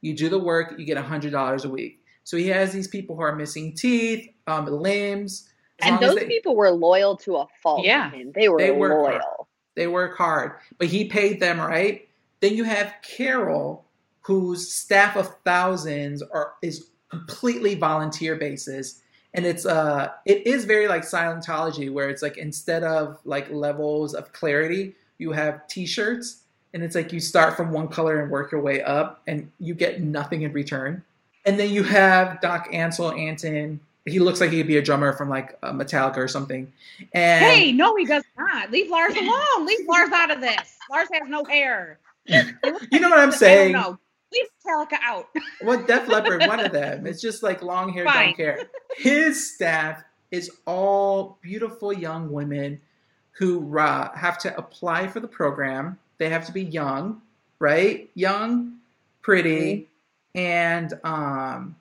you 0.00 0.14
do 0.14 0.28
the 0.28 0.38
work, 0.38 0.74
you 0.78 0.84
get 0.84 0.96
a 0.96 1.02
hundred 1.02 1.32
dollars 1.32 1.64
a 1.64 1.68
week. 1.70 2.00
So 2.24 2.36
he 2.36 2.48
has 2.48 2.72
these 2.72 2.88
people 2.88 3.14
who 3.16 3.22
are 3.22 3.36
missing 3.36 3.74
teeth, 3.74 4.28
um, 4.46 4.66
limbs. 4.66 5.50
And 5.80 6.00
those 6.00 6.16
they- 6.16 6.26
people 6.26 6.56
were 6.56 6.70
loyal 6.70 7.16
to 7.18 7.36
a 7.36 7.46
fault. 7.62 7.84
Yeah. 7.84 8.10
They 8.34 8.48
were 8.48 8.58
They 8.58 8.70
work 8.70 8.92
hard. 8.92 9.14
loyal. 9.14 9.48
They 9.74 9.86
work 9.88 10.16
hard, 10.16 10.52
but 10.78 10.86
he 10.86 11.04
paid 11.06 11.40
them 11.40 11.60
right. 11.60 12.08
Then 12.40 12.54
you 12.54 12.64
have 12.64 12.94
Carol, 13.02 13.83
whose 14.24 14.72
staff 14.72 15.16
of 15.16 15.34
thousands 15.44 16.22
are 16.22 16.54
is 16.62 16.88
completely 17.10 17.74
volunteer 17.74 18.36
basis, 18.36 19.02
and 19.34 19.44
it's 19.44 19.66
uh 19.66 20.10
it 20.24 20.46
is 20.46 20.64
very 20.64 20.88
like 20.88 21.02
Scientology, 21.02 21.92
where 21.92 22.08
it's 22.08 22.22
like 22.22 22.38
instead 22.38 22.82
of 22.82 23.18
like 23.24 23.50
levels 23.50 24.14
of 24.14 24.32
clarity, 24.32 24.94
you 25.18 25.32
have 25.32 25.66
T-shirts, 25.68 26.42
and 26.72 26.82
it's 26.82 26.94
like 26.94 27.12
you 27.12 27.20
start 27.20 27.56
from 27.56 27.70
one 27.70 27.88
color 27.88 28.20
and 28.20 28.30
work 28.30 28.50
your 28.50 28.62
way 28.62 28.82
up, 28.82 29.22
and 29.26 29.50
you 29.60 29.74
get 29.74 30.00
nothing 30.02 30.42
in 30.42 30.52
return. 30.52 31.02
And 31.46 31.60
then 31.60 31.70
you 31.70 31.82
have 31.82 32.40
Doc 32.40 32.68
Ansel 32.72 33.12
Anton. 33.12 33.78
He 34.06 34.18
looks 34.18 34.40
like 34.40 34.50
he 34.50 34.58
could 34.58 34.66
be 34.66 34.78
a 34.78 34.82
drummer 34.82 35.12
from 35.12 35.28
like 35.28 35.58
uh, 35.62 35.72
Metallica 35.72 36.16
or 36.16 36.28
something. 36.28 36.72
And 37.12 37.44
Hey, 37.44 37.72
no, 37.72 37.94
he 37.96 38.06
does 38.06 38.24
not. 38.38 38.70
Leave 38.70 38.90
Lars 38.90 39.14
alone. 39.14 39.66
Leave 39.66 39.86
Lars 39.86 40.10
out 40.12 40.30
of 40.30 40.40
this. 40.40 40.78
Lars 40.90 41.08
has 41.12 41.28
no 41.28 41.44
hair. 41.44 41.98
you 42.26 43.00
know 43.00 43.10
what 43.10 43.18
I'm 43.18 43.32
saying? 43.32 43.72
know. 43.72 43.98
Leave 44.34 44.46
Metallica 44.66 44.98
out. 45.02 45.28
What 45.62 45.86
Def 45.86 46.08
Leppard, 46.08 46.40
one 46.46 46.60
of 46.60 46.72
them. 46.72 47.06
It's 47.06 47.20
just 47.22 47.42
like 47.42 47.62
long 47.62 47.92
hair, 47.92 48.04
Fine. 48.04 48.26
don't 48.28 48.36
care. 48.36 48.58
His 48.96 49.54
staff 49.54 50.02
is 50.30 50.50
all 50.66 51.38
beautiful 51.42 51.92
young 51.92 52.30
women 52.32 52.80
who 53.32 53.78
uh, 53.78 54.14
have 54.16 54.38
to 54.38 54.56
apply 54.56 55.06
for 55.08 55.20
the 55.20 55.28
program. 55.28 55.98
They 56.18 56.28
have 56.28 56.44
to 56.46 56.52
be 56.52 56.62
young, 56.62 57.22
right? 57.58 58.10
Young, 58.14 58.74
pretty, 59.22 59.88
and 60.34 60.92
um, 61.04 61.76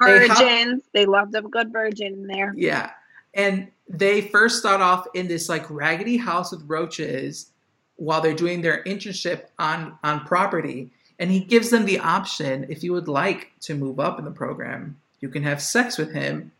They 0.00 0.26
have- 0.28 0.38
Virgins. 0.38 0.82
They 0.92 1.06
loved 1.06 1.34
a 1.34 1.42
good 1.42 1.72
virgin 1.72 2.12
in 2.14 2.26
there. 2.26 2.52
yeah. 2.56 2.90
And 3.34 3.68
they 3.88 4.22
first 4.22 4.58
start 4.58 4.80
off 4.80 5.06
in 5.14 5.28
this 5.28 5.48
like 5.48 5.68
raggedy 5.70 6.16
house 6.16 6.50
with 6.50 6.62
roaches 6.66 7.50
while 7.96 8.20
they're 8.20 8.34
doing 8.34 8.60
their 8.60 8.82
internship 8.84 9.44
on 9.58 9.96
on 10.02 10.24
property. 10.26 10.90
And 11.20 11.30
he 11.30 11.38
gives 11.40 11.70
them 11.70 11.84
the 11.84 11.98
option 12.00 12.66
if 12.70 12.82
you 12.82 12.92
would 12.94 13.06
like 13.06 13.52
to 13.62 13.74
move 13.76 14.00
up 14.00 14.18
in 14.18 14.24
the 14.24 14.30
program, 14.32 14.98
you 15.20 15.28
can 15.28 15.42
have 15.44 15.60
sex 15.62 15.98
with 15.98 16.12
him, 16.12 16.50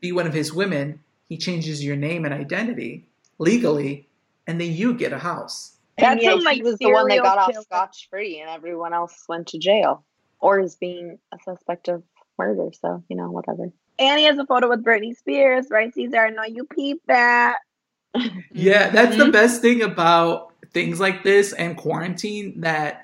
be 0.00 0.12
one 0.12 0.26
of 0.26 0.32
his 0.32 0.52
women. 0.54 1.00
He 1.28 1.36
changes 1.36 1.84
your 1.84 1.96
name 1.96 2.24
and 2.24 2.32
identity 2.32 3.04
legally, 3.38 4.06
and 4.46 4.60
then 4.60 4.72
you 4.72 4.94
get 4.94 5.12
a 5.12 5.18
house. 5.18 5.72
And 5.98 6.20
That's 6.20 6.24
yeah, 6.24 6.38
some, 6.38 6.54
he 6.54 6.62
was 6.62 6.78
the 6.78 6.92
one 6.92 7.08
that 7.08 7.14
serial 7.14 7.24
got 7.24 7.38
off 7.38 7.50
killer. 7.50 7.62
scotch 7.62 8.06
free, 8.08 8.40
and 8.40 8.48
everyone 8.48 8.94
else 8.94 9.24
went 9.28 9.48
to 9.48 9.58
jail 9.58 10.04
or 10.40 10.60
is 10.60 10.76
being 10.76 11.18
a 11.32 11.38
suspect 11.44 11.88
of 11.88 12.02
murder. 12.38 12.70
So 12.80 13.02
you 13.08 13.16
know, 13.16 13.30
whatever. 13.30 13.72
Annie 13.98 14.24
has 14.24 14.38
a 14.38 14.46
photo 14.46 14.68
with 14.68 14.84
Britney 14.84 15.16
Spears, 15.16 15.66
right, 15.70 15.92
Caesar? 15.94 16.18
I 16.18 16.30
know 16.30 16.44
you 16.44 16.64
peeped 16.64 17.06
that. 17.08 17.58
Yeah, 18.52 18.90
that's 18.90 19.16
the 19.16 19.24
Mhm. 19.24 19.32
best 19.32 19.60
thing 19.60 19.82
about 19.82 20.52
things 20.72 21.00
like 21.00 21.22
this 21.24 21.52
and 21.52 21.76
quarantine 21.76 22.60
that 22.60 23.03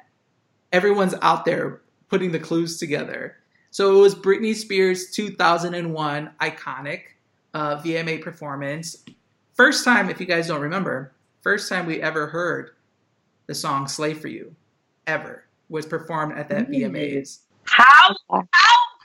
everyone's 0.72 1.14
out 1.22 1.44
there 1.44 1.80
putting 2.08 2.32
the 2.32 2.38
clues 2.38 2.78
together. 2.78 3.36
So 3.70 3.96
it 3.96 4.00
was 4.00 4.14
Britney 4.14 4.54
Spears' 4.54 5.10
2001 5.12 6.30
iconic 6.40 7.02
uh, 7.54 7.76
VMA 7.76 8.20
performance. 8.22 8.96
First 9.54 9.84
time, 9.84 10.08
if 10.10 10.20
you 10.20 10.26
guys 10.26 10.48
don't 10.48 10.60
remember, 10.60 11.12
first 11.42 11.68
time 11.68 11.86
we 11.86 12.00
ever 12.02 12.26
heard 12.28 12.70
the 13.46 13.54
song 13.54 13.86
Slave 13.86 14.20
for 14.20 14.28
You, 14.28 14.54
ever, 15.06 15.44
was 15.68 15.86
performed 15.86 16.36
at 16.36 16.48
that. 16.48 16.68
VMAs. 16.68 17.40
How? 17.64 18.16
How 18.30 18.44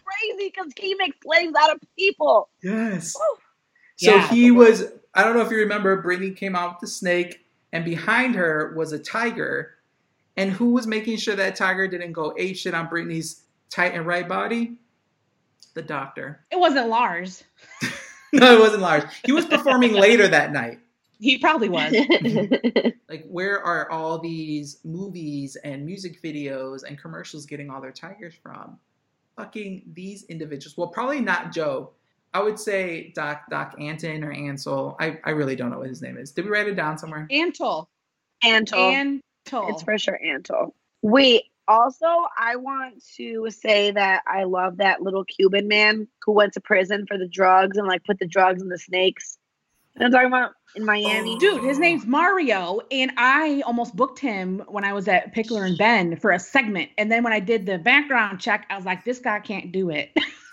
crazy? 0.04 0.52
Because 0.54 0.72
he 0.78 0.96
makes 0.96 1.18
slaves 1.24 1.54
out 1.60 1.76
of 1.76 1.82
people. 1.98 2.50
Yes. 2.64 3.16
Woo. 3.16 3.38
So 3.98 4.16
Yeah. 4.16 4.28
he 4.30 4.50
was, 4.52 4.86
I 5.14 5.24
don't 5.24 5.36
know 5.36 5.42
if 5.44 5.52
you 5.52 5.58
remember, 5.58 6.02
Britney 6.02 6.36
came 6.36 6.56
out 6.56 6.72
with 6.74 6.80
the 6.82 6.88
snake, 6.88 7.46
and 7.72 7.86
behind 7.86 8.36
her 8.36 8.74
was 8.76 8.94
a 8.94 9.00
tiger. 9.00 9.75
And 10.38 10.52
who 10.52 10.72
was 10.72 10.86
making 10.86 11.18
sure 11.18 11.36
that 11.36 11.56
tiger 11.56 11.88
didn't 11.88 12.12
go 12.12 12.34
ape 12.38 12.58
shit 12.58 12.74
on 12.74 12.88
Britney's 12.88 13.44
tight 13.70 13.94
and 13.94 14.06
right 14.06 14.28
body? 14.28 14.76
The 15.74 15.82
doctor. 15.82 16.46
It 16.52 16.60
wasn't 16.60 16.90
Lars. 16.90 17.44
No, 18.34 18.58
it 18.58 18.60
wasn't 18.60 18.82
Lars. 18.82 19.04
He 19.26 19.32
was 19.32 19.46
performing 19.46 19.94
later 20.00 20.28
that 20.28 20.52
night. 20.52 20.80
He 21.20 21.38
probably 21.38 21.70
was. 21.70 21.94
Like, 23.08 23.24
where 23.30 23.62
are 23.62 23.90
all 23.92 24.18
these 24.18 24.80
movies 24.84 25.56
and 25.64 25.86
music 25.86 26.22
videos 26.24 26.84
and 26.84 27.00
commercials 27.00 27.46
getting 27.46 27.70
all 27.70 27.80
their 27.80 27.92
tigers 27.92 28.34
from? 28.42 28.80
Fucking 29.38 29.84
these 29.94 30.24
individuals. 30.24 30.76
Well, 30.76 30.88
probably 30.88 31.22
not 31.22 31.54
Joe. 31.54 31.92
I 32.34 32.42
would 32.42 32.60
say 32.60 33.14
Doc 33.16 33.44
Doc 33.50 33.76
Anton 33.80 34.24
or 34.24 34.32
Ansel. 34.34 34.98
I, 35.00 35.20
I 35.24 35.30
really 35.30 35.56
don't 35.56 35.70
know 35.70 35.78
what 35.78 35.88
his 35.88 36.02
name 36.02 36.18
is. 36.18 36.32
Did 36.32 36.46
we 36.46 36.52
write 36.52 36.68
it 36.68 36.76
down 36.76 36.98
somewhere? 36.98 37.28
Antle. 37.32 37.86
Antle. 38.44 39.22
Antle. 39.46 39.72
It's 39.72 39.84
for 39.84 39.98
sure 39.98 40.20
Antle. 40.24 40.74
Wait, 41.02 41.44
also, 41.68 42.06
I 42.38 42.58
want 42.58 43.04
to 43.16 43.50
say 43.50 43.92
that 43.92 44.24
I 44.28 44.44
love 44.44 44.78
that 44.78 45.02
little 45.02 45.24
Cuban 45.24 45.68
man 45.68 46.08
who 46.24 46.32
went 46.32 46.54
to 46.54 46.62
prison 46.62 47.06
for 47.08 47.18
the 47.18 47.28
drugs 47.28 47.78
and 47.78 47.88
like 47.88 48.04
put 48.04 48.20
the 48.20 48.28
drugs 48.28 48.62
in 48.62 48.70
the 48.70 48.78
snakes. 48.78 49.38
I'm 49.98 50.12
talking 50.12 50.28
about 50.28 50.52
in 50.76 50.84
Miami? 50.84 51.36
Oh. 51.36 51.40
Dude, 51.40 51.64
his 51.64 51.80
name's 51.80 52.06
Mario, 52.06 52.82
and 52.92 53.12
I 53.18 53.62
almost 53.66 53.96
booked 53.96 54.20
him 54.20 54.62
when 54.68 54.84
I 54.84 54.94
was 54.94 55.08
at 55.08 55.34
Pickler 55.34 55.66
and 55.66 55.78
Ben 55.78 56.18
for 56.18 56.32
a 56.32 56.40
segment. 56.40 56.90
And 56.98 57.12
then 57.12 57.24
when 57.24 57.34
I 57.34 57.40
did 57.40 57.66
the 57.66 57.78
background 57.78 58.42
check, 58.42 58.66
I 58.70 58.76
was 58.76 58.86
like, 58.86 59.06
this 59.06 59.20
guy 59.20 59.40
can't 59.40 59.72
do 59.72 59.90
it. 59.90 60.12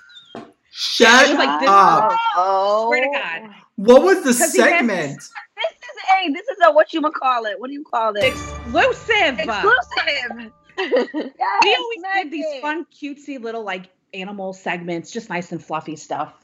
Shut 0.74 1.28
was 1.28 1.38
like 1.38 1.60
this- 1.60 1.68
up. 1.68 2.12
oh, 2.34 2.86
Swear 2.88 3.02
to 3.02 3.18
God. 3.18 3.54
What 3.76 4.02
was 4.02 4.24
the 4.24 4.32
he 4.32 4.38
has 4.38 4.54
segment? 4.54 5.16
this- 5.16 5.32
This 5.56 5.72
is 5.72 5.96
a 6.18 6.32
this 6.32 6.48
is 6.48 6.56
a 6.66 6.72
what 6.72 6.92
you 6.94 7.02
would 7.02 7.12
call 7.12 7.44
it? 7.44 7.60
What 7.60 7.68
do 7.68 7.74
you 7.74 7.84
call 7.84 8.16
it? 8.16 8.24
Exclusive. 8.24 9.38
Exclusive. 9.38 10.52
yes, 10.78 11.08
we 11.12 11.76
always 11.76 12.02
did 12.14 12.30
these 12.30 12.60
fun, 12.62 12.86
cutesy 12.86 13.38
little 13.40 13.62
like 13.62 13.90
animal 14.14 14.54
segments, 14.54 15.10
just 15.10 15.28
nice 15.28 15.52
and 15.52 15.62
fluffy 15.62 15.94
stuff. 15.96 16.34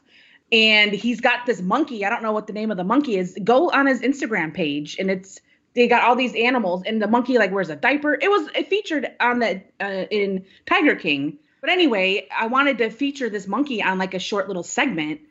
And 0.51 0.93
he's 0.93 1.19
got 1.21 1.45
this 1.47 1.61
monkey. 1.61 2.05
I 2.05 2.09
don't 2.09 2.21
know 2.21 2.31
what 2.31 2.45
the 2.47 2.53
name 2.53 2.69
of 2.69 2.77
the 2.77 2.83
monkey 2.83 3.17
is. 3.17 3.37
Go 3.43 3.69
on 3.71 3.87
his 3.87 4.01
Instagram 4.01 4.53
page, 4.53 4.97
and 4.99 5.09
it's 5.09 5.39
they 5.73 5.87
got 5.87 6.03
all 6.03 6.15
these 6.15 6.35
animals, 6.35 6.83
and 6.85 7.01
the 7.01 7.07
monkey 7.07 7.37
like 7.39 7.51
wears 7.51 7.69
a 7.69 7.75
diaper. 7.75 8.13
It 8.21 8.29
was 8.29 8.47
it 8.55 8.67
featured 8.69 9.09
on 9.19 9.39
the 9.39 9.61
uh, 9.79 10.05
in 10.11 10.45
Tiger 10.67 10.95
King. 10.95 11.39
But 11.61 11.69
anyway, 11.69 12.27
I 12.35 12.47
wanted 12.47 12.77
to 12.79 12.89
feature 12.89 13.29
this 13.29 13.47
monkey 13.47 13.81
on 13.81 13.97
like 13.97 14.13
a 14.13 14.19
short 14.19 14.47
little 14.47 14.63
segment 14.63 15.21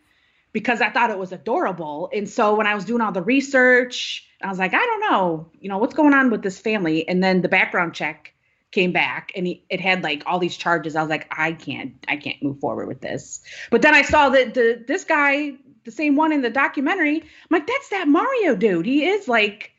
because 0.52 0.80
I 0.80 0.90
thought 0.90 1.10
it 1.10 1.18
was 1.18 1.32
adorable. 1.32 2.10
And 2.12 2.28
so 2.28 2.54
when 2.54 2.66
I 2.66 2.74
was 2.74 2.84
doing 2.84 3.00
all 3.00 3.12
the 3.12 3.22
research, 3.22 4.26
I 4.42 4.48
was 4.48 4.58
like, 4.58 4.74
I 4.74 4.84
don't 4.84 5.00
know, 5.10 5.50
you 5.60 5.68
know, 5.68 5.78
what's 5.78 5.94
going 5.94 6.14
on 6.14 6.30
with 6.30 6.42
this 6.42 6.58
family? 6.58 7.08
And 7.08 7.22
then 7.22 7.42
the 7.42 7.48
background 7.48 7.94
check 7.94 8.34
came 8.70 8.92
back 8.92 9.32
and 9.34 9.46
he, 9.46 9.64
it 9.70 9.80
had 9.80 10.02
like 10.02 10.22
all 10.26 10.38
these 10.38 10.56
charges. 10.56 10.94
I 10.94 11.02
was 11.02 11.10
like, 11.10 11.26
I 11.30 11.52
can't, 11.52 11.94
I 12.06 12.16
can't 12.16 12.42
move 12.42 12.60
forward 12.60 12.86
with 12.86 13.00
this. 13.00 13.40
But 13.70 13.82
then 13.82 13.94
I 13.94 14.02
saw 14.02 14.28
that 14.30 14.54
the 14.54 14.84
this 14.86 15.04
guy, 15.04 15.54
the 15.84 15.90
same 15.90 16.16
one 16.16 16.32
in 16.32 16.42
the 16.42 16.50
documentary, 16.50 17.20
I'm 17.20 17.26
like, 17.50 17.66
that's 17.66 17.88
that 17.90 18.08
Mario 18.08 18.54
dude. 18.54 18.86
He 18.86 19.06
is 19.06 19.26
like 19.26 19.72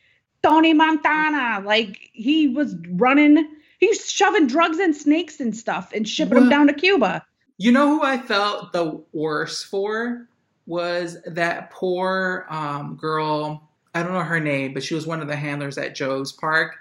Tony 0.43 0.73
Montana. 0.73 1.65
Like 1.65 2.09
he 2.13 2.47
was 2.47 2.75
running, 2.89 3.47
he 3.79 3.87
was 3.87 4.09
shoving 4.11 4.47
drugs 4.47 4.77
and 4.79 4.95
snakes 4.95 5.39
and 5.39 5.55
stuff 5.55 5.91
and 5.93 6.07
shipping 6.07 6.35
them 6.35 6.49
down 6.49 6.67
to 6.67 6.73
Cuba. 6.73 7.25
You 7.57 7.71
know 7.71 7.87
who 7.89 8.03
I 8.03 8.17
felt 8.17 8.71
the 8.73 9.01
worst 9.13 9.65
for 9.67 10.27
was 10.65 11.17
that 11.25 11.71
poor 11.71 12.45
um, 12.49 12.95
girl. 12.95 13.69
I 13.95 14.03
don't 14.03 14.13
know 14.13 14.19
her 14.21 14.39
name, 14.39 14.73
but 14.73 14.83
she 14.83 14.95
was 14.95 15.07
one 15.07 15.21
of 15.21 15.27
the 15.27 15.35
handlers 15.35 15.77
at 15.77 15.95
Joe's 15.95 16.31
Park, 16.31 16.75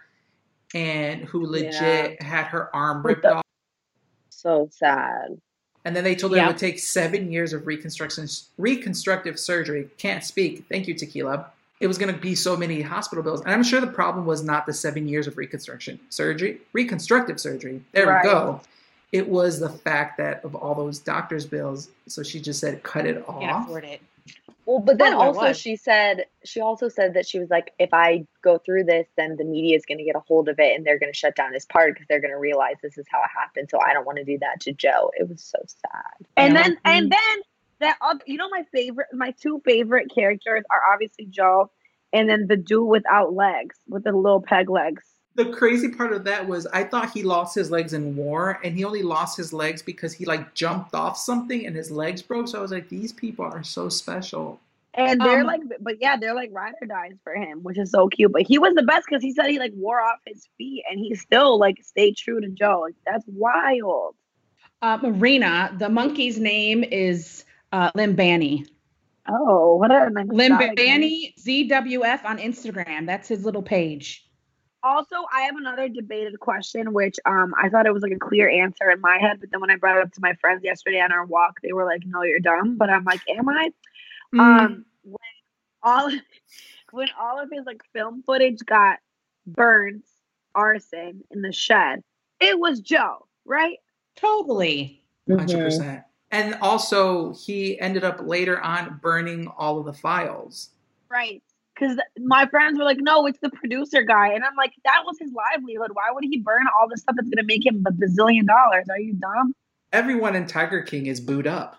and 0.74 1.22
who 1.24 1.46
legit 1.46 2.20
had 2.22 2.44
her 2.46 2.74
arm 2.76 3.04
ripped 3.04 3.22
the- 3.22 3.36
off. 3.36 3.42
so 4.28 4.68
sad. 4.70 5.40
And 5.84 5.96
then 5.96 6.04
they 6.04 6.14
told 6.14 6.32
her 6.32 6.36
Yeah. 6.36 6.44
it 6.44 6.48
would 6.48 6.58
take 6.58 6.78
seven 6.78 7.32
years 7.32 7.52
of 7.54 7.66
reconstruction, 7.66 8.26
reconstructive 8.58 9.38
surgery. 9.38 9.88
Can't 9.96 10.22
speak. 10.22 10.66
Thank 10.68 10.86
you, 10.86 10.94
tequila. 10.94 11.46
It 11.80 11.86
was 11.86 11.96
going 11.98 12.12
to 12.12 12.20
be 12.20 12.34
so 12.34 12.56
many 12.56 12.80
hospital 12.82 13.22
bills, 13.22 13.40
and 13.42 13.50
I'm 13.50 13.62
sure 13.62 13.80
the 13.80 13.86
problem 13.86 14.26
was 14.26 14.42
not 14.42 14.66
the 14.66 14.72
seven 14.72 15.06
years 15.06 15.26
of 15.26 15.36
reconstruction 15.36 16.00
surgery, 16.08 16.60
reconstructive 16.72 17.38
surgery. 17.38 17.82
There 17.92 18.06
Right. 18.06 18.24
we 18.24 18.30
go. 18.30 18.60
It 19.12 19.28
was 19.28 19.58
the 19.60 19.70
fact 19.70 20.18
that 20.18 20.44
of 20.44 20.54
all 20.54 20.74
those 20.74 20.98
doctors' 20.98 21.46
bills. 21.46 21.88
So 22.08 22.22
she 22.22 22.40
just 22.40 22.60
said, 22.60 22.82
cut 22.82 23.06
it 23.06 23.24
off. 23.28 23.40
Can't 23.40 23.64
afford 23.64 23.84
it. 23.84 24.00
Well, 24.66 24.80
but 24.80 24.98
then 24.98 25.14
Part 25.14 25.28
also 25.28 25.40
was. 25.48 25.58
she 25.58 25.76
said 25.76 26.26
she 26.44 26.60
also 26.60 26.90
said 26.90 27.14
that 27.14 27.26
she 27.26 27.38
was 27.38 27.48
like, 27.48 27.72
if 27.78 27.88
I 27.94 28.26
go 28.42 28.58
through 28.58 28.84
this, 28.84 29.06
then 29.16 29.36
the 29.38 29.44
media 29.44 29.74
is 29.76 29.86
going 29.86 29.96
to 29.96 30.04
get 30.04 30.14
a 30.14 30.20
hold 30.20 30.46
of 30.50 30.58
it 30.58 30.76
and 30.76 30.84
they're 30.84 30.98
going 30.98 31.10
to 31.10 31.18
shut 31.18 31.34
down 31.36 31.54
his 31.54 31.64
part 31.64 31.94
because 31.94 32.06
they're 32.06 32.20
going 32.20 32.34
to 32.34 32.38
realize 32.38 32.74
this 32.82 32.98
is 32.98 33.06
how 33.10 33.18
it 33.20 33.30
happened. 33.34 33.70
So 33.70 33.78
I 33.80 33.94
don't 33.94 34.04
want 34.04 34.18
to 34.18 34.24
do 34.24 34.36
that 34.40 34.60
to 34.62 34.72
Joe. 34.72 35.10
It 35.18 35.26
was 35.26 35.42
so 35.42 35.58
sad. 35.64 36.26
And 36.36 36.52
Yeah. 36.54 36.62
then 36.64 36.78
and 36.84 37.06
mm. 37.06 37.10
then 37.16 37.42
that 37.80 37.96
other, 38.00 38.20
you 38.26 38.36
know 38.36 38.48
my 38.50 38.64
favorite 38.72 39.08
my 39.12 39.32
two 39.40 39.60
favorite 39.64 40.10
characters 40.14 40.64
are 40.70 40.92
obviously 40.92 41.26
Joe 41.26 41.70
and 42.12 42.28
then 42.28 42.46
the 42.48 42.56
dude 42.56 42.88
without 42.88 43.34
legs 43.34 43.76
with 43.88 44.04
the 44.04 44.12
little 44.12 44.42
peg 44.42 44.70
legs. 44.70 45.04
The 45.36 45.46
crazy 45.52 45.88
part 45.88 46.12
of 46.12 46.24
that 46.24 46.46
was 46.48 46.66
I 46.66 46.84
thought 46.84 47.12
he 47.12 47.22
lost 47.22 47.54
his 47.54 47.70
legs 47.70 47.92
in 47.94 48.14
war, 48.16 48.60
and 48.64 48.74
he 48.76 48.84
only 48.84 49.02
lost 49.02 49.36
his 49.38 49.52
legs 49.54 49.80
because 49.82 50.12
he 50.12 50.24
like 50.26 50.52
jumped 50.54 50.94
off 50.94 51.16
something 51.16 51.64
and 51.64 51.74
his 51.76 51.90
legs 51.90 52.20
broke. 52.22 52.48
So 52.48 52.58
I 52.58 52.62
was 52.62 52.72
like, 52.72 52.88
these 52.90 53.12
people 53.12 53.44
are 53.46 53.62
so 53.64 53.88
special. 53.88 54.60
And 54.94 55.24
they're 55.24 55.44
Um, 55.44 55.44
like 55.44 55.60
but 55.80 55.96
yeah, 56.00 56.16
they're 56.16 56.34
like 56.34 56.50
ride 56.52 56.74
or 56.80 56.86
dies 56.86 57.18
for 57.22 57.34
him, 57.34 57.62
which 57.62 57.78
is 57.78 57.90
so 57.92 58.08
cute. 58.08 58.32
But 58.32 58.42
he 58.42 58.58
was 58.58 58.74
the 58.74 58.82
best 58.82 59.06
because 59.08 59.22
he 59.22 59.32
said 59.32 59.46
he 59.48 59.58
like 59.58 59.72
wore 59.74 60.00
off 60.00 60.18
his 60.26 60.48
feet 60.58 60.84
and 60.90 60.98
he 60.98 61.14
still 61.14 61.58
like 61.58 61.76
stayed 61.82 62.16
true 62.16 62.40
to 62.40 62.48
Joe. 62.48 62.80
Like 62.86 62.94
that's 63.06 63.24
wild. 63.28 64.16
Uh, 64.80 64.98
Marina, 65.02 65.74
the 65.78 65.88
monkey's 65.88 66.38
name 66.38 66.84
is 66.84 67.44
uh, 67.72 67.92
Limbani. 67.92 68.66
Oh, 69.28 69.76
what 69.76 69.90
a 69.90 70.10
nice 70.10 70.26
exotic 70.30 70.78
name. 70.78 71.02
Limbani 71.02 71.34
ZWF 71.70 72.24
on 72.24 72.38
Instagram. 72.38 73.06
That's 73.06 73.28
his 73.28 73.44
little 73.44 73.62
page. 73.62 74.24
Also, 74.82 75.16
I 75.34 75.42
have 75.42 75.56
another 75.56 75.88
debated 75.88 76.38
question, 76.40 76.92
which 76.92 77.16
um 77.26 77.52
I 77.60 77.68
thought 77.68 77.86
it 77.86 77.92
was 77.92 78.02
like 78.02 78.12
a 78.12 78.18
clear 78.18 78.48
answer 78.48 78.90
in 78.90 79.00
my 79.00 79.18
head, 79.20 79.38
but 79.40 79.50
then 79.50 79.60
when 79.60 79.70
I 79.70 79.76
brought 79.76 79.96
it 79.96 80.02
up 80.02 80.12
to 80.12 80.20
my 80.20 80.34
friends 80.34 80.62
yesterday 80.62 81.00
on 81.00 81.12
our 81.12 81.26
walk, 81.26 81.60
they 81.62 81.72
were 81.72 81.84
like, 81.84 82.02
"No, 82.06 82.22
you're 82.22 82.40
dumb." 82.40 82.76
But 82.76 82.88
I'm 82.88 83.04
like, 83.04 83.20
"Am 83.28 83.48
I?" 83.48 83.70
Mm. 84.34 84.40
Um, 84.40 84.84
when 85.02 85.18
all 85.82 86.10
when 86.92 87.08
all 87.20 87.40
of 87.40 87.50
his 87.52 87.66
like 87.66 87.82
film 87.92 88.22
footage 88.22 88.60
got 88.64 88.98
burned, 89.46 90.04
arson 90.54 91.24
in 91.30 91.42
the 91.42 91.52
shed, 91.52 92.02
it 92.40 92.58
was 92.58 92.80
Joe, 92.80 93.26
right? 93.44 93.78
Totally. 94.16 95.02
Mm-hmm. 95.28 95.38
100 95.38 95.64
percent. 95.64 96.02
And 96.30 96.54
also, 96.60 97.32
he 97.32 97.80
ended 97.80 98.04
up 98.04 98.20
later 98.22 98.60
on 98.60 98.98
burning 99.02 99.48
all 99.56 99.78
of 99.78 99.86
the 99.86 99.92
files. 99.92 100.70
Right. 101.08 101.42
Because 101.74 101.98
my 102.18 102.44
friends 102.46 102.78
were 102.78 102.84
like, 102.84 102.98
"No, 102.98 103.26
it's 103.26 103.38
the 103.38 103.50
producer 103.50 104.02
guy," 104.02 104.32
and 104.32 104.44
I'm 104.44 104.56
like, 104.56 104.72
"That 104.84 105.04
was 105.06 105.16
his 105.18 105.32
livelihood. 105.32 105.90
Why 105.92 106.10
would 106.10 106.24
he 106.24 106.38
burn 106.38 106.66
all 106.76 106.88
the 106.88 106.96
stuff 106.96 107.14
that's 107.16 107.28
gonna 107.28 107.46
make 107.46 107.64
him 107.64 107.84
a 107.86 107.92
bazillion 107.92 108.46
dollars? 108.46 108.88
Are 108.90 108.98
you 108.98 109.14
dumb?" 109.14 109.54
Everyone 109.92 110.34
in 110.34 110.46
Tiger 110.46 110.82
King 110.82 111.06
is 111.06 111.20
booed 111.20 111.46
up. 111.46 111.76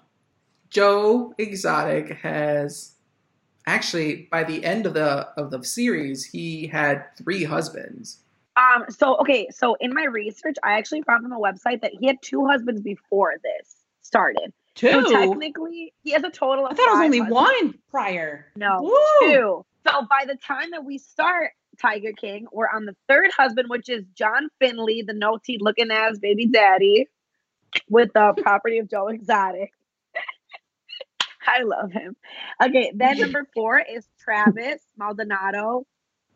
Joe 0.70 1.34
Exotic 1.38 2.18
has 2.20 2.96
actually 3.68 4.28
by 4.32 4.44
the 4.44 4.64
end 4.64 4.86
of 4.86 4.94
the 4.94 5.28
of 5.38 5.52
the 5.52 5.64
series, 5.64 6.26
he 6.26 6.68
had 6.68 7.06
three 7.18 7.44
husbands. 7.44 8.20
Um, 8.56 8.86
so 8.90 9.18
okay, 9.18 9.50
so 9.52 9.76
in 9.76 9.94
my 9.94 10.06
research, 10.06 10.56
I 10.64 10.74
actually 10.74 11.02
found 11.04 11.24
on 11.24 11.30
the 11.30 11.38
website 11.38 11.82
that 11.82 11.94
he 11.94 12.08
had 12.08 12.22
two 12.22 12.46
husbands 12.48 12.82
before 12.82 13.36
this 13.44 13.79
started. 14.10 14.52
Two. 14.74 14.90
So 14.90 15.12
technically, 15.12 15.94
he 16.04 16.12
has 16.12 16.24
a 16.24 16.30
total 16.30 16.66
of 16.66 16.72
I 16.72 16.76
thought 16.76 16.88
it 16.88 16.92
was 16.92 17.06
only 17.06 17.22
one 17.22 17.76
prior. 17.92 18.48
No, 18.56 18.80
Woo! 18.82 18.94
two. 19.22 19.66
So 19.88 20.06
by 20.10 20.26
the 20.26 20.36
time 20.36 20.72
that 20.72 20.84
we 20.84 20.98
start 20.98 21.52
Tiger 21.80 22.12
King, 22.14 22.48
we're 22.52 22.68
on 22.68 22.86
the 22.86 22.96
third 23.08 23.30
husband, 23.36 23.70
which 23.70 23.88
is 23.88 24.04
John 24.16 24.50
Finlay, 24.60 25.04
the 25.04 25.14
no 25.14 25.38
teeth 25.44 25.62
looking 25.62 25.92
ass 25.92 26.18
baby 26.18 26.48
daddy, 26.48 27.08
with 27.88 28.12
the 28.14 28.34
property 28.42 28.80
of 28.80 28.90
Joe 28.90 29.08
Exotic. 29.10 29.72
I 31.48 31.64
love 31.64 31.92
him. 31.92 32.16
Okay, 32.64 32.92
then 32.96 33.20
number 33.20 33.48
four 33.54 33.80
is 33.80 34.08
Travis 34.20 34.82
Maldonado. 34.98 35.86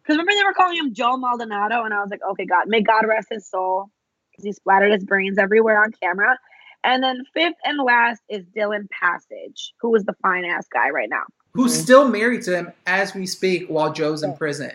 Because 0.01 0.17
remember 0.17 0.33
they 0.33 0.43
were 0.43 0.53
calling 0.53 0.77
him 0.77 0.93
Joe 0.93 1.17
Maldonado, 1.17 1.85
and 1.85 1.93
I 1.93 2.01
was 2.01 2.09
like, 2.11 2.21
okay, 2.31 2.45
God, 2.45 2.67
may 2.67 2.81
God 2.81 3.05
rest 3.07 3.29
his 3.31 3.49
soul, 3.49 3.89
because 4.31 4.43
he 4.43 4.51
splattered 4.51 4.91
his 4.91 5.05
brains 5.05 5.37
everywhere 5.37 5.81
on 5.81 5.93
camera. 5.93 6.37
And 6.83 7.01
then 7.01 7.23
fifth 7.33 7.55
and 7.63 7.79
last 7.83 8.21
is 8.29 8.45
Dillon 8.53 8.89
Passage, 8.91 9.73
who 9.79 9.95
is 9.95 10.03
the 10.03 10.15
fine 10.21 10.45
ass 10.45 10.67
guy 10.71 10.89
right 10.89 11.09
now. 11.09 11.23
Who's 11.53 11.73
still 11.73 12.07
married 12.07 12.41
to 12.43 12.57
him 12.57 12.73
as 12.87 13.13
we 13.13 13.25
speak 13.25 13.67
while 13.67 13.93
Joe's 13.93 14.23
in 14.23 14.35
prison. 14.35 14.71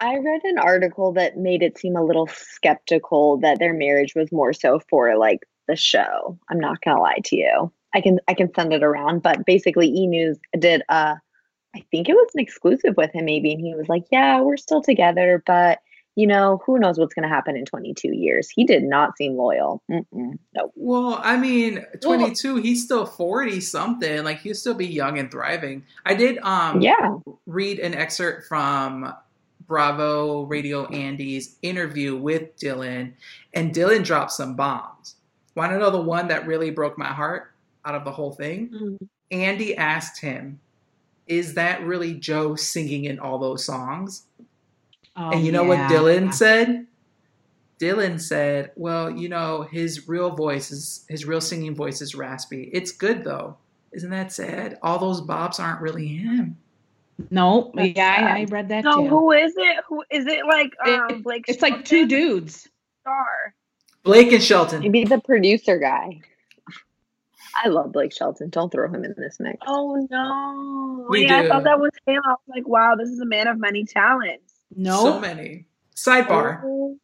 I 0.00 0.16
read 0.16 0.40
an 0.44 0.58
article 0.58 1.12
that 1.12 1.36
made 1.36 1.62
it 1.62 1.78
seem 1.78 1.94
a 1.94 2.02
little 2.02 2.26
skeptical 2.26 3.36
that 3.38 3.60
their 3.60 3.72
marriage 3.72 4.14
was 4.16 4.32
more 4.32 4.52
so 4.52 4.80
for 4.90 5.16
like 5.16 5.40
the 5.68 5.76
show. 5.76 6.36
I'm 6.50 6.58
not 6.58 6.80
gonna 6.80 7.00
lie 7.00 7.20
to 7.26 7.36
you. 7.36 7.72
I 7.94 8.00
can 8.00 8.18
I 8.26 8.34
can 8.34 8.52
send 8.52 8.72
it 8.72 8.82
around, 8.82 9.22
but 9.22 9.46
basically 9.46 9.88
E 9.88 10.06
News 10.08 10.38
did 10.58 10.82
uh 10.88 11.14
I 11.74 11.84
think 11.90 12.08
it 12.08 12.14
was 12.14 12.30
an 12.34 12.40
exclusive 12.40 12.96
with 12.96 13.12
him 13.12 13.26
maybe 13.26 13.52
and 13.52 13.60
he 13.60 13.74
was 13.74 13.88
like, 13.88 14.04
"Yeah, 14.10 14.40
we're 14.40 14.56
still 14.56 14.82
together, 14.82 15.42
but 15.46 15.78
you 16.14 16.26
know, 16.26 16.60
who 16.66 16.78
knows 16.78 16.98
what's 16.98 17.14
going 17.14 17.28
to 17.28 17.34
happen 17.34 17.56
in 17.56 17.64
22 17.64 18.08
years." 18.14 18.48
He 18.50 18.64
did 18.64 18.82
not 18.82 19.16
seem 19.16 19.36
loyal. 19.36 19.82
Mm-mm. 19.90 20.38
Well, 20.74 21.20
I 21.22 21.36
mean, 21.36 21.84
22, 22.00 22.56
he's 22.56 22.84
still 22.84 23.06
40 23.06 23.60
something. 23.60 24.24
Like 24.24 24.40
he'll 24.40 24.54
still 24.54 24.74
be 24.74 24.86
young 24.86 25.18
and 25.18 25.30
thriving. 25.30 25.84
I 26.04 26.14
did 26.14 26.38
um 26.38 26.80
Yeah. 26.80 27.16
read 27.46 27.78
an 27.78 27.94
excerpt 27.94 28.46
from 28.46 29.12
Bravo 29.66 30.42
Radio 30.42 30.86
Andy's 30.86 31.56
interview 31.62 32.16
with 32.16 32.56
Dillon, 32.56 33.14
and 33.54 33.72
Dillon 33.72 34.02
dropped 34.02 34.32
some 34.32 34.54
bombs. 34.54 35.16
Want 35.54 35.72
to 35.72 35.78
know 35.78 35.90
the 35.90 36.00
one 36.00 36.28
that 36.28 36.46
really 36.46 36.70
broke 36.70 36.98
my 36.98 37.06
heart 37.12 37.52
out 37.84 37.94
of 37.94 38.04
the 38.04 38.10
whole 38.12 38.32
thing? 38.32 38.98
Andy 39.30 39.76
asked 39.76 40.20
him, 40.20 40.60
Is 41.26 41.54
that 41.54 41.82
really 41.84 42.14
Joe 42.14 42.54
singing 42.56 43.04
in 43.04 43.18
all 43.18 43.38
those 43.38 43.64
songs? 43.64 44.26
Oh, 45.16 45.30
and 45.30 45.44
you 45.44 45.52
know 45.52 45.62
yeah. 45.62 45.82
what 45.82 45.88
Dillon 45.88 46.32
said? 46.32 46.86
Dillon 47.78 48.18
said, 48.18 48.70
Well, 48.76 49.10
you 49.10 49.28
know, 49.28 49.62
his 49.62 50.08
real 50.08 50.30
voice 50.30 50.70
is 50.70 51.04
his 51.08 51.24
real 51.26 51.40
singing 51.40 51.74
voice 51.74 52.00
is 52.00 52.14
raspy. 52.14 52.70
It's 52.72 52.92
good 52.92 53.24
though. 53.24 53.56
Isn't 53.92 54.10
that 54.10 54.32
sad? 54.32 54.78
All 54.82 54.98
those 54.98 55.20
bops 55.20 55.60
aren't 55.60 55.80
really 55.80 56.06
him. 56.06 56.56
No, 57.30 57.70
That's 57.74 57.92
yeah. 57.94 58.32
I, 58.34 58.40
I 58.40 58.44
read 58.44 58.68
that 58.70 58.84
So 58.84 59.02
too. 59.02 59.08
who 59.08 59.32
is 59.32 59.52
it? 59.56 59.84
Who 59.88 60.02
is 60.10 60.26
it? 60.26 60.46
Like 60.46 60.72
um, 60.86 61.22
Blake. 61.22 61.44
it's 61.46 61.62
like 61.62 61.84
two 61.84 62.06
dudes. 62.06 62.68
Star. 63.02 63.54
Blake 64.02 64.32
and 64.32 64.42
Shelton. 64.42 64.80
Maybe 64.80 65.04
the 65.04 65.20
producer 65.20 65.78
guy. 65.78 66.20
I 67.54 67.68
love 67.68 67.92
Blake 67.92 68.12
Shelton. 68.12 68.48
Don't 68.48 68.72
throw 68.72 68.88
him 68.88 69.04
in 69.04 69.14
this 69.16 69.38
mix. 69.38 69.58
Oh 69.66 70.06
no! 70.10 71.06
We 71.10 71.26
yeah, 71.26 71.40
I 71.40 71.48
thought 71.48 71.64
that 71.64 71.78
was 71.78 71.90
him. 72.06 72.22
I 72.24 72.30
was 72.30 72.38
like, 72.48 72.66
wow, 72.66 72.94
this 72.96 73.10
is 73.10 73.20
a 73.20 73.26
man 73.26 73.46
of 73.46 73.58
many 73.58 73.84
talents. 73.84 74.51
No, 74.76 75.04
So 75.04 75.20
many. 75.20 75.66
Sidebar. 75.94 76.62
Oh. 76.64 76.98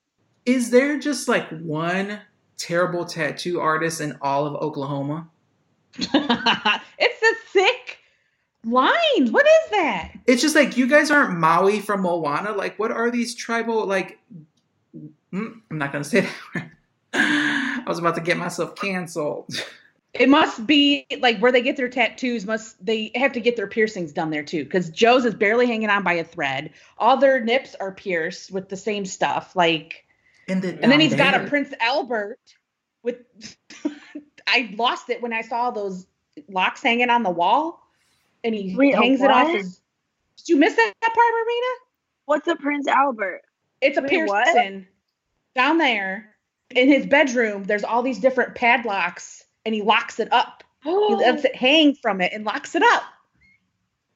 Is 0.44 0.70
there 0.70 0.98
just 0.98 1.28
like 1.28 1.48
one 1.50 2.20
terrible 2.56 3.04
tattoo 3.04 3.60
artist 3.60 4.00
in 4.00 4.16
all 4.22 4.46
of 4.46 4.54
Oklahoma? 4.56 5.28
it's 5.98 6.12
a 6.12 7.34
thick 7.52 7.98
lines. 8.64 9.30
What 9.30 9.46
is 9.46 9.70
that? 9.70 10.12
It's 10.26 10.42
just 10.42 10.54
like 10.54 10.76
you 10.76 10.86
guys 10.86 11.10
aren't 11.10 11.38
Maui 11.38 11.80
from 11.80 12.02
Moana. 12.02 12.52
Like, 12.52 12.78
what 12.78 12.90
are 12.90 13.10
these 13.10 13.34
tribal 13.34 13.86
like? 13.86 14.18
Mm, 15.32 15.60
I'm 15.70 15.78
not 15.78 15.92
gonna 15.92 16.04
say 16.04 16.28
that. 16.54 16.70
I 17.12 17.84
was 17.86 17.98
about 17.98 18.14
to 18.16 18.20
get 18.20 18.36
myself 18.36 18.74
canceled. 18.74 19.48
It 20.14 20.28
must 20.28 20.66
be 20.66 21.06
like 21.20 21.38
where 21.38 21.52
they 21.52 21.60
get 21.60 21.76
their 21.76 21.88
tattoos. 21.88 22.46
Must 22.46 22.84
they 22.84 23.10
have 23.14 23.32
to 23.32 23.40
get 23.40 23.56
their 23.56 23.66
piercings 23.66 24.12
done 24.12 24.30
there 24.30 24.42
too? 24.42 24.64
Because 24.64 24.88
Joe's 24.90 25.24
is 25.24 25.34
barely 25.34 25.66
hanging 25.66 25.90
on 25.90 26.02
by 26.02 26.14
a 26.14 26.24
thread. 26.24 26.70
All 26.96 27.18
their 27.18 27.40
nips 27.40 27.76
are 27.78 27.92
pierced 27.92 28.50
with 28.50 28.68
the 28.68 28.76
same 28.76 29.04
stuff. 29.04 29.54
Like, 29.54 30.06
And 30.48 30.62
then, 30.62 30.78
and 30.82 30.90
then 30.90 30.94
um, 30.94 31.00
he's 31.00 31.14
down 31.14 31.32
got 31.32 31.44
a 31.44 31.48
Prince 31.48 31.74
Albert 31.80 32.40
with. 33.02 33.16
I 34.48 34.74
lost 34.78 35.10
it 35.10 35.20
when 35.20 35.34
I 35.34 35.42
saw 35.42 35.70
those 35.70 36.06
locks 36.48 36.82
hanging 36.82 37.10
on 37.10 37.22
the 37.22 37.30
wall, 37.30 37.86
and 38.42 38.54
he 38.54 38.74
Wait, 38.74 38.94
hangs 38.94 39.20
it 39.20 39.30
off 39.30 39.52
his. 39.52 39.80
Did 40.38 40.48
you 40.48 40.56
miss 40.56 40.74
that 40.74 40.94
part, 41.00 41.14
Marina? 41.16 41.74
What's 42.24 42.48
a 42.48 42.56
Prince 42.56 42.86
Albert? 42.86 43.42
It's 43.80 43.98
a 43.98 44.02
Wait, 44.02 44.26
what? 44.26 44.44
piercing 44.46 44.86
down 45.54 45.78
there 45.78 46.34
in 46.70 46.88
his 46.88 47.06
bedroom. 47.06 47.64
There's 47.64 47.84
all 47.84 48.02
these 48.02 48.20
different 48.20 48.54
padlocks, 48.54 49.44
and 49.64 49.74
he 49.74 49.82
locks 49.82 50.18
it 50.20 50.32
up. 50.32 50.64
He 50.82 50.90
lets 51.14 51.44
it 51.44 51.54
hang 51.56 51.94
from 51.94 52.20
it 52.20 52.32
and 52.32 52.44
locks 52.44 52.74
it 52.74 52.82
up. 52.82 53.02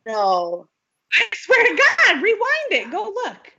no. 0.07 0.67
I 1.15 1.25
swear 1.35 1.63
to 1.63 1.83
God, 2.07 2.23
rewind 2.23 2.71
it. 2.71 2.91
Go 2.91 3.13
look. 3.15 3.53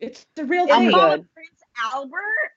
It's 0.00 0.26
the 0.34 0.44
real 0.44 0.66
Is 0.66 0.70
I'm 0.70 0.82
it 0.82 0.84
thing. 0.86 0.90
good. 0.90 1.00
called 1.00 1.20
a 1.20 1.24
Prince 1.34 1.60
Albert? 1.82 2.52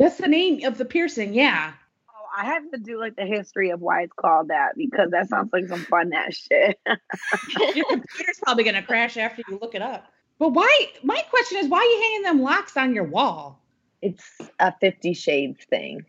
That's 0.00 0.16
the 0.16 0.26
name 0.26 0.64
of 0.66 0.78
the 0.78 0.84
piercing. 0.84 1.32
Yeah. 1.32 1.74
Oh, 2.10 2.26
I 2.36 2.44
have 2.46 2.68
to 2.72 2.78
do 2.78 2.98
like 2.98 3.14
the 3.14 3.24
history 3.24 3.70
of 3.70 3.80
why 3.80 4.02
it's 4.02 4.12
called 4.14 4.48
that 4.48 4.72
because 4.76 5.12
that 5.12 5.28
sounds 5.28 5.50
like 5.52 5.68
some 5.68 5.78
fun 5.84 6.12
ass 6.12 6.34
shit. 6.50 6.76
Your 7.76 7.84
computer's 7.86 8.40
probably 8.42 8.64
gonna 8.64 8.82
crash 8.82 9.16
after 9.16 9.42
you 9.48 9.58
look 9.62 9.76
it 9.76 9.82
up. 9.82 10.06
But 10.40 10.48
why? 10.48 10.88
My 11.04 11.22
question 11.30 11.58
is, 11.58 11.68
why 11.68 11.78
are 11.78 11.84
you 11.84 12.00
hanging 12.02 12.22
them 12.22 12.42
locks 12.42 12.76
on 12.76 12.94
your 12.94 13.04
wall? 13.04 13.60
It's 14.02 14.24
a 14.58 14.72
Fifty 14.80 15.14
Shades 15.14 15.64
thing. 15.70 16.04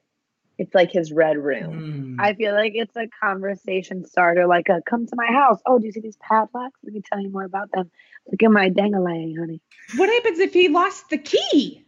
It's 0.60 0.76
like 0.76 0.91
his 0.91 1.12
red 1.12 1.38
room. 1.38 2.17
Mm. 2.17 2.24
I 2.24 2.34
feel 2.34 2.54
like 2.54 2.74
it's 2.76 2.95
a 2.95 3.08
conversation 3.22 4.06
starter, 4.06 4.45
like 4.45 4.69
a 4.69 4.82
come 4.86 5.08
to 5.08 5.15
my 5.15 5.28
house. 5.28 5.60
Oh, 5.65 5.80
do 5.80 5.86
you 5.86 5.91
see 5.91 6.02
these 6.02 6.17
padlocks? 6.17 6.80
Let 6.84 6.93
me 6.93 7.02
tell 7.02 7.19
you 7.19 7.30
more 7.32 7.43
about 7.43 7.72
them. 7.72 7.89
Look 8.32 8.43
at 8.43 8.52
my 8.52 8.69
dangalang, 8.69 9.38
honey. 9.38 9.62
What 9.95 10.10
happens 10.10 10.39
if 10.39 10.54
he 10.54 10.67
lost 10.67 11.10
the 11.10 11.17
key? 11.17 11.86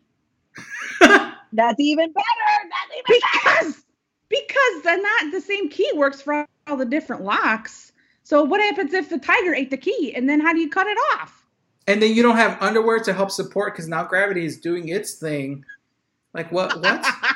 That's 1.01 1.79
even 1.79 2.11
better. 2.11 2.69
That's 2.69 2.97
even 2.97 3.19
better. 3.43 3.61
Because 3.61 3.83
because 4.29 4.83
the 4.83 4.95
not 4.95 5.31
the 5.31 5.41
same 5.41 5.69
key 5.69 5.91
works 5.95 6.21
for 6.21 6.47
all 6.67 6.77
the 6.77 6.85
different 6.85 7.23
locks. 7.23 7.91
So 8.23 8.43
what 8.43 8.61
happens 8.61 8.93
if 8.93 9.09
the 9.09 9.19
tiger 9.19 9.53
ate 9.53 9.69
the 9.69 9.77
key 9.77 10.13
and 10.15 10.29
then 10.29 10.39
how 10.39 10.53
do 10.53 10.59
you 10.59 10.69
cut 10.69 10.87
it 10.87 10.97
off? 11.13 11.41
and 11.87 12.01
then 12.01 12.13
you 12.13 12.23
don't 12.23 12.37
have 12.37 12.61
underwear 12.61 12.99
to 12.99 13.13
help 13.13 13.31
support 13.31 13.73
because 13.73 13.87
now 13.87 14.03
gravity 14.03 14.45
is 14.45 14.59
doing 14.59 14.89
its 14.89 15.15
thing. 15.15 15.65
Like 16.33 16.51
what? 16.51 16.79
What? 16.79 17.05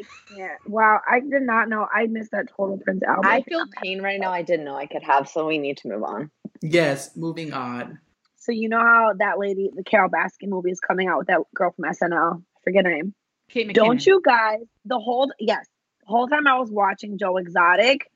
I 0.00 0.34
can't. 0.34 0.58
Wow, 0.66 1.00
I 1.08 1.20
did 1.20 1.42
not 1.42 1.68
know. 1.68 1.86
I 1.92 2.06
missed 2.06 2.30
that 2.32 2.48
Total 2.56 2.78
Prince 2.78 3.02
album. 3.02 3.24
I 3.26 3.42
feel 3.42 3.64
pain 3.82 4.00
right 4.02 4.20
now. 4.20 4.30
I 4.30 4.42
didn't 4.42 4.64
know 4.64 4.74
I 4.76 4.86
could 4.86 5.02
have, 5.02 5.28
so 5.28 5.46
we 5.46 5.58
need 5.58 5.76
to 5.78 5.88
move 5.88 6.02
on. 6.04 6.30
yes. 6.62 7.16
Moving 7.16 7.52
on. 7.52 7.98
So 8.36 8.52
you 8.52 8.68
know 8.70 8.80
how 8.80 9.12
that 9.18 9.38
lady, 9.38 9.70
the 9.74 9.84
Carole 9.84 10.08
Baskin 10.10 10.48
movie, 10.48 10.70
is 10.70 10.80
coming 10.80 11.08
out 11.08 11.18
with 11.18 11.26
that 11.28 11.40
girl 11.54 11.72
from 11.76 11.84
SNL. 11.90 12.40
I 12.40 12.60
forget 12.64 12.84
her 12.86 12.90
name. 12.90 13.14
Kate 13.50 13.68
McKinnon. 13.68 13.74
Don't 13.74 14.06
you 14.06 14.22
guys? 14.24 14.60
The 14.86 14.98
whole 14.98 15.30
yes, 15.38 15.66
the 16.00 16.06
whole 16.06 16.26
time 16.28 16.46
I 16.46 16.58
was 16.58 16.70
watching 16.70 17.18
Joe 17.18 17.36
Exotic, 17.36 18.08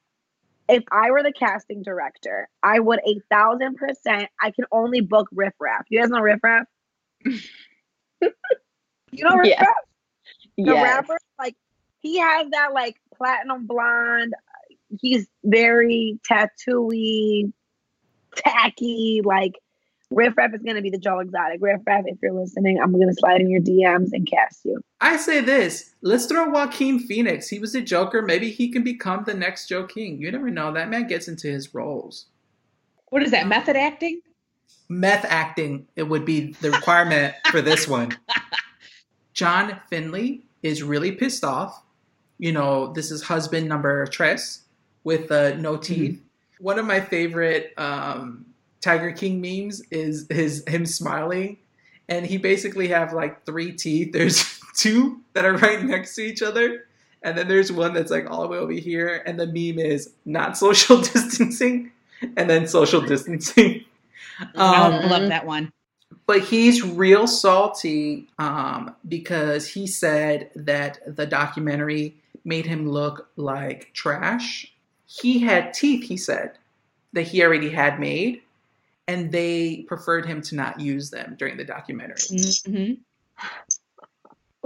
if 0.68 0.82
I 0.90 1.10
were 1.10 1.22
the 1.22 1.32
casting 1.32 1.82
director, 1.82 2.48
I 2.62 2.78
would 2.78 3.00
a 3.06 3.20
thousand 3.30 3.76
percent. 3.76 4.28
I 4.40 4.50
can 4.52 4.64
only 4.72 5.02
book 5.02 5.28
Riff 5.32 5.52
Raff. 5.60 5.84
You 5.90 6.00
guys 6.00 6.08
know 6.08 6.20
Riff 6.20 6.40
Raff? 6.42 6.64
you 7.24 7.40
know 9.24 9.36
Riff 9.36 9.48
Yes. 9.48 9.60
Raff, 9.60 9.76
the 10.56 10.72
Yes. 10.72 10.82
rapper. 10.82 11.18
Like 12.04 12.10
he 12.10 12.18
has 12.18 12.48
that 12.50 12.72
like 12.72 12.96
platinum 13.16 13.66
blonde. 13.66 14.34
He's 15.00 15.26
very 15.44 16.18
tattooy, 16.30 17.52
tacky. 18.36 19.20
Like 19.24 19.54
Riff 20.10 20.36
Raff 20.36 20.54
is 20.54 20.62
gonna 20.62 20.82
be 20.82 20.90
the 20.90 20.98
Joe 20.98 21.20
Exotic. 21.20 21.60
Riff 21.60 21.80
Raff, 21.86 22.04
if 22.06 22.18
you're 22.22 22.32
listening, 22.32 22.78
I'm 22.80 22.92
gonna 22.92 23.14
slide 23.14 23.40
in 23.40 23.50
your 23.50 23.60
DMs 23.60 24.10
and 24.12 24.28
cast 24.28 24.64
you. 24.64 24.80
I 25.00 25.16
say 25.16 25.40
this. 25.40 25.94
Let's 26.02 26.26
throw 26.26 26.48
Joaquin 26.48 26.98
Phoenix. 27.00 27.48
He 27.48 27.58
was 27.58 27.74
a 27.74 27.80
Joker. 27.80 28.22
Maybe 28.22 28.50
he 28.50 28.70
can 28.70 28.84
become 28.84 29.24
the 29.24 29.34
next 29.34 29.68
Joe 29.68 29.86
King. 29.86 30.20
You 30.20 30.30
never 30.30 30.50
know. 30.50 30.72
That 30.72 30.90
man 30.90 31.06
gets 31.06 31.28
into 31.28 31.48
his 31.48 31.74
roles. 31.74 32.26
What 33.08 33.22
is 33.22 33.30
that? 33.30 33.46
Method 33.46 33.76
acting? 33.76 34.20
Meth 34.88 35.24
acting, 35.24 35.86
it 35.96 36.02
would 36.02 36.24
be 36.24 36.52
the 36.60 36.70
requirement 36.70 37.34
for 37.50 37.62
this 37.62 37.88
one. 37.88 38.16
John 39.32 39.80
Finlay 39.88 40.42
is 40.62 40.82
really 40.82 41.12
pissed 41.12 41.44
off. 41.44 41.83
You 42.38 42.52
know, 42.52 42.92
this 42.92 43.10
is 43.10 43.22
husband 43.22 43.68
number 43.68 44.06
tres 44.06 44.62
with 45.04 45.30
uh, 45.30 45.54
no 45.56 45.76
teeth. 45.76 46.20
One 46.58 46.78
of 46.78 46.86
my 46.86 47.00
favorite 47.00 47.72
um, 47.76 48.46
Tiger 48.80 49.12
King 49.12 49.40
memes 49.40 49.82
is 49.90 50.26
his 50.30 50.64
him 50.66 50.86
smiling, 50.86 51.58
and 52.08 52.26
he 52.26 52.36
basically 52.38 52.88
have 52.88 53.12
like 53.12 53.44
three 53.46 53.72
teeth. 53.72 54.12
There's 54.12 54.60
two 54.76 55.20
that 55.34 55.44
are 55.44 55.56
right 55.56 55.82
next 55.82 56.14
to 56.16 56.22
each 56.22 56.42
other, 56.42 56.86
and 57.22 57.36
then 57.38 57.48
there's 57.48 57.70
one 57.72 57.92
that's 57.94 58.10
like 58.10 58.30
all 58.30 58.42
the 58.42 58.48
way 58.48 58.58
over 58.58 58.72
here. 58.72 59.22
And 59.26 59.38
the 59.38 59.46
meme 59.46 59.78
is 59.84 60.10
not 60.24 60.56
social 60.58 61.00
distancing, 61.00 61.92
and 62.36 62.48
then 62.50 62.66
social 62.66 63.00
distancing. 63.00 63.84
I 64.56 64.98
Um, 64.98 65.08
love 65.10 65.28
that 65.28 65.46
one. 65.46 65.72
but 66.26 66.40
he's 66.40 66.82
real 66.82 67.26
salty 67.26 68.28
um, 68.38 68.94
because 69.06 69.68
he 69.68 69.86
said 69.86 70.50
that 70.56 70.98
the 71.06 71.26
documentary 71.26 72.16
made 72.44 72.66
him 72.66 72.88
look 72.88 73.30
like 73.36 73.90
trash. 73.94 74.72
He 75.06 75.38
had 75.38 75.72
teeth, 75.74 76.04
he 76.04 76.16
said, 76.16 76.58
that 77.12 77.22
he 77.22 77.42
already 77.42 77.70
had 77.70 77.98
made, 78.00 78.42
and 79.08 79.30
they 79.30 79.84
preferred 79.88 80.26
him 80.26 80.42
to 80.42 80.54
not 80.56 80.80
use 80.80 81.10
them 81.10 81.36
during 81.38 81.56
the 81.56 81.64
documentary. 81.64 82.16
Mhm. 82.16 82.98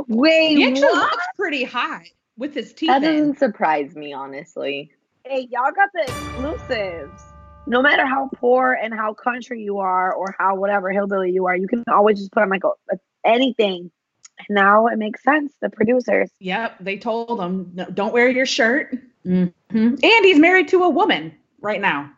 Wait, 0.06 0.56
He 0.56 0.64
actually 0.64 0.82
what? 0.82 1.10
looks 1.12 1.26
pretty 1.36 1.64
hot 1.64 2.02
with 2.36 2.54
his 2.54 2.72
teeth 2.72 2.88
That 2.88 3.02
in. 3.02 3.12
doesn't 3.18 3.38
surprise 3.38 3.94
me, 3.96 4.12
honestly. 4.12 4.90
Hey, 5.24 5.48
y'all 5.50 5.72
got 5.72 5.90
the 5.92 6.02
exclusives. 6.02 7.22
No 7.66 7.82
matter 7.82 8.06
how 8.06 8.30
poor 8.36 8.78
and 8.80 8.94
how 8.94 9.12
country 9.12 9.60
you 9.62 9.78
are, 9.78 10.12
or 10.14 10.34
how 10.38 10.54
whatever 10.54 10.90
hillbilly 10.90 11.32
you 11.32 11.46
are, 11.46 11.56
you 11.56 11.66
can 11.68 11.84
always 11.88 12.18
just 12.18 12.32
put 12.32 12.42
on 12.42 12.48
like 12.48 12.64
a, 12.64 12.70
a- 12.94 12.98
anything. 13.26 13.90
And 14.38 14.54
now 14.54 14.86
it 14.86 14.98
makes 14.98 15.22
sense. 15.22 15.52
The 15.60 15.68
producers. 15.70 16.30
Yep, 16.40 16.76
they 16.80 16.96
told 16.98 17.40
him, 17.40 17.70
"No, 17.74 17.84
don't 17.86 18.12
wear 18.12 18.28
your 18.28 18.46
shirt. 18.46 18.96
hmm 19.24 19.46
And 19.72 20.00
he's 20.02 20.38
married 20.38 20.68
to 20.68 20.84
a 20.84 20.88
woman 20.88 21.32
right 21.60 21.80
now. 21.80 22.10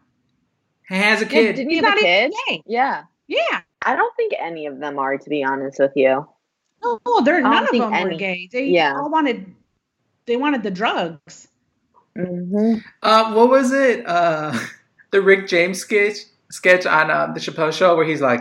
He 0.89 0.97
has 0.97 1.23
a 1.23 1.27
kid. 1.27 1.57
didn't 1.57 1.71
He's 1.71 1.79
you 1.79 1.85
have 1.85 1.95
not 1.95 1.99
a 1.99 2.03
kid? 2.03 2.27
even 2.27 2.33
gay. 2.49 2.63
Yeah. 2.67 3.05
Yeah. 3.29 3.61
I 3.87 3.97
don't 3.97 4.15
think 4.17 4.35
any 4.39 4.67
of 4.67 4.79
them 4.81 4.99
are, 4.99 5.17
to 5.17 5.31
be 5.31 5.43
honest 5.45 5.79
with 5.79 5.93
you. 5.97 6.27
No, 6.83 6.99
they're 7.23 7.41
none 7.41 7.65
of 7.65 7.71
think 7.71 7.85
them 7.91 8.03
were 8.03 8.15
gay. 8.15 8.49
They 8.53 8.65
Yeah. 8.67 8.95
all 8.97 9.11
wanted 9.11 9.55
they 10.27 10.37
wanted 10.37 10.63
the 10.63 10.71
drugs. 10.71 11.49
Mm-hmm. 12.17 12.79
Uh, 13.03 13.33
what 13.35 13.49
was 13.51 13.73
it? 13.73 14.07
Uh, 14.07 14.57
the 15.11 15.21
Rick 15.23 15.49
James 15.49 15.79
sketch 15.79 16.17
sketch 16.51 16.87
on 16.87 17.11
uh, 17.11 17.33
the 17.33 17.41
Chappelle 17.41 17.73
Show 17.73 17.97
where 17.97 18.05
he's 18.05 18.21
like, 18.21 18.41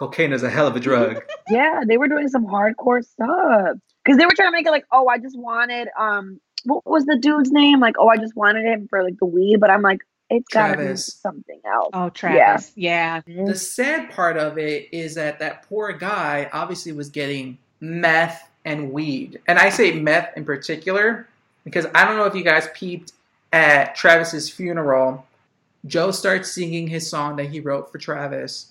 "Cocaine 0.00 0.32
is 0.32 0.42
a 0.42 0.50
hell 0.50 0.66
of 0.66 0.74
a 0.74 0.80
drug." 0.80 1.22
Yeah, 1.50 1.80
they 1.84 1.98
were 1.98 2.06
doing 2.06 2.28
some 2.28 2.46
hardcore 2.46 3.04
stuff 3.04 3.76
because 4.04 4.16
they 4.18 4.24
were 4.24 4.32
trying 4.36 4.52
to 4.52 4.56
make 4.56 4.66
it 4.66 4.70
like, 4.70 4.84
oh, 4.92 5.08
I 5.08 5.18
just 5.18 5.36
wanted 5.36 5.88
um, 5.98 6.40
what 6.64 6.86
was 6.86 7.06
the 7.06 7.18
dude's 7.18 7.50
name? 7.50 7.80
Like, 7.80 7.96
oh, 7.98 8.08
I 8.08 8.16
just 8.16 8.36
wanted 8.36 8.64
him 8.64 8.86
for 8.88 9.02
like 9.02 9.18
the 9.18 9.26
weed, 9.26 9.58
but 9.58 9.68
I'm 9.68 9.82
like, 9.82 10.00
it's 10.28 10.48
gotta 10.48 10.74
Travis. 10.74 11.06
be 11.06 11.12
something 11.22 11.60
else. 11.66 11.90
Oh, 11.92 12.08
Travis. 12.10 12.72
Yeah. 12.76 13.20
The 13.26 13.54
sad 13.56 14.10
part 14.10 14.36
of 14.36 14.58
it 14.58 14.88
is 14.92 15.16
that 15.16 15.40
that 15.40 15.68
poor 15.68 15.92
guy 15.92 16.48
obviously 16.52 16.92
was 16.92 17.08
getting 17.08 17.58
meth 17.80 18.48
and 18.64 18.92
weed. 18.92 19.40
And 19.48 19.58
I 19.58 19.70
say 19.70 19.92
meth 19.92 20.36
in 20.36 20.44
particular 20.44 21.28
because 21.64 21.86
I 21.94 22.04
don't 22.04 22.16
know 22.16 22.26
if 22.26 22.34
you 22.34 22.44
guys 22.44 22.68
peeped 22.74 23.12
at 23.52 23.96
Travis's 23.96 24.48
funeral. 24.48 25.26
Joe 25.86 26.12
starts 26.12 26.52
singing 26.52 26.86
his 26.86 27.08
song 27.08 27.36
that 27.36 27.46
he 27.46 27.58
wrote 27.58 27.90
for 27.90 27.98
Travis, 27.98 28.70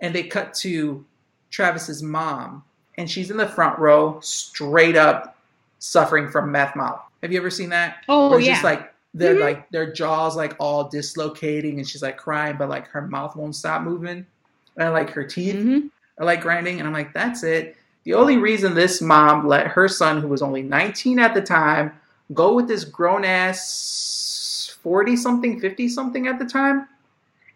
and 0.00 0.14
they 0.14 0.22
cut 0.24 0.54
to 0.54 1.04
Travis's 1.50 2.02
mom, 2.02 2.62
and 2.96 3.10
she's 3.10 3.30
in 3.30 3.36
the 3.36 3.48
front 3.48 3.78
row, 3.78 4.18
straight 4.20 4.96
up 4.96 5.36
suffering 5.78 6.28
from 6.28 6.50
meth 6.52 6.74
mouth. 6.76 7.00
Have 7.22 7.32
you 7.32 7.38
ever 7.38 7.50
seen 7.50 7.70
that? 7.70 7.98
Oh, 8.08 8.30
Where 8.30 8.38
it's 8.38 8.46
yeah. 8.46 8.54
just 8.54 8.64
like 8.64 8.92
they're 9.14 9.34
Mhm. 9.36 9.40
like 9.40 9.70
their 9.70 9.90
jaws 9.92 10.36
like 10.36 10.54
all 10.60 10.84
dislocating, 10.88 11.78
and 11.78 11.88
she's 11.88 12.02
like 12.02 12.16
crying, 12.18 12.56
but 12.58 12.68
like 12.68 12.86
her 12.88 13.02
mouth 13.02 13.34
won't 13.36 13.56
stop 13.56 13.82
moving, 13.82 14.26
and 14.76 14.92
like 14.92 15.10
her 15.10 15.24
teeth 15.24 15.56
Mhm. 15.56 15.90
are 16.18 16.26
like 16.26 16.42
grinding, 16.42 16.78
and 16.78 16.86
I'm 16.86 16.92
like, 16.94 17.12
that's 17.14 17.42
it. 17.42 17.76
The 18.04 18.14
only 18.14 18.36
reason 18.36 18.74
this 18.74 19.00
mom 19.00 19.46
let 19.48 19.66
her 19.68 19.88
son, 19.88 20.20
who 20.20 20.28
was 20.28 20.42
only 20.42 20.62
19 20.62 21.18
at 21.18 21.34
the 21.34 21.42
time, 21.42 21.92
go 22.34 22.52
with 22.54 22.68
this 22.68 22.84
grown 22.84 23.24
ass 23.24 24.76
40 24.82 25.16
something, 25.16 25.58
50 25.60 25.88
something 25.88 26.26
at 26.26 26.38
the 26.38 26.44
time, 26.44 26.86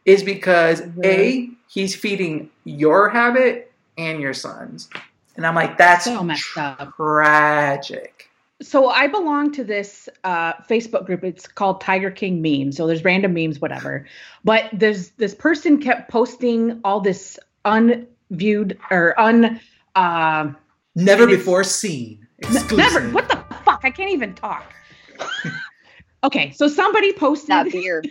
is 0.05 0.23
because 0.23 0.81
Mhm. 0.83 1.05
a 1.05 1.51
he's 1.73 1.95
feeding 1.97 2.51
your 2.65 3.09
habit 3.09 3.73
and 3.97 4.21
your 4.21 4.35
son's, 4.35 4.89
and 5.37 5.47
I'm 5.47 5.55
like, 5.55 5.79
that's 5.79 6.05
So 6.05 6.23
messed 6.23 6.57
up. 6.59 6.95
tragic. 6.97 8.29
So 8.61 8.91
I 8.91 9.09
belong 9.09 9.51
to 9.53 9.65
this 9.65 10.09
uh, 10.23 10.53
Facebook 10.71 11.05
group. 11.05 11.25
It's 11.25 11.49
called 11.49 11.81
Tiger 11.81 12.11
King 12.13 12.41
Memes. 12.43 12.77
So 12.77 12.87
there's 12.87 13.03
random 13.03 13.35
memes, 13.35 13.61
whatever. 13.61 14.07
But 14.45 14.69
there's 14.73 15.11
this 15.13 15.35
person 15.35 15.81
kept 15.81 16.11
posting 16.11 16.81
all 16.85 17.01
this 17.01 17.39
unviewed 17.65 18.79
or 18.91 19.19
un 19.19 19.61
uh, 19.97 20.53
Never 20.95 21.27
before 21.27 21.65
seen. 21.65 22.25
Exclusive. 22.39 22.77
never. 22.79 23.09
What 23.11 23.29
the 23.29 23.37
fuck? 23.65 23.81
I 23.83 23.91
can't 23.91 24.11
even 24.13 24.35
talk. 24.35 24.73
okay, 26.25 26.53
so 26.53 26.69
somebody 26.69 27.13
posted. 27.15 27.49
That 27.51 27.73
beer. 27.73 28.03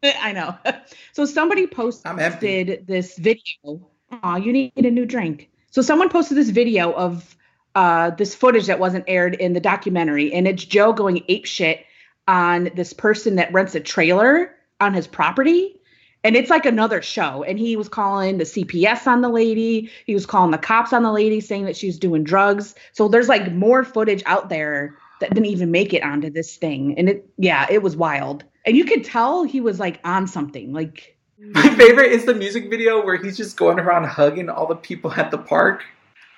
I 0.20 0.32
know. 0.32 0.56
So 1.12 1.26
somebody 1.26 1.66
posted 1.66 2.86
this 2.86 3.18
video. 3.18 3.90
Aw, 4.22 4.36
you 4.36 4.52
need 4.52 4.72
a 4.76 4.90
new 4.90 5.04
drink. 5.04 5.50
So 5.70 5.82
someone 5.82 6.08
posted 6.08 6.36
this 6.36 6.50
video 6.50 6.92
of 6.92 7.36
uh, 7.74 8.10
this 8.10 8.34
footage 8.34 8.66
that 8.66 8.78
wasn't 8.78 9.04
aired 9.08 9.34
in 9.34 9.52
the 9.52 9.60
documentary, 9.60 10.32
and 10.32 10.46
it's 10.46 10.64
Joe 10.64 10.92
going 10.92 11.24
ape 11.28 11.46
shit 11.46 11.84
on 12.28 12.70
this 12.76 12.92
person 12.92 13.36
that 13.36 13.52
rents 13.52 13.74
a 13.74 13.80
trailer 13.80 14.54
on 14.80 14.94
his 14.94 15.06
property. 15.06 15.76
And 16.22 16.36
it's 16.36 16.48
like 16.48 16.64
another 16.64 17.02
show. 17.02 17.42
And 17.42 17.58
he 17.58 17.76
was 17.76 17.88
calling 17.88 18.38
the 18.38 18.44
CPS 18.44 19.06
on 19.06 19.20
the 19.20 19.28
lady. 19.28 19.90
He 20.06 20.14
was 20.14 20.26
calling 20.26 20.52
the 20.52 20.58
cops 20.58 20.92
on 20.92 21.02
the 21.02 21.12
lady, 21.12 21.40
saying 21.40 21.64
that 21.64 21.76
she's 21.76 21.98
doing 21.98 22.24
drugs. 22.24 22.74
So 22.92 23.08
there's 23.08 23.28
like 23.28 23.52
more 23.52 23.84
footage 23.84 24.22
out 24.26 24.48
there 24.48 24.96
that 25.20 25.34
didn't 25.34 25.46
even 25.46 25.70
make 25.70 25.92
it 25.92 26.04
onto 26.04 26.30
this 26.30 26.56
thing. 26.56 26.96
And 26.98 27.08
it, 27.08 27.28
yeah, 27.36 27.66
it 27.68 27.82
was 27.82 27.96
wild. 27.96 28.44
And 28.66 28.76
you 28.76 28.84
could 28.84 29.04
tell 29.04 29.44
he 29.44 29.60
was 29.60 29.80
like 29.80 30.00
on 30.04 30.26
something. 30.26 30.72
Like, 30.72 31.16
My 31.38 31.68
favorite 31.74 32.12
is 32.12 32.26
the 32.26 32.34
music 32.34 32.68
video 32.70 33.04
where 33.04 33.16
he's 33.16 33.36
just 33.36 33.56
going 33.56 33.78
around 33.78 34.04
hugging 34.04 34.48
all 34.48 34.66
the 34.66 34.76
people 34.76 35.12
at 35.12 35.30
the 35.30 35.38
park. 35.38 35.84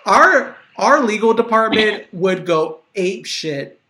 Our 0.06 0.56
our 0.76 1.02
legal 1.02 1.34
department 1.34 2.06
would 2.12 2.46
go 2.46 2.80
ape 2.94 3.26
shit 3.26 3.80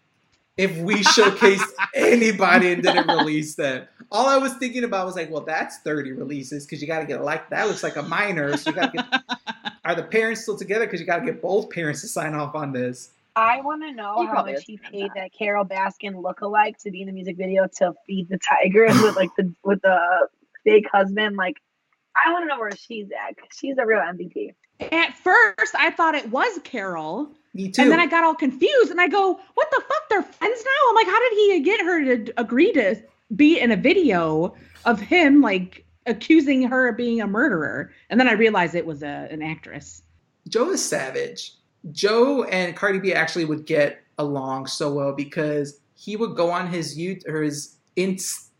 if 0.56 0.76
we 0.78 0.96
showcased 0.96 1.70
anybody 1.94 2.72
and 2.72 2.82
didn't 2.82 3.06
release 3.18 3.54
them. 3.54 3.86
All 4.10 4.26
I 4.26 4.36
was 4.36 4.54
thinking 4.54 4.84
about 4.84 5.06
was 5.06 5.16
like, 5.16 5.30
well, 5.30 5.42
that's 5.42 5.78
30 5.78 6.12
releases 6.12 6.66
because 6.66 6.82
you 6.82 6.86
got 6.86 7.00
to 7.00 7.06
get 7.06 7.22
like 7.22 7.48
that 7.50 7.66
looks 7.68 7.82
like 7.82 7.96
a 7.96 8.02
minor. 8.02 8.56
So 8.56 8.70
you 8.70 8.76
got 8.76 8.92
to 8.92 8.98
get. 8.98 9.22
Are 9.84 9.96
the 9.96 10.04
parents 10.04 10.42
still 10.42 10.56
together? 10.56 10.86
Because 10.86 11.00
you 11.00 11.06
got 11.06 11.18
to 11.18 11.24
get 11.24 11.42
both 11.42 11.70
parents 11.70 12.02
to 12.02 12.08
sign 12.08 12.34
off 12.34 12.54
on 12.54 12.72
this. 12.72 13.10
I 13.34 13.60
want 13.62 13.82
to 13.82 13.92
know 13.92 14.20
He 14.20 14.26
how 14.26 14.44
much 14.44 14.64
he 14.66 14.76
paid 14.76 15.10
that. 15.10 15.14
that 15.14 15.32
Carole 15.32 15.64
Baskin 15.64 16.14
lookalike 16.14 16.76
to 16.82 16.90
be 16.90 17.00
in 17.00 17.06
the 17.06 17.12
music 17.12 17.36
video 17.36 17.66
to 17.78 17.94
feed 18.06 18.28
the 18.28 18.38
tiger 18.38 18.86
with 18.86 19.16
like 19.16 19.30
the 19.36 19.52
with 19.64 19.80
the 19.82 20.28
fake 20.64 20.86
husband. 20.92 21.36
Like, 21.36 21.56
I 22.14 22.32
want 22.32 22.44
to 22.44 22.48
know 22.48 22.58
where 22.58 22.70
she's 22.72 23.06
at. 23.10 23.34
She's 23.58 23.76
a 23.78 23.86
real 23.86 24.00
MVP. 24.00 24.54
At 24.90 25.16
first, 25.16 25.74
I 25.76 25.90
thought 25.90 26.14
it 26.14 26.30
was 26.30 26.58
Carole. 26.64 27.28
Me 27.54 27.70
too. 27.70 27.82
And 27.82 27.90
then 27.90 28.00
I 28.00 28.06
got 28.06 28.24
all 28.24 28.34
confused 28.34 28.90
and 28.90 29.00
I 29.00 29.08
go, 29.08 29.38
what 29.54 29.70
the 29.70 29.82
fuck? 29.86 30.08
They're 30.08 30.22
friends 30.22 30.64
now? 30.64 30.88
I'm 30.88 30.94
like, 30.94 31.06
how 31.06 31.20
did 31.20 31.32
he 31.32 31.60
get 31.60 31.80
her 31.80 32.16
to 32.16 32.32
agree 32.36 32.72
to 32.72 32.96
be 33.36 33.60
in 33.60 33.70
a 33.70 33.76
video 33.76 34.54
of 34.84 35.00
him 35.00 35.40
like 35.40 35.84
accusing 36.06 36.62
her 36.62 36.88
of 36.88 36.96
being 36.96 37.20
a 37.20 37.26
murderer? 37.26 37.92
And 38.10 38.18
then 38.18 38.28
I 38.28 38.32
realized 38.32 38.74
it 38.74 38.86
was 38.86 39.02
a, 39.02 39.28
an 39.30 39.42
actress. 39.42 40.02
Joe 40.48 40.70
is 40.70 40.84
savage. 40.84 41.52
Joe 41.90 42.44
and 42.44 42.76
Cardi 42.76 43.00
B 43.00 43.12
actually 43.12 43.44
would 43.44 43.66
get 43.66 44.02
along 44.18 44.66
so 44.66 44.92
well 44.92 45.12
because 45.12 45.80
he 45.94 46.16
would 46.16 46.36
go 46.36 46.50
on 46.50 46.68
his 46.68 46.96
YouTube 46.96 47.26
or 47.28 47.42
his 47.42 47.76
ins. 47.96 48.50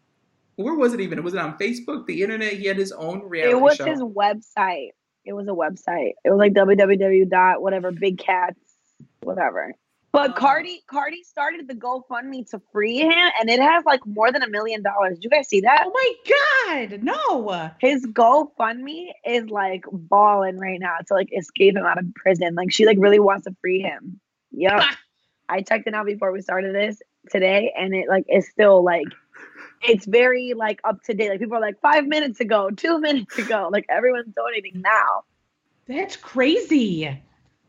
Where 0.56 0.74
was 0.74 0.92
it 0.92 1.00
even? 1.00 1.22
Was 1.22 1.34
it 1.34 1.40
on 1.40 1.56
Facebook, 1.58 2.06
the 2.06 2.22
internet? 2.22 2.54
He 2.54 2.66
had 2.66 2.76
his 2.76 2.92
own 2.92 3.22
reality 3.22 3.52
show. 3.52 3.58
it 3.58 3.60
was 3.62 3.76
show. 3.76 3.84
his 3.84 4.00
website. 4.00 4.90
It 5.24 5.32
was 5.34 5.46
a 5.46 5.52
website. 5.52 6.12
It 6.24 6.30
was 6.30 6.38
like 6.38 6.52
www 6.52 7.30
dot 7.30 7.62
whatever 7.62 7.92
big 7.92 8.18
cats 8.18 8.58
whatever. 9.22 9.74
But 10.12 10.30
Oh. 10.30 10.34
Cardi 10.34 10.82
Cardi 10.86 11.22
started 11.22 11.66
the 11.66 11.74
GoFundMe 11.74 12.48
to 12.50 12.60
free 12.70 12.98
him, 12.98 13.30
and 13.40 13.48
it 13.48 13.58
has 13.60 13.82
like 13.86 14.06
more 14.06 14.30
than 14.30 14.42
a 14.42 14.48
million 14.48 14.82
dollars. 14.82 15.14
Did 15.16 15.24
you 15.24 15.30
guys 15.30 15.48
see 15.48 15.62
that? 15.62 15.84
Oh 15.86 15.90
my 15.94 16.88
God, 16.90 17.02
no. 17.02 17.70
His 17.80 18.06
GoFundMe 18.06 19.08
is 19.26 19.48
like 19.48 19.84
balling 19.90 20.58
right 20.58 20.78
now 20.78 20.96
to 21.08 21.14
like 21.14 21.30
escape 21.36 21.76
him 21.76 21.84
out 21.86 21.98
of 21.98 22.04
prison. 22.14 22.54
Like 22.54 22.70
she 22.70 22.84
like 22.86 22.98
really 23.00 23.20
wants 23.20 23.46
to 23.46 23.56
free 23.60 23.80
him. 23.80 24.20
Yep. 24.52 24.72
Ah. 24.76 24.98
I 25.48 25.62
checked 25.62 25.86
it 25.86 25.94
out 25.94 26.06
before 26.06 26.30
we 26.30 26.40
started 26.42 26.74
this 26.74 27.00
today, 27.30 27.72
and 27.76 27.94
it 27.94 28.06
like 28.08 28.24
is 28.28 28.48
still 28.48 28.84
like 28.84 29.06
it's 29.82 30.04
very 30.06 30.52
like 30.54 30.80
up 30.84 31.02
to 31.04 31.14
date. 31.14 31.30
Like 31.30 31.40
people 31.40 31.56
are 31.56 31.60
like 31.60 31.80
five 31.80 32.06
minutes 32.06 32.38
ago, 32.40 32.70
two 32.70 33.00
minutes 33.00 33.38
ago. 33.38 33.70
Like 33.72 33.86
everyone's 33.88 34.34
donating 34.34 34.82
now. 34.82 35.24
That's 35.88 36.16
crazy. 36.16 37.20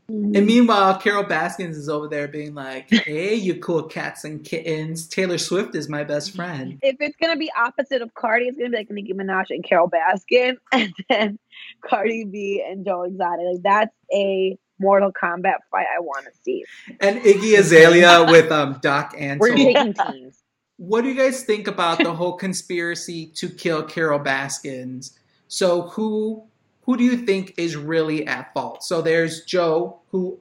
And 0.10 0.46
meanwhile, 0.46 0.98
Carole 0.98 1.24
Baskins 1.24 1.78
is 1.78 1.88
over 1.88 2.08
there 2.08 2.28
being 2.28 2.54
like, 2.54 2.90
"Hey, 2.90 3.36
you 3.36 3.56
cool 3.56 3.84
cats 3.84 4.26
and 4.26 4.44
kittens. 4.44 5.08
Taylor 5.08 5.38
Swift 5.38 5.76
is 5.76 5.88
my 5.88 6.04
best 6.04 6.36
friend." 6.36 6.78
if 6.82 6.98
it's 7.00 7.16
gonna 7.18 7.38
be 7.38 7.52
opposite 7.58 8.02
of 8.02 8.14
Cardi, 8.14 8.48
it's 8.48 8.58
gonna 8.58 8.70
be 8.70 8.78
like 8.78 8.92
Nicki 8.92 9.14
Minaj 9.14 9.46
and 9.50 9.64
Carole 9.64 9.90
Baskin, 9.90 10.58
and 10.72 10.94
then 11.10 11.40
Cardi 11.82 12.26
B 12.26 12.64
and 12.68 12.86
Joe 12.86 13.04
Exotic. 13.04 13.46
Like 13.46 13.64
that's 13.64 13.96
a 14.14 14.58
Mortal 14.80 15.12
Kombat 15.12 15.60
fight 15.72 15.88
I 15.96 16.00
want 16.00 16.26
to 16.26 16.32
see. 16.44 16.66
And 17.00 17.22
Iggy 17.22 17.58
Azalea 17.58 18.26
with 18.30 18.52
um 18.52 18.80
Doc 18.82 19.16
We're 19.18 19.56
taking 19.56 19.94
teams. 19.94 20.44
What 20.78 21.02
do 21.02 21.10
you 21.10 21.16
guys 21.16 21.44
think 21.44 21.68
about 21.68 22.00
the 22.00 22.14
whole 22.14 22.34
conspiracy 22.34 23.28
to 23.36 23.48
kill 23.48 23.84
Carole 23.84 24.20
Baskins? 24.20 25.18
So 25.48 25.84
who 25.84 26.46
who 26.84 26.98
do 26.98 27.04
you 27.04 27.18
think 27.18 27.54
is 27.58 27.76
really 27.76 28.26
at 28.28 28.54
fault? 28.54 28.84
So 28.84 29.02
there's 29.02 29.44
Joe 29.46 30.00
who 30.12 30.40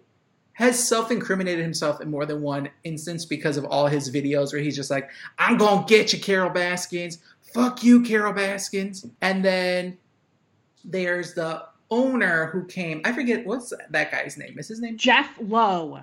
has 0.55 0.79
self-incriminated 0.87 1.63
himself 1.63 2.01
in 2.01 2.11
more 2.11 2.27
than 2.27 2.43
one 2.43 2.69
instance 2.85 3.25
because 3.25 3.57
of 3.57 3.65
all 3.65 3.87
his 3.87 4.11
videos 4.11 4.53
where 4.53 4.61
he's 4.63 4.77
just 4.77 4.91
like, 4.91 5.11
"I'm 5.39 5.57
going 5.57 5.85
to 5.85 5.89
get 5.89 6.13
you 6.13 6.19
Carole 6.19 6.51
Baskins. 6.51 7.19
Fuck 7.55 7.83
you 7.83 8.03
Carole 8.03 8.35
Baskins." 8.35 9.07
And 9.21 9.45
then 9.45 9.99
there's 10.85 11.35
the 11.35 11.65
owner 11.91 12.47
who 12.47 12.65
came. 12.67 13.01
I 13.05 13.13
forget 13.13 13.47
what's 13.47 13.73
that 13.91 14.11
guy's 14.11 14.37
name. 14.37 14.59
Is 14.59 14.69
his 14.69 14.81
name 14.81 14.97
Jeff 14.99 15.31
Lowe. 15.41 16.01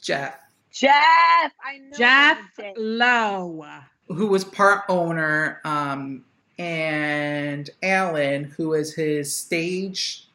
Jeff? 0.00 0.38
Jeff, 0.70 0.92
I 0.92 1.78
know. 1.78 1.96
Jeff 1.96 2.38
Jay. 2.58 2.72
Lowe. 2.76 3.64
who 4.08 4.26
was 4.26 4.44
part 4.44 4.84
owner, 4.88 5.60
um, 5.64 6.24
and 6.58 7.70
Allen, 7.82 8.44
who 8.44 8.74
is 8.74 8.94
his 8.94 9.34
stage 9.34 10.26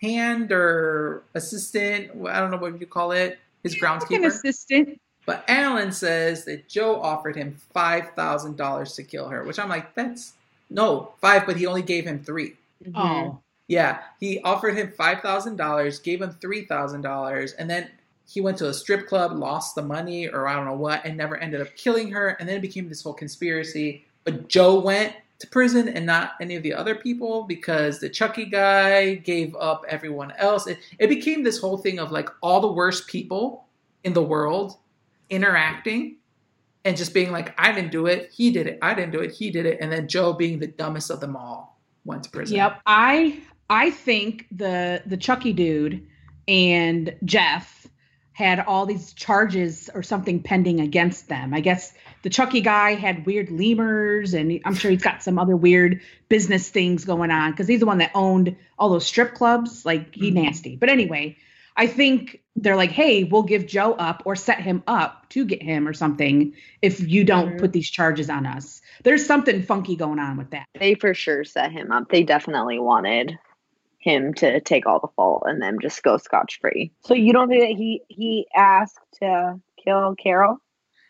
hand 0.00 0.50
or 0.52 1.22
assistant. 1.34 2.10
I 2.28 2.40
don't 2.40 2.50
know 2.50 2.56
what 2.56 2.80
you 2.80 2.86
call 2.86 3.12
it. 3.12 3.38
His 3.62 3.74
An 3.74 3.80
groundskeeper. 3.80 4.26
assistant. 4.26 5.00
But 5.24 5.44
Alan 5.46 5.92
says 5.92 6.44
that 6.46 6.68
Joe 6.68 7.00
offered 7.00 7.36
him 7.36 7.56
five 7.72 8.10
thousand 8.16 8.56
dollars 8.56 8.94
to 8.96 9.02
kill 9.04 9.28
her, 9.28 9.44
which 9.44 9.58
I'm 9.58 9.68
like, 9.68 9.94
that's 9.94 10.32
no 10.70 11.12
five, 11.20 11.46
but 11.46 11.56
he 11.56 11.66
only 11.66 11.82
gave 11.82 12.04
him 12.04 12.22
three. 12.24 12.56
Mhm. 12.84 12.92
Oh. 12.96 13.38
Yeah, 13.68 14.00
he 14.18 14.40
offered 14.42 14.76
him 14.76 14.92
five 14.96 15.20
thousand 15.20 15.56
dollars, 15.56 16.00
gave 16.00 16.20
him 16.20 16.36
three 16.40 16.64
thousand 16.64 17.02
dollars, 17.02 17.52
and 17.52 17.70
then 17.70 17.88
he 18.26 18.40
went 18.40 18.58
to 18.58 18.68
a 18.68 18.74
strip 18.74 19.06
club, 19.06 19.32
lost 19.32 19.74
the 19.76 19.82
money, 19.82 20.26
or 20.28 20.48
I 20.48 20.54
don't 20.54 20.64
know 20.64 20.74
what, 20.74 21.04
and 21.04 21.16
never 21.16 21.36
ended 21.36 21.60
up 21.60 21.68
killing 21.76 22.10
her. 22.10 22.30
And 22.40 22.48
then 22.48 22.56
it 22.56 22.60
became 22.62 22.88
this 22.88 23.02
whole 23.02 23.12
conspiracy. 23.14 24.04
But 24.24 24.48
Joe 24.48 24.80
went 24.80 25.14
to 25.42 25.46
prison 25.46 25.88
and 25.88 26.06
not 26.06 26.32
any 26.40 26.56
of 26.56 26.62
the 26.62 26.72
other 26.72 26.94
people 26.94 27.44
because 27.44 28.00
the 28.00 28.08
Chucky 28.08 28.46
guy 28.46 29.14
gave 29.14 29.54
up 29.56 29.84
everyone 29.88 30.32
else. 30.38 30.66
It, 30.66 30.78
it 30.98 31.08
became 31.08 31.42
this 31.42 31.58
whole 31.58 31.76
thing 31.76 31.98
of 31.98 32.10
like 32.10 32.28
all 32.40 32.60
the 32.60 32.72
worst 32.72 33.06
people 33.06 33.66
in 34.02 34.14
the 34.14 34.22
world 34.22 34.78
interacting 35.28 36.16
and 36.84 36.96
just 36.96 37.14
being 37.14 37.30
like, 37.30 37.54
I 37.58 37.72
didn't 37.72 37.92
do 37.92 38.06
it, 38.06 38.30
he 38.32 38.50
did 38.50 38.66
it, 38.66 38.78
I 38.82 38.94
didn't 38.94 39.12
do 39.12 39.20
it, 39.20 39.32
he 39.32 39.50
did 39.50 39.66
it, 39.66 39.78
and 39.80 39.92
then 39.92 40.08
Joe 40.08 40.32
being 40.32 40.58
the 40.58 40.66
dumbest 40.66 41.10
of 41.10 41.20
them 41.20 41.36
all 41.36 41.80
went 42.04 42.24
to 42.24 42.30
prison. 42.30 42.56
Yep. 42.56 42.80
I 42.86 43.40
I 43.70 43.90
think 43.90 44.46
the 44.50 45.02
the 45.06 45.16
Chucky 45.16 45.52
dude 45.52 46.06
and 46.48 47.14
Jeff 47.24 47.86
had 48.32 48.60
all 48.60 48.86
these 48.86 49.12
charges 49.12 49.90
or 49.94 50.02
something 50.02 50.42
pending 50.42 50.80
against 50.80 51.28
them. 51.28 51.54
I 51.54 51.60
guess 51.60 51.94
the 52.22 52.30
Chucky 52.30 52.60
guy 52.60 52.94
had 52.94 53.26
weird 53.26 53.50
lemurs, 53.50 54.34
and 54.34 54.60
I'm 54.64 54.74
sure 54.74 54.90
he's 54.90 55.02
got 55.02 55.22
some 55.22 55.38
other 55.38 55.56
weird 55.56 56.00
business 56.28 56.68
things 56.68 57.04
going 57.04 57.30
on 57.30 57.50
because 57.50 57.68
he's 57.68 57.80
the 57.80 57.86
one 57.86 57.98
that 57.98 58.12
owned 58.14 58.56
all 58.78 58.88
those 58.90 59.06
strip 59.06 59.34
clubs. 59.34 59.84
Like 59.84 60.14
he 60.14 60.30
Mhm. 60.30 60.44
nasty. 60.44 60.76
But 60.76 60.88
anyway, 60.88 61.36
I 61.76 61.86
think 61.86 62.40
they're 62.54 62.76
like, 62.76 62.90
hey, 62.90 63.24
we'll 63.24 63.42
give 63.42 63.66
Joe 63.66 63.94
up 63.94 64.22
or 64.26 64.36
set 64.36 64.60
him 64.60 64.82
up 64.86 65.28
to 65.30 65.44
get 65.44 65.62
him 65.62 65.88
or 65.88 65.94
something 65.94 66.52
if 66.82 67.00
you 67.00 67.24
don't 67.24 67.54
Mhm. 67.54 67.58
put 67.60 67.72
these 67.72 67.90
charges 67.90 68.28
on 68.28 68.44
us. 68.46 68.82
There's 69.04 69.24
something 69.24 69.62
funky 69.62 69.96
going 69.96 70.18
on 70.18 70.36
with 70.36 70.50
that. 70.50 70.66
They 70.78 70.94
for 70.94 71.14
sure 71.14 71.44
set 71.44 71.72
him 71.72 71.90
up. 71.90 72.10
They 72.10 72.24
definitely 72.24 72.78
wanted 72.78 73.38
him 73.98 74.34
to 74.34 74.60
take 74.60 74.84
all 74.86 75.00
the 75.00 75.08
fault 75.16 75.44
and 75.46 75.62
then 75.62 75.78
just 75.80 76.02
go 76.02 76.18
scotch 76.18 76.60
free. 76.60 76.92
So 77.00 77.14
you 77.14 77.32
don't 77.32 77.48
think 77.48 77.62
that 77.62 77.76
he 77.76 78.02
he 78.08 78.46
asked 78.54 78.98
to 79.20 79.60
kill 79.82 80.14
Carole? 80.16 80.58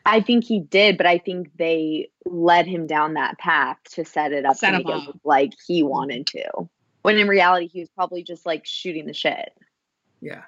I 0.06 0.20
think 0.20 0.44
he 0.44 0.60
did, 0.60 0.96
but 0.96 1.06
I 1.06 1.18
think 1.18 1.48
they 1.56 2.08
led 2.24 2.66
him 2.66 2.86
down 2.86 3.14
that 3.14 3.38
path 3.38 3.76
to 3.92 4.04
set 4.04 4.32
it 4.32 4.44
up 4.44 4.56
Set 4.56 4.70
to 4.72 4.78
make 4.78 4.88
it 4.88 5.14
like 5.24 5.52
he 5.66 5.82
wanted 5.82 6.26
to. 6.28 6.68
When 7.02 7.18
in 7.18 7.28
reality, 7.28 7.68
he 7.68 7.80
was 7.80 7.88
probably 7.90 8.22
just 8.22 8.46
like 8.46 8.64
shooting 8.66 9.06
the 9.06 9.14
shit. 9.14 9.52
Yeah. 10.20 10.42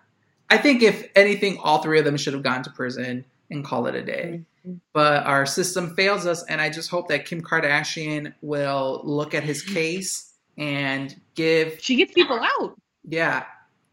I 0.51 0.59
think 0.59 0.83
if 0.83 1.09
anything, 1.17 1.59
all 1.59 1.79
three 1.83 1.99
of 1.99 2.05
them 2.05 2.17
should 2.17 2.35
have 2.35 2.43
gone 2.43 2.63
to 2.63 2.71
prison 2.71 3.25
and 3.51 3.65
call 3.65 3.87
it 3.87 3.95
a 3.95 4.03
day. 4.03 4.41
Mhm. 4.67 4.79
But 4.93 5.25
our 5.27 5.47
system 5.47 5.95
fails 5.95 6.27
us, 6.27 6.43
and 6.45 6.61
I 6.61 6.71
just 6.71 6.91
hope 6.91 7.09
that 7.09 7.27
Kim 7.27 7.43
Kardashian 7.43 8.33
will 8.41 9.01
look 9.05 9.35
at 9.35 9.43
his 9.43 9.63
case 9.63 10.33
and 10.57 11.15
give, 11.35 11.79
She 11.81 11.97
gets 11.97 12.13
people 12.13 12.41
out. 12.41 12.77
yeah, 13.09 13.45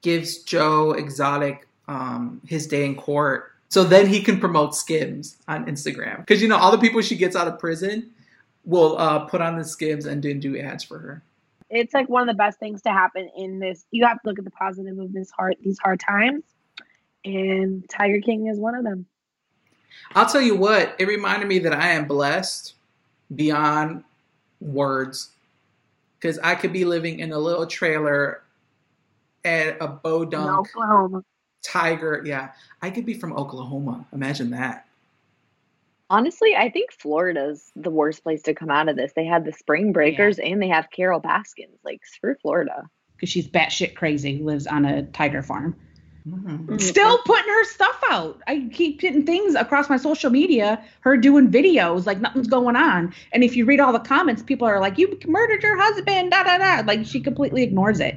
gives 0.02 0.44
Joe 0.44 0.92
Exotic 0.94 1.68
um, 1.88 2.42
his 2.48 2.68
day 2.68 2.86
in 2.86 2.96
court. 2.96 3.51
So 3.72 3.86
then 3.86 4.06
he 4.06 4.22
can 4.22 4.38
promote 4.38 4.76
Skims 4.76 5.38
on 5.48 5.66
Instagram. 5.66 6.18
Because, 6.18 6.42
you 6.42 6.50
know, 6.50 6.58
all 6.58 6.72
the 6.72 6.78
people 6.78 7.02
she 7.02 7.16
gets 7.16 7.38
out 7.38 7.48
of 7.48 7.58
prison 7.58 8.12
will 8.66 8.98
uh, 8.98 9.20
put 9.20 9.40
on 9.40 9.58
the 9.58 9.64
Skims 9.64 10.06
and 10.06 10.22
then 10.22 10.42
do 10.42 10.60
ads 10.60 10.84
for 10.84 11.00
her. 11.00 11.24
It's 11.70 11.94
like 11.94 12.10
one 12.10 12.22
of 12.22 12.28
the 12.28 12.38
best 12.38 12.60
things 12.60 12.82
to 12.82 12.90
happen 12.90 13.30
in 13.38 13.60
this. 13.60 13.86
You 13.92 14.06
have 14.06 14.22
to 14.22 14.28
look 14.28 14.38
at 14.38 14.44
the 14.44 14.52
positive 14.52 15.00
of 15.00 15.14
this 15.14 15.32
hard 15.32 15.56
these 15.64 15.80
hard 15.80 16.02
times, 16.02 16.44
and 17.24 17.90
Tiger 17.90 18.20
King 18.20 18.48
is 18.48 18.60
one 18.60 18.76
of 18.76 18.84
them. 18.84 19.06
I'll 20.16 20.26
tell 20.26 20.42
you 20.42 20.58
what, 20.58 20.94
it 21.00 21.08
reminded 21.08 21.48
me 21.48 21.60
that 21.60 21.74
I 21.74 21.92
am 21.92 22.10
blessed 22.10 22.74
beyond 23.34 24.04
words. 24.60 25.30
Because 26.20 26.40
I 26.40 26.56
could 26.56 26.74
be 26.74 26.84
living 26.84 27.20
in 27.20 27.32
a 27.32 27.40
little 27.40 27.66
trailer 27.66 28.44
at 29.46 29.78
a 29.82 29.86
In 29.86 30.00
Bodunk 30.04 30.60
Oklahoma. 30.60 31.24
Tiger. 31.64 32.22
Yeah, 32.26 32.52
I 32.82 32.90
could 32.90 33.06
be 33.06 33.14
from 33.14 33.34
Oklahoma. 33.34 34.06
Imagine 34.14 34.52
that. 34.52 34.86
Honestly, 36.10 36.56
I 36.56 36.70
think 36.70 36.92
Florida's 36.92 37.72
the 37.76 37.90
worst 37.90 38.24
place 38.24 38.42
to 38.44 38.54
come 38.54 38.70
out 38.70 38.90
of 38.90 38.98
this. 38.98 39.14
They 39.16 39.24
had 39.26 39.46
the 39.46 39.54
spring 39.54 39.94
breakers 39.94 40.40
and 40.40 40.62
they 40.62 40.68
have 40.68 40.90
Carole 40.92 41.22
Baskins. 41.22 41.80
Like, 41.86 42.06
screw 42.06 42.36
Florida. 42.42 42.84
because 43.16 43.30
she's 43.30 43.48
batshit 43.48 43.96
crazy, 43.96 44.40
lives 44.40 44.68
on 44.68 44.84
a 44.84 45.04
tiger 45.04 45.42
farm. 45.42 45.74
Mm. 46.28 46.80
Still 46.82 47.18
putting 47.20 47.50
her 47.50 47.64
stuff 47.64 48.00
out. 48.10 48.42
I 48.46 48.70
keep 48.74 49.00
getting 49.00 49.26
things 49.26 49.56
across 49.56 49.90
my 49.90 49.98
social 49.98 50.30
media, 50.30 50.84
her 51.00 51.16
doing 51.18 51.50
videos 51.50 52.06
like 52.06 52.20
nothing's 52.20 52.48
going 52.48 52.76
on. 52.76 53.14
And 53.32 53.44
if 53.44 53.56
you 53.56 53.66
read 53.66 53.80
all 53.80 53.94
the 53.94 54.00
comments, 54.00 54.44
people 54.44 54.68
are 54.68 54.80
like, 54.80 54.98
You 55.00 55.18
murdered 55.26 55.64
your 55.64 55.80
husband, 55.80 56.32
da 56.32 56.44
da 56.44 56.58
da. 56.58 56.84
Like 56.86 57.06
she 57.06 57.22
completely 57.22 57.64
ignores 57.64 58.00
it. 58.00 58.16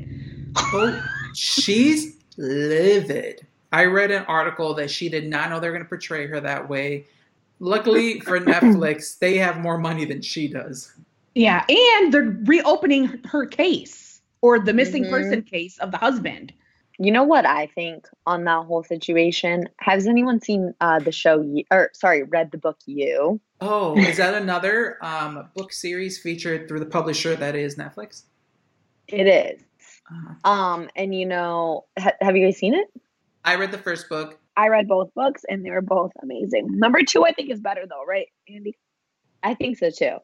Oh, 0.56 1.02
she's 1.34 2.13
livid. 2.36 3.46
I 3.72 3.84
read 3.86 4.10
an 4.10 4.24
article 4.26 4.74
that 4.74 4.90
she 4.90 5.08
did 5.08 5.28
not 5.28 5.50
know 5.50 5.58
they're 5.60 5.72
going 5.72 5.82
to 5.82 5.88
portray 5.88 6.26
her 6.26 6.40
that 6.40 6.68
way. 6.68 7.06
Luckily 7.58 8.20
for 8.20 8.38
Netflix, 8.40 9.18
they 9.20 9.36
have 9.38 9.58
more 9.58 9.78
money 9.78 10.04
than 10.04 10.22
she 10.22 10.48
does. 10.48 10.92
Yeah, 11.34 11.64
and 11.68 12.12
they're 12.12 12.36
reopening 12.44 13.20
her 13.24 13.46
case 13.46 14.20
or 14.40 14.58
the 14.58 14.72
missing 14.72 15.04
Mhm. 15.04 15.10
person 15.10 15.42
case 15.42 15.78
of 15.78 15.90
the 15.90 15.96
husband. 15.96 16.52
You 16.98 17.10
know 17.10 17.24
what 17.24 17.44
I 17.44 17.66
think 17.66 18.06
on 18.24 18.44
that 18.44 18.66
whole 18.66 18.84
situation? 18.84 19.68
Has 19.80 20.06
anyone 20.06 20.40
seen 20.40 20.74
uh, 20.80 21.00
the 21.00 21.10
show, 21.10 21.40
you, 21.40 21.64
or 21.72 21.90
sorry, 21.92 22.22
read 22.22 22.52
the 22.52 22.58
book 22.58 22.78
You? 22.86 23.40
Oh, 23.60 23.96
is 23.96 24.18
that 24.18 24.34
another 24.40 24.98
um, 25.02 25.48
book 25.56 25.72
series 25.72 26.20
featured 26.20 26.68
through 26.68 26.80
the 26.80 26.86
publisher 26.86 27.34
that 27.34 27.56
is 27.56 27.74
Netflix? 27.76 28.22
It 29.08 29.26
is. 29.26 29.60
Uh, 30.10 30.48
Um, 30.48 30.88
and 30.96 31.14
you 31.14 31.26
know, 31.26 31.84
ha- 31.98 32.12
have 32.20 32.36
you 32.36 32.46
guys 32.46 32.56
seen 32.58 32.74
it? 32.74 32.86
I 33.44 33.56
read 33.56 33.72
the 33.72 33.78
first 33.78 34.08
book. 34.08 34.38
I 34.56 34.68
read 34.68 34.86
both 34.88 35.12
books 35.14 35.44
and 35.48 35.64
they 35.64 35.70
were 35.70 35.80
both 35.82 36.12
amazing. 36.22 36.78
Number 36.78 37.02
two, 37.02 37.24
I 37.24 37.32
think, 37.32 37.50
is 37.50 37.60
better 37.60 37.84
though, 37.88 38.04
right, 38.06 38.28
Andy? 38.48 38.76
I 39.42 39.54
think 39.54 39.78
so 39.78 39.90
too. 39.90 40.18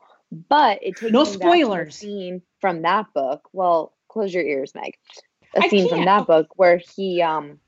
But 0.48 0.78
it 0.82 0.96
takes 0.96 1.12
No 1.12 1.24
me 1.24 1.30
a 1.30 1.32
spoilers. 1.34 1.96
scene 1.96 2.42
from 2.60 2.82
that 2.82 3.06
book. 3.12 3.48
Well, 3.52 3.92
close 4.08 4.32
your 4.32 4.44
ears, 4.44 4.72
Meg. 4.74 4.94
A 5.56 5.64
I 5.64 5.68
scene 5.68 5.88
from 5.88 6.04
can't. 6.04 6.06
that 6.06 6.26
book 6.28 6.46
where 6.56 6.78
he 6.96 7.20
um 7.22 7.58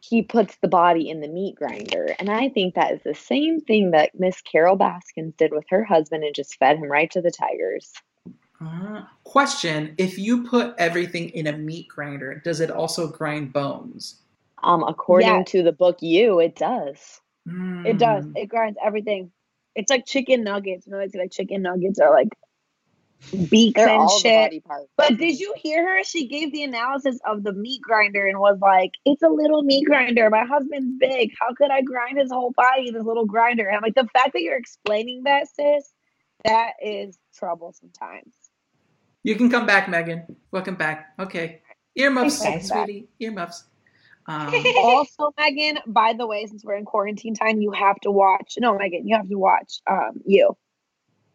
he 0.00 0.22
puts 0.22 0.56
the 0.62 0.68
body 0.68 1.10
in 1.10 1.20
the 1.20 1.28
meat 1.28 1.56
grinder, 1.56 2.14
and 2.20 2.30
I 2.30 2.48
think 2.48 2.74
that 2.76 2.92
is 2.92 3.02
the 3.02 3.14
same 3.16 3.60
thing 3.60 3.90
that 3.90 4.12
Miss 4.18 4.40
Carole 4.40 4.76
Baskins 4.76 5.34
did 5.34 5.50
with 5.52 5.64
her 5.70 5.82
husband 5.84 6.22
and 6.24 6.34
just 6.34 6.56
fed 6.58 6.76
him 6.76 6.84
right 6.90 7.10
to 7.10 7.20
the 7.20 7.32
tigers. 7.32 7.92
Uh, 8.60 9.02
question: 9.24 9.94
If 9.98 10.18
you 10.18 10.44
put 10.44 10.74
everything 10.78 11.30
in 11.30 11.46
a 11.46 11.56
meat 11.56 11.88
grinder, 11.88 12.40
does 12.44 12.60
it 12.60 12.70
also 12.70 13.08
grind 13.08 13.52
bones? 13.52 14.16
Um, 14.62 14.82
according 14.82 15.28
Yeah. 15.28 15.42
to 15.44 15.62
the 15.62 15.72
book, 15.72 15.98
you 16.02 16.40
it 16.40 16.56
does. 16.56 17.20
It 17.86 17.98
does. 17.98 18.24
Mm. 18.24 18.36
It 18.36 18.46
grinds 18.48 18.78
everything. 18.82 19.30
It's 19.76 19.90
like 19.90 20.06
chicken 20.06 20.42
nuggets. 20.42 20.86
You 20.86 20.92
know, 20.92 20.98
it's 20.98 21.14
like 21.14 21.30
chicken 21.30 21.62
nuggets 21.62 22.00
are 22.00 22.10
like 22.10 22.28
beaks 23.50 23.76
They're 23.76 23.88
and 23.88 24.10
shit. 24.10 24.64
But 24.96 25.16
did 25.18 25.38
you 25.38 25.54
hear 25.56 25.86
her? 25.86 26.04
She 26.04 26.26
gave 26.26 26.52
the 26.52 26.64
analysis 26.64 27.18
of 27.26 27.44
the 27.44 27.52
meat 27.52 27.80
grinder 27.82 28.26
and 28.26 28.38
was 28.38 28.58
like, 28.60 28.92
"It's 29.04 29.22
a 29.22 29.28
little 29.28 29.62
meat 29.62 29.84
grinder. 29.86 30.28
My 30.30 30.44
husband's 30.44 30.98
big. 30.98 31.32
How 31.38 31.54
could 31.54 31.70
I 31.70 31.82
grind 31.82 32.18
his 32.18 32.32
whole 32.32 32.52
body 32.52 32.88
in 32.88 32.94
this 32.94 33.04
little 33.04 33.26
grinder?" 33.26 33.66
And 33.68 33.76
I'm 33.76 33.82
like, 33.82 33.94
the 33.94 34.08
fact 34.12 34.32
that 34.32 34.42
you're 34.42 34.56
explaining 34.58 35.24
that, 35.24 35.46
sis, 35.48 35.92
that 36.44 36.72
is 36.82 37.18
trouble 37.34 37.72
sometimes. 37.72 38.47
You 39.28 39.36
can 39.36 39.50
come 39.50 39.66
back, 39.66 39.90
Megan. 39.90 40.24
Welcome 40.52 40.76
back. 40.76 41.12
Okay. 41.18 41.60
Earmuffs, 41.94 42.42
Thanks, 42.42 42.70
guys. 42.70 42.84
sweetie. 42.86 43.08
Earmuffs. 43.20 43.64
Um, 44.26 44.54
also, 44.78 45.34
Megan, 45.36 45.80
by 45.86 46.14
the 46.14 46.26
way, 46.26 46.46
since 46.46 46.64
we're 46.64 46.76
in 46.76 46.86
quarantine 46.86 47.34
time, 47.34 47.60
you 47.60 47.70
have 47.72 48.00
to 48.00 48.10
watch. 48.10 48.54
No, 48.58 48.78
Megan, 48.78 49.06
you 49.06 49.14
have 49.14 49.28
to 49.28 49.36
watch. 49.38 49.80
Um, 49.86 50.22
you. 50.24 50.56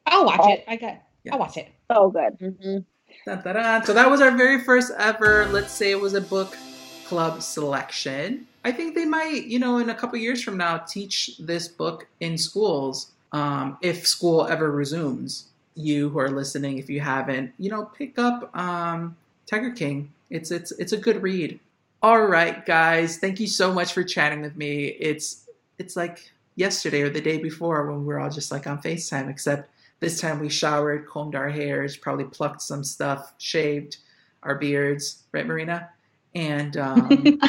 I'll 0.07 0.25
watch 0.25 0.39
Oh. 0.41 0.53
it. 0.53 0.63
I 0.67 0.75
got. 0.75 0.97
I'll 1.31 1.37
watch 1.37 1.57
it. 1.57 1.67
So 1.91 2.09
good. 2.09 2.39
Mhm. 2.39 2.83
Dun, 3.27 3.41
dun, 3.43 3.55
dun. 3.57 3.83
So 3.85 3.93
that 3.93 4.09
was 4.09 4.21
our 4.21 4.31
very 4.31 4.59
first 4.63 4.91
ever, 4.97 5.45
let's 5.51 5.71
say 5.71 5.91
it 5.91 6.01
was 6.01 6.15
a 6.15 6.21
book 6.21 6.57
club 7.05 7.43
selection. 7.43 8.47
I 8.65 8.71
think 8.71 8.95
they 8.95 9.05
might, 9.05 9.45
you 9.45 9.59
know, 9.59 9.77
in 9.77 9.91
a 9.91 9.95
couple 9.95 10.17
years 10.17 10.41
from 10.41 10.57
now, 10.57 10.79
teach 10.79 11.37
this 11.37 11.67
book 11.67 12.07
in 12.21 12.39
schools 12.39 13.11
um, 13.33 13.77
if 13.83 14.07
school 14.07 14.47
ever 14.47 14.71
resumes. 14.71 15.49
You 15.75 16.09
who 16.09 16.19
are 16.19 16.29
listening, 16.29 16.77
if 16.77 16.89
you 16.89 16.99
haven't, 16.99 17.53
you 17.57 17.69
know, 17.69 17.85
pick 17.85 18.19
up 18.19 18.55
um, 18.55 19.15
Tiger 19.47 19.71
King. 19.71 20.11
It's 20.29 20.51
it's 20.51 20.71
it's 20.73 20.93
a 20.93 20.97
good 20.97 21.21
read. 21.21 21.59
All 22.01 22.21
right, 22.25 22.65
guys, 22.65 23.17
thank 23.17 23.39
you 23.39 23.47
so 23.47 23.73
much 23.73 23.93
for 23.93 24.03
chatting 24.03 24.41
with 24.41 24.55
me. 24.55 24.87
It's 24.87 25.45
it's 25.79 25.95
like 25.95 26.31
yesterday 26.55 27.01
or 27.01 27.09
the 27.09 27.21
day 27.21 27.37
before 27.37 27.85
when 27.89 28.01
we 28.01 28.05
were 28.05 28.19
all 28.19 28.29
just 28.29 28.51
like 28.51 28.67
on 28.67 28.81
FaceTime, 28.81 29.29
except 29.29 29.69
this 29.99 30.19
time 30.19 30.39
we 30.39 30.49
showered, 30.49 31.07
combed 31.07 31.35
our 31.35 31.49
hairs, 31.49 31.95
probably 31.95 32.25
plucked 32.25 32.61
some 32.61 32.83
stuff, 32.83 33.33
shaved 33.37 33.97
our 34.43 34.55
beards, 34.55 35.23
right, 35.31 35.47
Marina? 35.47 35.89
And 36.35 36.75
um, 36.77 37.09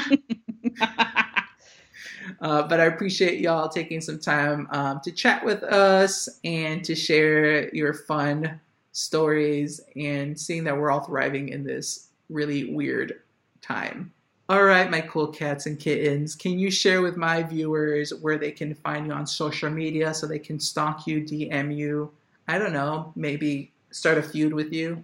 uh, 2.45 2.63
but 2.63 2.79
I 2.79 2.85
appreciate 2.85 3.41
y'all 3.41 3.71
taking 3.71 4.03
some 4.03 4.19
time 4.19 4.69
um, 4.71 5.01
to 5.01 5.11
chat 5.11 5.43
with 5.43 5.63
us 5.63 6.29
and 6.45 6.85
to 6.85 6.95
share 6.95 7.75
your 7.75 7.95
fun 7.95 8.61
stories 8.93 9.81
and 9.97 10.39
seeing 10.39 10.63
that 10.65 10.77
we're 10.77 10.91
all 10.91 11.01
thriving 11.01 11.49
in 11.49 11.65
this 11.65 12.09
really 12.29 12.67
weird 12.67 13.23
time. 13.63 14.13
All 14.51 14.63
right, 14.63 14.91
my 14.91 15.01
cool 15.01 15.29
cats 15.29 15.65
and 15.65 15.81
kittens, 15.81 16.37
can 16.37 16.59
you 16.59 16.71
share 16.71 17.01
with 17.01 17.17
my 17.17 17.43
viewers 17.43 18.13
where 18.13 18.37
they 18.37 18.53
can 18.53 18.75
find 18.75 19.07
you 19.07 19.13
on 19.15 19.27
social 19.27 19.71
media 19.71 20.13
so 20.13 20.27
they 20.27 20.39
can 20.39 20.61
stalk 20.61 21.07
you, 21.07 21.23
DM 21.23 21.75
you? 21.75 22.13
I 22.47 22.59
don't 22.59 22.75
know, 22.75 23.11
maybe 23.17 23.73
start 23.91 24.19
a 24.19 24.23
feud 24.23 24.53
with 24.53 24.71
you? 24.71 25.03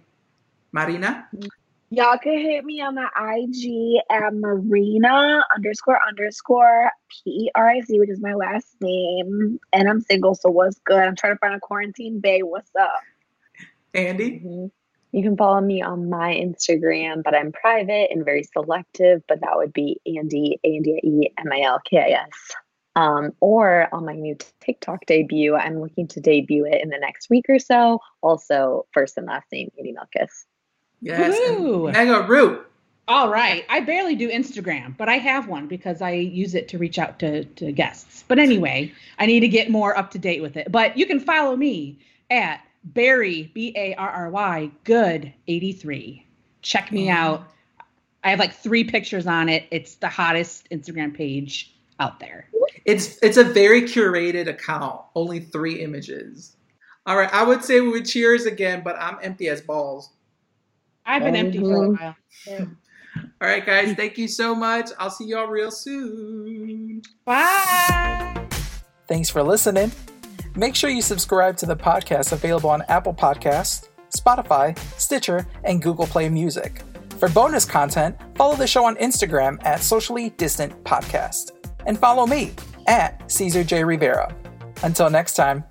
Marina? 0.73 1.27
Y'all 1.93 2.17
can 2.17 2.37
hit 2.37 2.63
me 2.63 2.79
on 2.79 2.95
the 2.95 3.03
IG 3.03 4.01
at 4.09 4.33
Marina 4.33 5.43
underscore 5.53 5.99
underscore 6.07 6.89
P 7.09 7.29
E 7.29 7.51
R 7.53 7.69
I 7.69 7.81
C, 7.81 7.99
which 7.99 8.09
is 8.09 8.21
my 8.21 8.33
last 8.33 8.77
name. 8.79 9.59
And 9.73 9.89
I'm 9.89 9.99
single, 9.99 10.33
so 10.33 10.49
what's 10.49 10.79
good? 10.85 10.99
I'm 10.99 11.17
trying 11.17 11.33
to 11.33 11.39
find 11.39 11.53
a 11.53 11.59
quarantine 11.59 12.21
bay. 12.21 12.43
What's 12.43 12.71
up? 12.79 13.01
Andy? 13.93 14.39
Mhm. 14.39 14.71
You 15.11 15.21
can 15.21 15.35
follow 15.35 15.59
me 15.59 15.81
on 15.81 16.09
my 16.09 16.33
Instagram, 16.33 17.23
but 17.23 17.35
I'm 17.35 17.51
private 17.51 18.09
and 18.09 18.23
very 18.23 18.43
selective. 18.43 19.21
But 19.27 19.41
that 19.41 19.57
would 19.57 19.73
be 19.73 19.99
Andy 20.05 20.61
A 20.63 20.75
N 20.77 20.83
D 20.83 21.01
E 21.03 21.29
M 21.37 21.51
I 21.51 21.63
L 21.63 21.81
K 21.83 21.97
I 21.97 22.21
S. 22.23 22.55
Um, 22.95 23.31
or 23.41 23.93
on 23.93 24.05
my 24.05 24.15
new 24.15 24.37
TikTok 24.61 25.05
debut, 25.07 25.55
I'm 25.55 25.81
looking 25.81 26.07
to 26.07 26.21
debut 26.21 26.65
it 26.65 26.81
in 26.81 26.89
the 26.89 26.99
next 26.99 27.29
week 27.29 27.47
or 27.49 27.59
so. 27.59 27.99
Also, 28.21 28.85
first 28.93 29.17
and 29.17 29.27
last 29.27 29.51
name 29.51 29.69
Andy 29.77 29.93
Milkis. 29.93 30.45
Yes. 31.01 31.37
Mega 31.93 32.25
Root. 32.27 32.67
All 33.07 33.29
right. 33.29 33.65
I 33.69 33.79
barely 33.81 34.15
do 34.15 34.29
Instagram, 34.29 34.95
but 34.95 35.09
I 35.09 35.17
have 35.17 35.47
one 35.47 35.67
because 35.67 36.01
I 36.01 36.11
use 36.11 36.55
it 36.55 36.67
to 36.69 36.77
reach 36.77 36.97
out 36.99 37.19
to, 37.19 37.43
to 37.43 37.71
guests. 37.71 38.23
But 38.27 38.39
anyway, 38.39 38.91
I 39.19 39.25
need 39.25 39.41
to 39.41 39.47
get 39.47 39.69
more 39.69 39.97
up 39.97 40.11
to 40.11 40.19
date 40.19 40.41
with 40.41 40.55
it. 40.55 40.71
But 40.71 40.97
you 40.97 41.05
can 41.05 41.19
follow 41.19 41.55
me 41.55 41.99
at 42.29 42.61
Barry, 42.83 43.51
B 43.53 43.73
A 43.75 43.95
R 43.95 44.09
R 44.09 44.29
Y, 44.29 44.71
good 44.85 45.33
83. 45.47 46.25
Check 46.61 46.91
me 46.91 47.07
Mhm. 47.07 47.13
out. 47.15 47.43
I 48.23 48.29
have 48.29 48.39
like 48.39 48.53
three 48.53 48.83
pictures 48.83 49.25
on 49.27 49.49
it. 49.49 49.65
It's 49.71 49.95
the 49.95 50.07
hottest 50.07 50.69
Instagram 50.69 51.13
page 51.15 51.75
out 51.99 52.19
there. 52.19 52.47
It's 52.85 53.17
it's 53.21 53.37
a 53.37 53.43
very 53.43 53.81
curated 53.83 54.47
account. 54.47 55.01
Only 55.15 55.39
three 55.39 55.81
images. 55.81 56.55
All 57.07 57.17
right, 57.17 57.31
I 57.33 57.43
would 57.43 57.63
say 57.63 57.81
we 57.81 57.89
would 57.89 58.05
cheers 58.05 58.45
again, 58.45 58.81
but 58.83 58.95
I'm 58.99 59.17
empty 59.23 59.49
as 59.49 59.59
balls. 59.61 60.11
I've 61.05 61.23
been 61.23 61.35
empty 61.35 61.59
for 61.59 61.85
a 61.85 61.87
Mhm. 61.89 61.99
while. 61.99 62.15
All 63.41 63.47
right, 63.47 63.65
guys, 63.65 63.93
thank 63.95 64.17
you 64.17 64.27
so 64.27 64.55
much. 64.55 64.89
I'll 64.97 65.09
see 65.09 65.25
y'all 65.25 65.47
real 65.47 65.71
soon. 65.71 67.01
Bye. 67.25 68.47
Thanks 69.07 69.29
for 69.29 69.43
listening. 69.43 69.91
Make 70.55 70.75
sure 70.75 70.89
you 70.89 71.01
subscribe 71.01 71.57
to 71.57 71.65
the 71.65 71.75
podcast 71.75 72.31
available 72.31 72.69
on 72.69 72.83
Apple 72.83 73.13
Podcasts, 73.13 73.87
Spotify, 74.15 74.77
Stitcher, 74.99 75.47
and 75.63 75.81
Google 75.81 76.07
Play 76.07 76.29
Music. 76.29 76.81
For 77.19 77.29
bonus 77.29 77.65
content, 77.65 78.15
follow 78.35 78.55
the 78.55 78.67
show 78.67 78.85
on 78.85 78.95
Instagram 78.97 79.63
at 79.65 79.81
Socially 79.81 80.29
Distant 80.31 80.83
Podcast. 80.83 81.51
And 81.85 81.97
follow 81.99 82.25
me 82.25 82.51
at 82.87 83.29
Caesar 83.31 83.63
J. 83.63 83.83
Rivera. 83.83 84.33
Until 84.83 85.09
next 85.09 85.35
time, 85.35 85.63